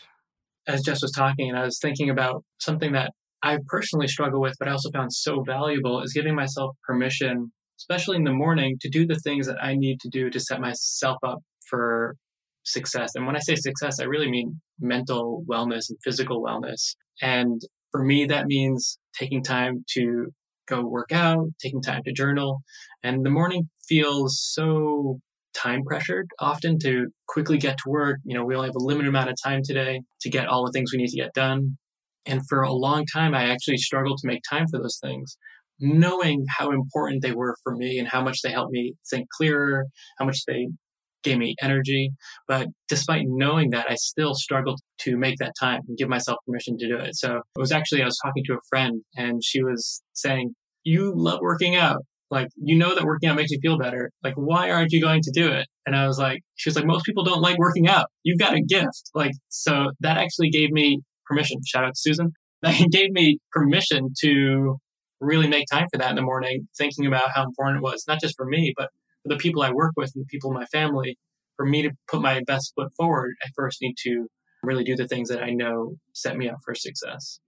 As 0.66 0.82
Jess 0.82 1.02
was 1.02 1.12
talking, 1.12 1.48
and 1.48 1.58
I 1.58 1.64
was 1.64 1.78
thinking 1.78 2.10
about 2.10 2.44
something 2.58 2.92
that 2.92 3.12
I 3.42 3.58
personally 3.68 4.08
struggle 4.08 4.40
with, 4.40 4.54
but 4.58 4.68
I 4.68 4.72
also 4.72 4.90
found 4.90 5.12
so 5.12 5.42
valuable 5.42 6.02
is 6.02 6.12
giving 6.12 6.34
myself 6.34 6.76
permission 6.86 7.52
especially 7.80 8.16
in 8.16 8.24
the 8.24 8.32
morning, 8.32 8.76
to 8.80 8.88
do 8.88 9.06
the 9.06 9.18
things 9.18 9.46
that 9.46 9.62
I 9.62 9.74
need 9.74 10.00
to 10.00 10.08
do 10.08 10.28
to 10.30 10.38
set 10.38 10.60
myself 10.60 11.16
up 11.24 11.40
for 11.66 12.14
success. 12.64 13.14
And 13.14 13.26
when 13.26 13.36
I 13.36 13.40
say 13.40 13.54
success, 13.54 14.00
I 14.00 14.04
really 14.04 14.30
mean 14.30 14.60
mental 14.78 15.42
wellness 15.48 15.88
and 15.88 15.98
physical 16.04 16.42
wellness. 16.42 16.94
And 17.22 17.60
for 17.90 18.04
me, 18.04 18.26
that 18.26 18.46
means 18.46 18.98
taking 19.18 19.42
time 19.42 19.84
to 19.94 20.26
go 20.68 20.84
work 20.86 21.10
out, 21.10 21.48
taking 21.60 21.80
time 21.80 22.02
to 22.04 22.12
journal. 22.12 22.60
And 23.02 23.24
the 23.24 23.30
morning 23.30 23.68
feels 23.88 24.38
so 24.40 25.18
time 25.54 25.82
pressured 25.84 26.28
often 26.38 26.78
to 26.80 27.06
quickly 27.26 27.58
get 27.58 27.78
to 27.78 27.90
work. 27.90 28.18
You 28.24 28.36
know, 28.36 28.44
we 28.44 28.54
only 28.54 28.68
have 28.68 28.76
a 28.76 28.84
limited 28.84 29.08
amount 29.08 29.30
of 29.30 29.36
time 29.42 29.62
today 29.64 30.02
to 30.20 30.30
get 30.30 30.46
all 30.46 30.66
the 30.66 30.72
things 30.72 30.92
we 30.92 30.98
need 30.98 31.08
to 31.08 31.16
get 31.16 31.32
done. 31.32 31.78
And 32.26 32.42
for 32.48 32.62
a 32.62 32.72
long 32.72 33.06
time, 33.06 33.34
I 33.34 33.50
actually 33.50 33.78
struggled 33.78 34.18
to 34.18 34.26
make 34.26 34.42
time 34.48 34.66
for 34.70 34.78
those 34.78 34.98
things 35.02 35.36
knowing 35.80 36.44
how 36.58 36.70
important 36.70 37.22
they 37.22 37.32
were 37.32 37.56
for 37.62 37.74
me 37.74 37.98
and 37.98 38.06
how 38.06 38.22
much 38.22 38.42
they 38.42 38.50
helped 38.50 38.72
me 38.72 38.94
think 39.08 39.26
clearer, 39.30 39.86
how 40.18 40.26
much 40.26 40.44
they 40.46 40.68
gave 41.22 41.38
me 41.38 41.54
energy. 41.60 42.12
But 42.46 42.68
despite 42.88 43.24
knowing 43.26 43.70
that, 43.70 43.90
I 43.90 43.94
still 43.94 44.34
struggled 44.34 44.80
to 45.00 45.16
make 45.16 45.36
that 45.38 45.54
time 45.58 45.80
and 45.88 45.96
give 45.96 46.08
myself 46.08 46.38
permission 46.46 46.76
to 46.78 46.88
do 46.88 46.96
it. 46.96 47.16
So 47.16 47.36
it 47.36 47.58
was 47.58 47.72
actually, 47.72 48.02
I 48.02 48.06
was 48.06 48.18
talking 48.22 48.44
to 48.46 48.54
a 48.54 48.66
friend 48.68 49.02
and 49.16 49.42
she 49.42 49.62
was 49.62 50.02
saying, 50.12 50.54
You 50.84 51.12
love 51.14 51.40
working 51.40 51.76
out. 51.76 52.02
Like, 52.30 52.46
you 52.56 52.78
know 52.78 52.94
that 52.94 53.04
working 53.04 53.28
out 53.28 53.36
makes 53.36 53.50
you 53.50 53.58
feel 53.60 53.76
better. 53.76 54.10
Like, 54.22 54.34
why 54.34 54.70
aren't 54.70 54.92
you 54.92 55.00
going 55.00 55.20
to 55.22 55.32
do 55.34 55.50
it? 55.50 55.66
And 55.84 55.96
I 55.96 56.06
was 56.06 56.18
like, 56.18 56.40
She 56.56 56.68
was 56.68 56.76
like, 56.76 56.86
Most 56.86 57.04
people 57.04 57.24
don't 57.24 57.42
like 57.42 57.58
working 57.58 57.88
out. 57.88 58.06
You've 58.22 58.38
got 58.38 58.54
a 58.54 58.62
gift. 58.62 59.10
Like, 59.14 59.32
so 59.48 59.90
that 60.00 60.16
actually 60.18 60.50
gave 60.50 60.70
me 60.70 61.00
permission. 61.30 61.60
Shout 61.66 61.84
out 61.84 61.94
to 61.94 62.00
Susan. 62.00 62.32
That 62.62 62.76
gave 62.90 63.10
me 63.12 63.38
permission 63.52 64.12
to 64.20 64.76
really 65.18 65.48
make 65.48 65.64
time 65.72 65.86
for 65.90 65.96
that 65.96 66.10
in 66.10 66.16
the 66.16 66.20
morning, 66.20 66.68
thinking 66.76 67.06
about 67.06 67.30
how 67.34 67.42
important 67.42 67.78
it 67.78 67.82
was, 67.82 68.04
not 68.06 68.20
just 68.20 68.34
for 68.36 68.44
me, 68.44 68.74
but 68.76 68.90
for 69.22 69.30
the 69.30 69.38
people 69.38 69.62
I 69.62 69.70
work 69.70 69.92
with 69.96 70.12
and 70.14 70.24
the 70.24 70.26
people 70.26 70.50
in 70.50 70.58
my 70.58 70.66
family. 70.66 71.16
For 71.56 71.64
me 71.64 71.80
to 71.80 71.90
put 72.06 72.20
my 72.20 72.42
best 72.46 72.72
foot 72.76 72.90
forward, 72.98 73.32
I 73.42 73.48
first 73.56 73.80
need 73.80 73.94
to 74.02 74.26
really 74.62 74.84
do 74.84 74.94
the 74.94 75.08
things 75.08 75.30
that 75.30 75.42
I 75.42 75.50
know 75.50 75.94
set 76.12 76.36
me 76.36 76.50
up 76.50 76.58
for 76.62 76.74
success. 76.74 77.40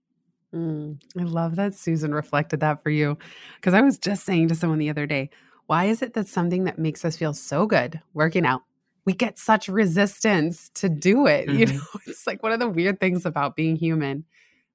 Mm, 0.53 0.99
I 1.17 1.23
love 1.23 1.55
that 1.57 1.73
Susan 1.75 2.13
reflected 2.13 2.59
that 2.61 2.83
for 2.83 2.89
you. 2.89 3.17
Because 3.55 3.73
I 3.73 3.81
was 3.81 3.97
just 3.97 4.25
saying 4.25 4.47
to 4.49 4.55
someone 4.55 4.79
the 4.79 4.89
other 4.89 5.05
day, 5.05 5.29
why 5.67 5.85
is 5.85 6.01
it 6.01 6.13
that 6.13 6.27
something 6.27 6.65
that 6.65 6.77
makes 6.77 7.05
us 7.05 7.17
feel 7.17 7.33
so 7.33 7.65
good 7.65 8.01
working 8.13 8.45
out, 8.45 8.61
we 9.05 9.13
get 9.13 9.37
such 9.37 9.67
resistance 9.67 10.69
to 10.75 10.89
do 10.89 11.27
it? 11.27 11.47
Mm-hmm. 11.47 11.59
You 11.59 11.65
know, 11.65 11.81
it's 12.07 12.27
like 12.27 12.43
one 12.43 12.51
of 12.51 12.59
the 12.59 12.69
weird 12.69 12.99
things 12.99 13.25
about 13.25 13.55
being 13.55 13.75
human 13.75 14.25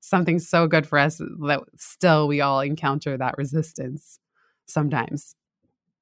something 0.00 0.38
so 0.38 0.66
good 0.66 0.86
for 0.86 0.98
us 0.98 1.18
that 1.18 1.60
still 1.76 2.28
we 2.28 2.40
all 2.40 2.60
encounter 2.60 3.16
that 3.16 3.36
resistance 3.36 4.18
sometimes. 4.66 5.34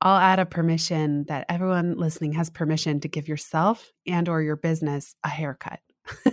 I'll 0.01 0.19
add 0.19 0.39
a 0.39 0.47
permission 0.47 1.25
that 1.29 1.47
everyone 1.49 1.97
listening 1.97 2.33
has 2.33 2.51
permission 2.51 3.01
to 3.01 3.09
give 3.09 3.29
yourself 3.29 3.93
and 4.07 4.29
or 4.29 4.43
your 4.43 4.57
business 4.57 5.15
a 5.25 5.29
haircut. 5.29 5.81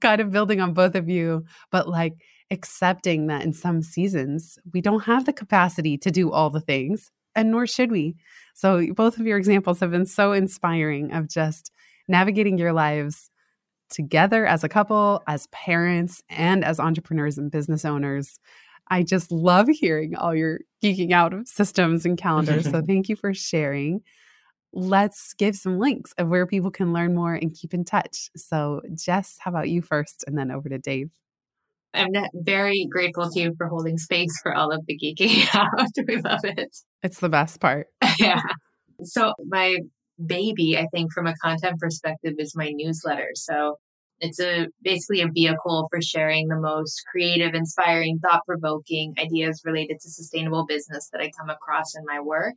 kind 0.00 0.20
of 0.20 0.30
building 0.30 0.60
on 0.60 0.72
both 0.74 0.94
of 0.94 1.08
you, 1.08 1.44
but 1.70 1.88
like 1.88 2.14
accepting 2.50 3.28
that 3.28 3.42
in 3.42 3.52
some 3.52 3.80
seasons 3.82 4.58
we 4.72 4.80
don't 4.80 5.04
have 5.04 5.24
the 5.24 5.32
capacity 5.32 5.96
to 5.98 6.10
do 6.10 6.32
all 6.32 6.50
the 6.50 6.60
things, 6.60 7.10
and 7.34 7.50
nor 7.50 7.66
should 7.66 7.92
we. 7.92 8.16
So 8.54 8.92
both 8.94 9.18
of 9.18 9.26
your 9.26 9.38
examples 9.38 9.80
have 9.80 9.90
been 9.90 10.06
so 10.06 10.32
inspiring 10.32 11.12
of 11.12 11.28
just 11.28 11.70
navigating 12.08 12.58
your 12.58 12.72
lives 12.72 13.30
together 13.90 14.46
as 14.46 14.64
a 14.64 14.68
couple, 14.68 15.22
as 15.26 15.46
parents, 15.48 16.22
and 16.28 16.64
as 16.64 16.80
entrepreneurs 16.80 17.38
and 17.38 17.50
business 17.50 17.84
owners. 17.84 18.38
I 18.88 19.02
just 19.02 19.30
love 19.30 19.68
hearing 19.68 20.16
all 20.16 20.34
your 20.34 20.60
geeking 20.82 21.12
out 21.12 21.32
of 21.32 21.46
systems 21.46 22.04
and 22.04 22.18
calendars. 22.18 22.64
so 22.64 22.82
thank 22.86 23.08
you 23.08 23.16
for 23.16 23.34
sharing. 23.34 24.02
Let's 24.72 25.34
give 25.34 25.56
some 25.56 25.78
links 25.78 26.12
of 26.18 26.28
where 26.28 26.46
people 26.46 26.70
can 26.70 26.92
learn 26.92 27.14
more 27.14 27.34
and 27.34 27.54
keep 27.54 27.74
in 27.74 27.84
touch. 27.84 28.30
So, 28.36 28.80
Jess, 28.94 29.36
how 29.40 29.50
about 29.50 29.68
you 29.68 29.82
first, 29.82 30.24
and 30.26 30.38
then 30.38 30.50
over 30.50 30.68
to 30.68 30.78
Dave? 30.78 31.10
I'm 31.94 32.12
very 32.34 32.86
grateful 32.90 33.30
to 33.30 33.40
you 33.40 33.54
for 33.56 33.68
holding 33.68 33.98
space 33.98 34.32
for 34.42 34.54
all 34.54 34.72
of 34.72 34.84
the 34.86 34.98
geeking 34.98 35.46
out. 35.54 35.88
we 36.06 36.16
love 36.16 36.40
it. 36.44 36.76
It's 37.02 37.20
the 37.20 37.28
best 37.28 37.60
part. 37.60 37.88
yeah. 38.18 38.40
So, 39.02 39.32
my 39.46 39.78
baby, 40.24 40.76
I 40.78 40.86
think, 40.92 41.12
from 41.12 41.26
a 41.26 41.34
content 41.42 41.78
perspective, 41.80 42.34
is 42.38 42.54
my 42.54 42.70
newsletter. 42.74 43.30
So 43.34 43.76
it's 44.20 44.38
a 44.38 44.68
basically 44.82 45.22
a 45.22 45.28
vehicle 45.28 45.88
for 45.90 46.02
sharing 46.02 46.48
the 46.48 46.60
most 46.60 47.02
creative, 47.10 47.54
inspiring, 47.54 48.18
thought-provoking 48.18 49.14
ideas 49.18 49.62
related 49.64 49.98
to 50.00 50.10
sustainable 50.10 50.66
business 50.66 51.08
that 51.10 51.22
I 51.22 51.30
come 51.38 51.48
across 51.48 51.96
in 51.96 52.04
my 52.06 52.20
work. 52.20 52.54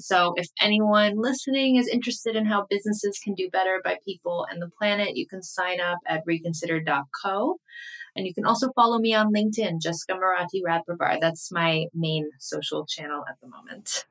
So 0.00 0.32
if 0.36 0.46
anyone 0.60 1.14
listening 1.16 1.76
is 1.76 1.86
interested 1.86 2.34
in 2.34 2.46
how 2.46 2.66
businesses 2.70 3.20
can 3.22 3.34
do 3.34 3.50
better 3.50 3.80
by 3.84 3.98
people 4.06 4.46
and 4.50 4.60
the 4.60 4.70
planet, 4.78 5.16
you 5.16 5.26
can 5.26 5.42
sign 5.42 5.80
up 5.80 5.98
at 6.06 6.22
reconsider.co. 6.26 7.56
And 8.14 8.26
you 8.26 8.34
can 8.34 8.44
also 8.44 8.70
follow 8.74 8.98
me 8.98 9.14
on 9.14 9.32
LinkedIn, 9.32 9.80
Jessica 9.80 10.14
Marati 10.14 10.60
Radparvar. 10.66 11.18
That's 11.20 11.50
my 11.50 11.86
main 11.94 12.30
social 12.38 12.84
channel 12.86 13.24
at 13.28 13.36
the 13.40 13.48
moment. 13.48 14.04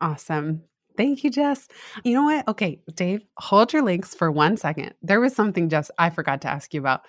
Awesome. 0.00 0.64
Thank 0.96 1.22
you, 1.24 1.30
Jess. 1.30 1.68
You 2.04 2.14
know 2.14 2.24
what? 2.24 2.48
Okay, 2.48 2.80
Dave, 2.94 3.22
hold 3.38 3.72
your 3.72 3.82
links 3.82 4.14
for 4.14 4.30
one 4.30 4.56
second. 4.56 4.94
There 5.02 5.20
was 5.20 5.34
something, 5.34 5.68
Jess, 5.68 5.90
I 5.98 6.10
forgot 6.10 6.40
to 6.42 6.48
ask 6.48 6.72
you 6.72 6.80
about 6.80 7.02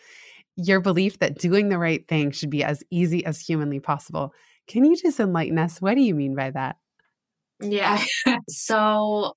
your 0.56 0.82
belief 0.82 1.20
that 1.20 1.38
doing 1.38 1.70
the 1.70 1.78
right 1.78 2.08
thing 2.08 2.32
should 2.32 2.50
be 2.50 2.64
as 2.64 2.84
easy 2.90 3.26
as 3.26 3.40
humanly 3.40 3.80
possible. 3.80 4.34
Can 4.68 4.84
you 4.84 4.96
just 4.98 5.20
enlighten 5.20 5.58
us? 5.58 5.82
What 5.82 5.96
do 5.96 6.02
you 6.02 6.14
mean 6.14 6.36
by 6.36 6.52
that? 6.52 6.78
Yeah. 7.62 8.02
so, 8.50 9.34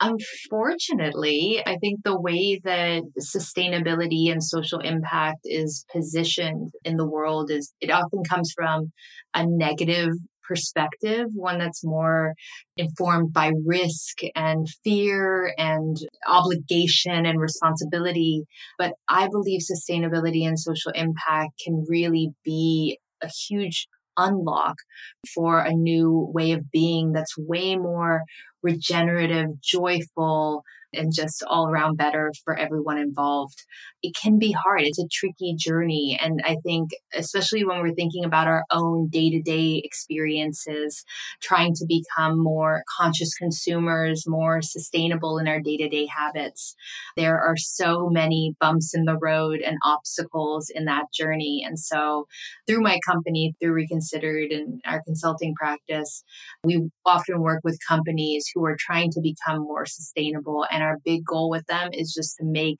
unfortunately, 0.00 1.62
I 1.64 1.76
think 1.76 2.00
the 2.04 2.18
way 2.18 2.60
that 2.64 3.02
sustainability 3.18 4.30
and 4.30 4.42
social 4.42 4.80
impact 4.80 5.40
is 5.44 5.84
positioned 5.92 6.72
in 6.84 6.96
the 6.96 7.06
world 7.06 7.50
is 7.50 7.72
it 7.80 7.90
often 7.90 8.22
comes 8.28 8.52
from 8.54 8.92
a 9.34 9.46
negative 9.46 10.12
perspective, 10.50 11.26
one 11.34 11.58
that's 11.58 11.84
more 11.84 12.34
informed 12.76 13.32
by 13.32 13.52
risk 13.64 14.18
and 14.34 14.66
fear 14.82 15.54
and 15.56 15.96
obligation 16.26 17.24
and 17.24 17.40
responsibility. 17.40 18.42
But 18.76 18.94
I 19.08 19.28
believe 19.28 19.60
sustainability 19.60 20.46
and 20.46 20.58
social 20.58 20.90
impact 20.92 21.52
can 21.64 21.84
really 21.88 22.30
be 22.44 22.98
a 23.22 23.28
huge 23.28 23.86
unlock 24.16 24.74
for 25.34 25.60
a 25.60 25.72
new 25.72 26.30
way 26.34 26.52
of 26.52 26.70
being 26.70 27.12
that's 27.12 27.38
way 27.38 27.76
more 27.76 28.22
regenerative, 28.62 29.60
joyful, 29.60 30.64
and 30.92 31.12
just 31.14 31.42
all 31.46 31.68
around 31.68 31.96
better 31.96 32.32
for 32.44 32.56
everyone 32.56 32.98
involved. 32.98 33.64
It 34.02 34.14
can 34.20 34.38
be 34.38 34.52
hard. 34.52 34.82
It's 34.82 34.98
a 34.98 35.08
tricky 35.10 35.54
journey. 35.56 36.18
And 36.20 36.40
I 36.44 36.56
think, 36.64 36.90
especially 37.14 37.64
when 37.64 37.80
we're 37.80 37.94
thinking 37.94 38.24
about 38.24 38.46
our 38.46 38.64
own 38.70 39.08
day 39.08 39.30
to 39.30 39.42
day 39.42 39.82
experiences, 39.84 41.04
trying 41.42 41.74
to 41.74 41.86
become 41.86 42.42
more 42.42 42.82
conscious 42.98 43.34
consumers, 43.34 44.24
more 44.26 44.62
sustainable 44.62 45.38
in 45.38 45.46
our 45.46 45.60
day 45.60 45.76
to 45.76 45.88
day 45.88 46.06
habits, 46.06 46.74
there 47.16 47.38
are 47.38 47.56
so 47.56 48.08
many 48.08 48.54
bumps 48.60 48.94
in 48.94 49.04
the 49.04 49.18
road 49.18 49.60
and 49.60 49.76
obstacles 49.84 50.70
in 50.74 50.86
that 50.86 51.06
journey. 51.12 51.62
And 51.66 51.78
so, 51.78 52.26
through 52.66 52.80
my 52.80 52.98
company, 53.06 53.54
through 53.60 53.72
Reconsidered 53.72 54.50
and 54.50 54.80
our 54.86 55.02
consulting 55.02 55.54
practice, 55.54 56.24
we 56.64 56.88
often 57.04 57.40
work 57.40 57.60
with 57.64 57.78
companies 57.86 58.46
who 58.54 58.64
are 58.64 58.76
trying 58.78 59.10
to 59.10 59.20
become 59.20 59.60
more 59.62 59.86
sustainable 59.86 60.66
and 60.70 60.79
and 60.80 60.88
our 60.88 60.98
big 61.04 61.24
goal 61.24 61.50
with 61.50 61.66
them 61.66 61.90
is 61.92 62.12
just 62.12 62.36
to 62.38 62.44
make 62.44 62.78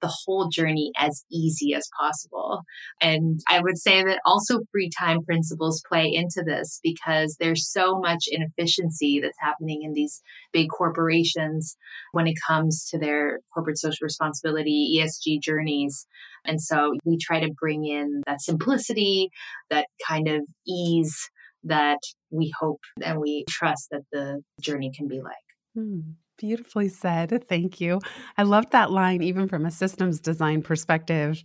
the 0.00 0.12
whole 0.24 0.48
journey 0.48 0.92
as 0.96 1.24
easy 1.30 1.74
as 1.74 1.88
possible. 1.98 2.62
And 3.00 3.40
I 3.48 3.60
would 3.60 3.78
say 3.78 4.04
that 4.04 4.20
also 4.24 4.60
free 4.70 4.90
time 4.96 5.22
principles 5.22 5.82
play 5.88 6.12
into 6.12 6.44
this 6.44 6.78
because 6.82 7.36
there's 7.40 7.70
so 7.70 7.98
much 7.98 8.24
inefficiency 8.30 9.20
that's 9.20 9.38
happening 9.40 9.82
in 9.82 9.92
these 9.94 10.22
big 10.52 10.68
corporations 10.68 11.76
when 12.12 12.26
it 12.26 12.36
comes 12.46 12.86
to 12.90 12.98
their 12.98 13.40
corporate 13.52 13.78
social 13.78 14.04
responsibility, 14.04 15.00
ESG 15.00 15.40
journeys. 15.42 16.06
And 16.44 16.60
so 16.60 16.92
we 17.04 17.18
try 17.18 17.40
to 17.40 17.52
bring 17.60 17.84
in 17.84 18.22
that 18.26 18.40
simplicity, 18.40 19.30
that 19.70 19.86
kind 20.06 20.28
of 20.28 20.42
ease 20.66 21.16
that 21.64 21.98
we 22.30 22.52
hope 22.58 22.80
and 23.02 23.18
we 23.18 23.44
trust 23.48 23.88
that 23.90 24.02
the 24.12 24.42
journey 24.60 24.92
can 24.96 25.08
be 25.08 25.20
like. 25.20 25.34
Hmm. 25.74 26.00
Beautifully 26.38 26.88
said. 26.88 27.44
Thank 27.48 27.80
you. 27.80 28.00
I 28.36 28.44
loved 28.44 28.72
that 28.72 28.90
line, 28.92 29.22
even 29.22 29.48
from 29.48 29.66
a 29.66 29.70
systems 29.70 30.20
design 30.20 30.62
perspective, 30.62 31.42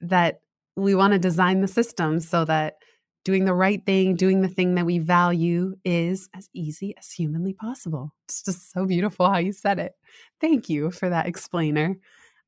that 0.00 0.40
we 0.76 0.94
want 0.94 1.12
to 1.12 1.18
design 1.18 1.60
the 1.60 1.68
system 1.68 2.20
so 2.20 2.44
that 2.44 2.74
doing 3.24 3.44
the 3.44 3.54
right 3.54 3.84
thing, 3.84 4.14
doing 4.14 4.40
the 4.40 4.48
thing 4.48 4.76
that 4.76 4.86
we 4.86 4.98
value 4.98 5.74
is 5.84 6.28
as 6.34 6.48
easy 6.54 6.94
as 6.96 7.10
humanly 7.10 7.52
possible. 7.52 8.14
It's 8.28 8.42
just 8.42 8.72
so 8.72 8.86
beautiful 8.86 9.28
how 9.30 9.38
you 9.38 9.52
said 9.52 9.78
it. 9.78 9.92
Thank 10.40 10.68
you 10.68 10.90
for 10.90 11.08
that 11.10 11.26
explainer. 11.26 11.96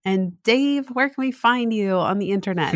And 0.05 0.43
Dave, 0.43 0.89
where 0.89 1.09
can 1.09 1.23
we 1.23 1.33
find 1.33 1.73
you 1.73 1.97
on 1.97 2.19
the 2.19 2.31
internet? 2.33 2.75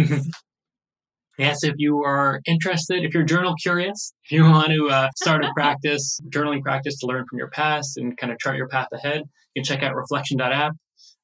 Yes, 1.38 1.64
if 1.64 1.74
you 1.76 2.02
are 2.02 2.40
interested, 2.46 3.04
if 3.04 3.12
you're 3.12 3.22
journal 3.22 3.54
curious, 3.62 4.14
if 4.24 4.32
you 4.32 4.44
want 4.44 4.68
to 4.68 4.88
uh, 4.88 5.08
start 5.16 5.44
a 5.44 5.50
practice, 5.54 6.18
journaling 6.30 6.62
practice 6.62 6.98
to 7.00 7.06
learn 7.06 7.24
from 7.28 7.38
your 7.38 7.50
past 7.50 7.98
and 7.98 8.16
kind 8.16 8.32
of 8.32 8.38
chart 8.38 8.56
your 8.56 8.68
path 8.68 8.88
ahead, 8.92 9.22
you 9.54 9.62
can 9.62 9.64
check 9.64 9.82
out 9.82 9.94
reflection.app. 9.94 10.72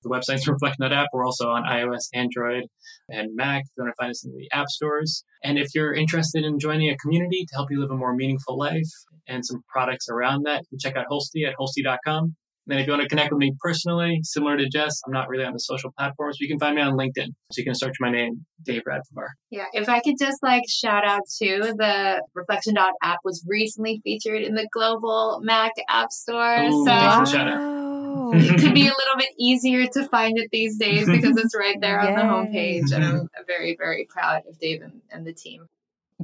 The 0.03 0.11
website's 0.11 0.47
reflection.app. 0.47 1.09
We're 1.13 1.25
also 1.25 1.49
on 1.49 1.63
iOS, 1.63 2.09
Android, 2.13 2.65
and 3.09 3.31
Mac. 3.35 3.63
If 3.63 3.71
you 3.77 3.85
want 3.85 3.95
to 3.97 4.03
find 4.03 4.11
us 4.11 4.25
in 4.25 4.33
the 4.33 4.49
app 4.53 4.69
stores. 4.69 5.25
And 5.43 5.59
if 5.59 5.69
you're 5.75 5.95
interested 5.95 6.45
in 6.45 6.59
joining 6.59 6.91
a 6.91 6.97
community 6.97 7.47
to 7.49 7.55
help 7.55 7.71
you 7.71 7.81
live 7.81 7.91
a 7.91 7.97
more 7.97 8.15
meaningful 8.15 8.59
life 8.59 8.91
and 9.29 9.47
some 9.47 9.63
products 9.69 10.09
around 10.11 10.43
that, 10.45 10.63
you 10.63 10.67
can 10.71 10.79
check 10.79 10.97
out 10.97 11.07
Holstee 11.11 11.47
at 11.47 11.55
holstee.com. 11.59 12.35
And 12.67 12.73
then 12.73 12.79
if 12.79 12.87
you 12.87 12.93
want 12.93 13.03
to 13.03 13.09
connect 13.09 13.33
with 13.33 13.41
me 13.41 13.53
personally, 13.61 14.21
similar 14.23 14.57
to 14.57 14.69
Jess, 14.69 15.01
I'm 15.05 15.13
not 15.13 15.29
really 15.29 15.45
on 15.45 15.53
the 15.53 15.59
social 15.59 15.91
platforms. 15.99 16.37
You 16.39 16.47
can 16.47 16.61
find 16.61 16.77
me 16.77 16.83
on 16.83 16.93
LinkedIn. 16.93 17.27
So 17.51 17.59
you 17.59 17.65
can 17.65 17.75
search 17.75 17.97
my 17.99 18.11
name, 18.11 18.47
Dave 18.65 18.83
Radparvar. 18.89 19.29
Yeah. 19.51 19.65
If 19.73 19.89
I 19.89 20.01
could 20.01 20.15
just 20.19 20.39
like 20.45 20.63
shout 20.69 21.05
out 21.05 21.23
to 21.41 21.75
the 21.77 22.23
Reflection 22.35 22.77
app 22.79 23.19
was 23.25 23.45
recently 23.49 24.01
featured 24.05 24.43
in 24.43 24.55
the 24.55 24.69
global 24.73 25.41
Mac 25.43 25.73
App 25.89 26.13
Store. 26.13 26.63
Ooh, 26.63 26.85
so 26.85 26.91
shout 26.93 27.49
out. 27.49 28.35
it 28.35 28.61
could 28.61 28.75
be 28.75 28.87
a 28.87 28.93
little 28.97 29.17
bit 29.19 29.31
easier 29.39 29.87
to 29.87 30.07
find 30.07 30.39
it 30.39 30.49
these 30.53 30.79
days 30.79 31.09
because 31.09 31.37
it's 31.37 31.57
right 31.57 31.81
there 31.81 32.01
on 32.01 32.15
the 32.15 32.21
homepage. 32.21 32.93
And 32.93 33.05
I'm 33.05 33.29
very, 33.45 33.77
very 33.77 34.07
proud 34.09 34.43
of 34.49 34.59
Dave 34.61 34.83
and, 34.83 35.03
and 35.11 35.27
the 35.27 35.33
team. 35.33 35.67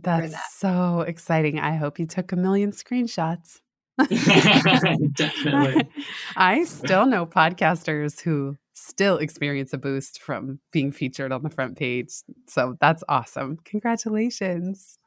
That's 0.01 0.33
that. 0.33 0.45
so 0.53 1.01
exciting. 1.01 1.59
I 1.59 1.75
hope 1.75 1.99
you 1.99 2.07
took 2.07 2.31
a 2.31 2.37
million 2.37 2.71
screenshots. 2.71 3.61
Definitely. 5.15 5.89
I 6.37 6.65
still 6.65 7.07
know 7.07 7.27
podcasters 7.27 8.21
who 8.21 8.57
still 8.75 9.19
experience 9.19 9.73
a 9.73 9.79
boost 9.79 10.23
from 10.23 10.61
being 10.73 10.93
featured 10.93 11.33
on 11.33 11.43
the 11.43 11.51
front 11.51 11.77
page. 11.77 12.11
So 12.47 12.77
that's 12.81 13.03
awesome. 13.09 13.59
Congratulations. 13.65 14.99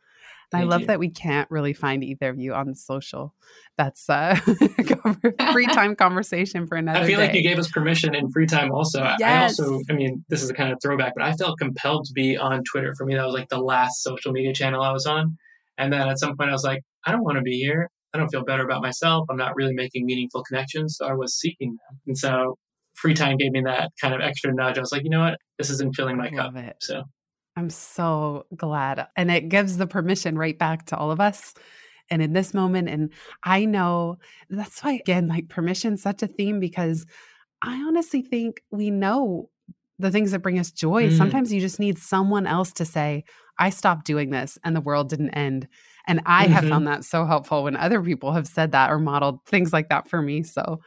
I 0.54 0.64
love 0.64 0.82
you. 0.82 0.88
that 0.88 1.00
we 1.00 1.10
can't 1.10 1.50
really 1.50 1.72
find 1.72 2.04
either 2.04 2.30
of 2.30 2.38
you 2.38 2.54
on 2.54 2.76
social. 2.76 3.34
That's 3.78 4.10
uh 4.10 4.36
free 5.54 5.66
time 5.74 5.96
conversation 5.96 6.68
for 6.68 6.76
another 6.76 7.00
I 7.00 7.06
feel 7.08 7.20
day. 7.20 7.28
like 7.28 7.36
you 7.36 7.42
gave 7.42 7.58
us 7.58 7.70
permission 7.72 8.14
in 8.14 8.30
free 8.32 8.48
time 8.48 8.70
also. 8.74 9.02
I- 9.02 9.16
I 9.24 9.44
also, 9.44 9.80
I 9.90 9.94
mean, 9.94 10.26
this 10.28 10.44
is 10.44 10.50
a 10.50 10.54
kind 10.54 10.74
of 10.74 10.80
throwback, 10.84 11.14
but 11.16 11.24
I 11.24 11.32
felt 11.34 11.58
compelled 11.58 12.04
to 12.08 12.14
be 12.14 12.36
on 12.36 12.64
Twitter. 12.70 12.94
For 12.98 13.06
me, 13.06 13.16
that 13.16 13.24
was 13.26 13.34
like 13.34 13.48
the 13.48 13.60
last 13.62 14.04
social 14.04 14.34
media 14.34 14.54
channel 14.54 14.82
I 14.84 14.92
was 14.92 15.06
on. 15.06 15.38
And 15.78 15.94
then 15.94 16.10
at 16.10 16.20
some 16.20 16.36
point 16.36 16.50
I 16.50 16.54
was 16.54 16.66
like, 16.66 16.84
I 17.06 17.14
don't 17.14 17.24
want 17.24 17.38
to 17.38 17.42
be 17.44 17.58
here. 17.58 17.90
I 18.14 18.18
don't 18.18 18.30
feel 18.30 18.44
better 18.44 18.64
about 18.64 18.82
myself. 18.82 19.26
I'm 19.30 19.38
not 19.38 19.56
really 19.56 19.74
making 19.74 20.06
meaningful 20.06 20.44
connections. 20.44 20.98
So 20.98 21.08
I 21.08 21.14
was 21.14 21.38
seeking 21.38 21.70
them. 21.70 22.00
And 22.08 22.18
so 22.18 22.58
free 22.94 23.14
time 23.14 23.38
gave 23.38 23.52
me 23.52 23.62
that 23.62 23.92
kind 24.02 24.14
of 24.14 24.22
extra 24.22 24.54
nudge. 24.54 24.78
I 24.78 24.82
was 24.82 24.92
like, 24.92 25.04
you 25.04 25.10
know 25.10 25.22
what? 25.22 25.38
This 25.58 25.70
isn't 25.70 25.96
filling 25.96 26.18
my 26.18 26.30
cup. 26.30 26.56
it. 26.56 26.78
So 26.82 27.04
I'm 27.56 27.70
so 27.70 28.46
glad. 28.56 29.08
And 29.16 29.32
it 29.32 29.50
gives 29.50 29.78
the 29.78 29.88
permission 29.88 30.38
right 30.38 30.58
back 30.58 30.86
to 30.88 30.98
all 30.98 31.12
of 31.12 31.20
us. 31.20 31.54
And 32.10 32.22
in 32.22 32.34
this 32.34 32.54
moment, 32.54 32.90
and 32.90 33.12
I 33.44 33.66
know 33.66 34.18
that's 34.50 34.84
why, 34.84 34.94
again, 34.94 35.28
like 35.28 35.48
permission's 35.48 36.02
such 36.02 36.22
a 36.22 36.28
theme 36.28 36.60
because 36.60 37.06
I 37.62 37.76
honestly 37.84 38.22
think 38.22 38.62
we 38.72 38.92
know 38.92 39.50
the 40.00 40.12
things 40.12 40.32
that 40.32 40.40
bring 40.40 40.60
us 40.60 40.72
joy. 40.72 41.10
Mm. 41.10 41.18
Sometimes 41.18 41.54
you 41.54 41.62
just 41.62 41.80
need 41.80 41.98
someone 41.98 42.48
else 42.48 42.74
to 42.74 42.86
say, 42.86 43.24
I 43.60 43.70
stopped 43.70 44.06
doing 44.06 44.32
this 44.32 44.58
and 44.64 44.76
the 44.76 44.82
world 44.82 45.10
didn't 45.10 45.30
end. 45.32 45.68
And 46.12 46.22
I 46.26 46.48
have 46.48 46.66
Mhm. 46.66 46.70
found 46.70 46.88
that 46.88 47.06
so 47.06 47.26
helpful 47.26 47.64
when 47.64 47.78
other 47.78 48.02
people 48.02 48.34
have 48.34 48.46
said 48.48 48.72
that 48.74 48.92
or 48.92 49.00
modeled 49.00 49.46
things 49.46 49.72
like 49.72 49.88
that 49.88 50.10
for 50.10 50.22
me. 50.22 50.44
So 50.44 50.82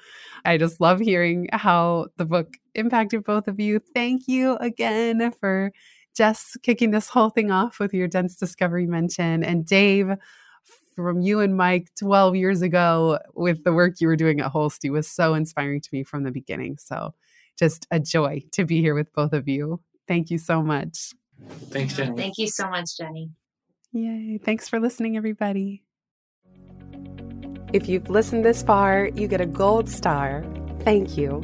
I 0.45 0.59
just 0.59 0.81
love 0.83 1.01
hearing 1.01 1.49
how 1.53 2.09
the 2.19 2.27
book 2.27 2.59
impacted 2.75 3.25
both 3.25 3.49
of 3.49 3.59
you. 3.59 3.79
Thank 3.95 4.29
you 4.29 4.57
again 4.57 5.33
for 5.33 5.73
just 6.15 6.59
kicking 6.63 6.91
this 6.91 7.09
whole 7.09 7.31
thing 7.31 7.51
off 7.51 7.81
with 7.81 7.95
your 7.95 8.07
dense 8.07 8.37
discovery 8.37 8.87
mention. 8.87 9.43
And 9.43 9.65
Dave, 9.65 10.11
from 10.95 11.21
you 11.23 11.41
and 11.41 11.57
Mike 11.57 11.89
12 11.99 12.37
years 12.37 12.61
ago 12.61 13.19
with 13.35 13.65
the 13.65 13.73
work 13.73 14.01
you 14.01 14.09
were 14.09 14.17
doing 14.17 14.41
at 14.41 14.53
Holstee 14.53 14.91
was 14.91 15.09
so 15.09 15.33
inspiring 15.33 15.81
to 15.81 15.89
me 15.91 16.05
from 16.05 16.23
the 16.25 16.31
beginning. 16.33 16.77
So 16.79 17.15
just 17.59 17.87
a 17.91 17.99
joy 17.99 18.43
to 18.53 18.67
be 18.67 18.83
here 18.83 18.95
with 18.95 19.11
both 19.15 19.33
of 19.33 19.49
you. 19.49 19.81
Thank 20.07 20.31
you 20.31 20.37
so 20.39 20.63
much. 20.63 21.15
thanks, 21.71 21.97
Jenny. 21.97 22.15
Thank 22.17 22.39
you 22.39 22.47
so 22.49 22.69
much, 22.69 22.97
Jenny. 22.99 23.31
Yay. 23.95 24.39
Thanks 24.45 24.69
for 24.69 24.81
listening, 24.81 25.17
everybody. 25.17 25.85
If 27.73 27.89
you've 27.89 28.11
listened 28.11 28.45
this 28.45 28.63
far, 28.63 29.09
you 29.15 29.29
get 29.29 29.41
a 29.41 29.47
gold 29.47 29.89
star. 29.89 30.45
Thank 30.81 31.17
you. 31.17 31.43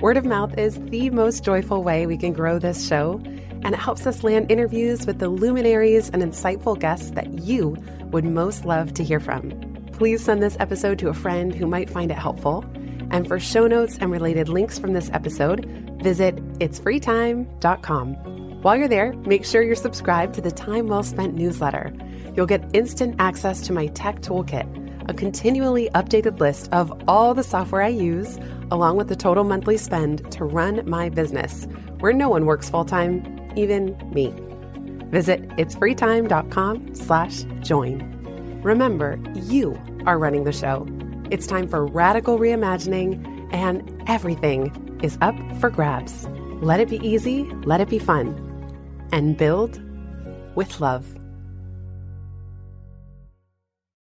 Word 0.00 0.16
of 0.16 0.24
mouth 0.24 0.56
is 0.58 0.80
the 0.86 1.10
most 1.10 1.44
joyful 1.44 1.82
way 1.82 2.06
we 2.06 2.16
can 2.16 2.32
grow 2.32 2.58
this 2.58 2.88
show, 2.88 3.20
and 3.62 3.74
it 3.74 3.78
helps 3.78 4.06
us 4.06 4.24
land 4.24 4.50
interviews 4.50 5.06
with 5.06 5.18
the 5.18 5.28
luminaries 5.28 6.08
and 6.10 6.22
insightful 6.22 6.78
guests 6.78 7.10
that 7.10 7.40
you 7.40 7.76
would 8.10 8.24
most 8.24 8.64
love 8.64 8.94
to 8.94 9.04
hear 9.04 9.20
from. 9.20 9.50
Please 9.92 10.24
send 10.24 10.42
this 10.42 10.56
episode 10.58 10.98
to 11.00 11.08
a 11.08 11.14
friend 11.14 11.54
who 11.54 11.66
might 11.66 11.90
find 11.90 12.10
it 12.10 12.18
helpful. 12.18 12.64
And 13.10 13.28
for 13.28 13.38
show 13.38 13.66
notes 13.66 13.98
and 14.00 14.10
related 14.10 14.48
links 14.48 14.78
from 14.78 14.94
this 14.94 15.10
episode, 15.12 15.66
visit 16.02 16.36
itsfreetime.com. 16.58 18.45
While 18.66 18.78
you're 18.78 18.88
there, 18.88 19.12
make 19.18 19.44
sure 19.44 19.62
you're 19.62 19.76
subscribed 19.76 20.34
to 20.34 20.40
the 20.40 20.50
Time 20.50 20.88
Well 20.88 21.04
Spent 21.04 21.36
newsletter. 21.36 21.92
You'll 22.34 22.46
get 22.46 22.68
instant 22.74 23.14
access 23.20 23.60
to 23.60 23.72
my 23.72 23.86
tech 23.86 24.22
toolkit, 24.22 25.08
a 25.08 25.14
continually 25.14 25.88
updated 25.94 26.40
list 26.40 26.72
of 26.72 26.92
all 27.06 27.32
the 27.32 27.44
software 27.44 27.82
I 27.82 27.90
use, 27.90 28.40
along 28.72 28.96
with 28.96 29.06
the 29.06 29.14
total 29.14 29.44
monthly 29.44 29.76
spend 29.76 30.28
to 30.32 30.44
run 30.44 30.82
my 30.84 31.08
business, 31.10 31.68
where 32.00 32.12
no 32.12 32.28
one 32.28 32.44
works 32.44 32.68
full 32.68 32.84
time, 32.84 33.22
even 33.54 33.96
me. 34.12 34.34
Visit 35.12 35.46
itsfreetime.com 35.50 36.92
slash 36.96 37.44
join. 37.60 38.60
Remember, 38.64 39.20
you 39.32 39.80
are 40.06 40.18
running 40.18 40.42
the 40.42 40.52
show. 40.52 40.88
It's 41.30 41.46
time 41.46 41.68
for 41.68 41.86
radical 41.86 42.36
reimagining, 42.36 43.48
and 43.54 44.02
everything 44.08 44.98
is 45.04 45.18
up 45.20 45.36
for 45.60 45.70
grabs. 45.70 46.26
Let 46.60 46.80
it 46.80 46.88
be 46.88 46.98
easy, 47.06 47.44
let 47.64 47.80
it 47.80 47.88
be 47.88 48.00
fun, 48.00 48.42
and 49.12 49.36
build 49.36 49.80
with 50.54 50.80
love. 50.80 51.15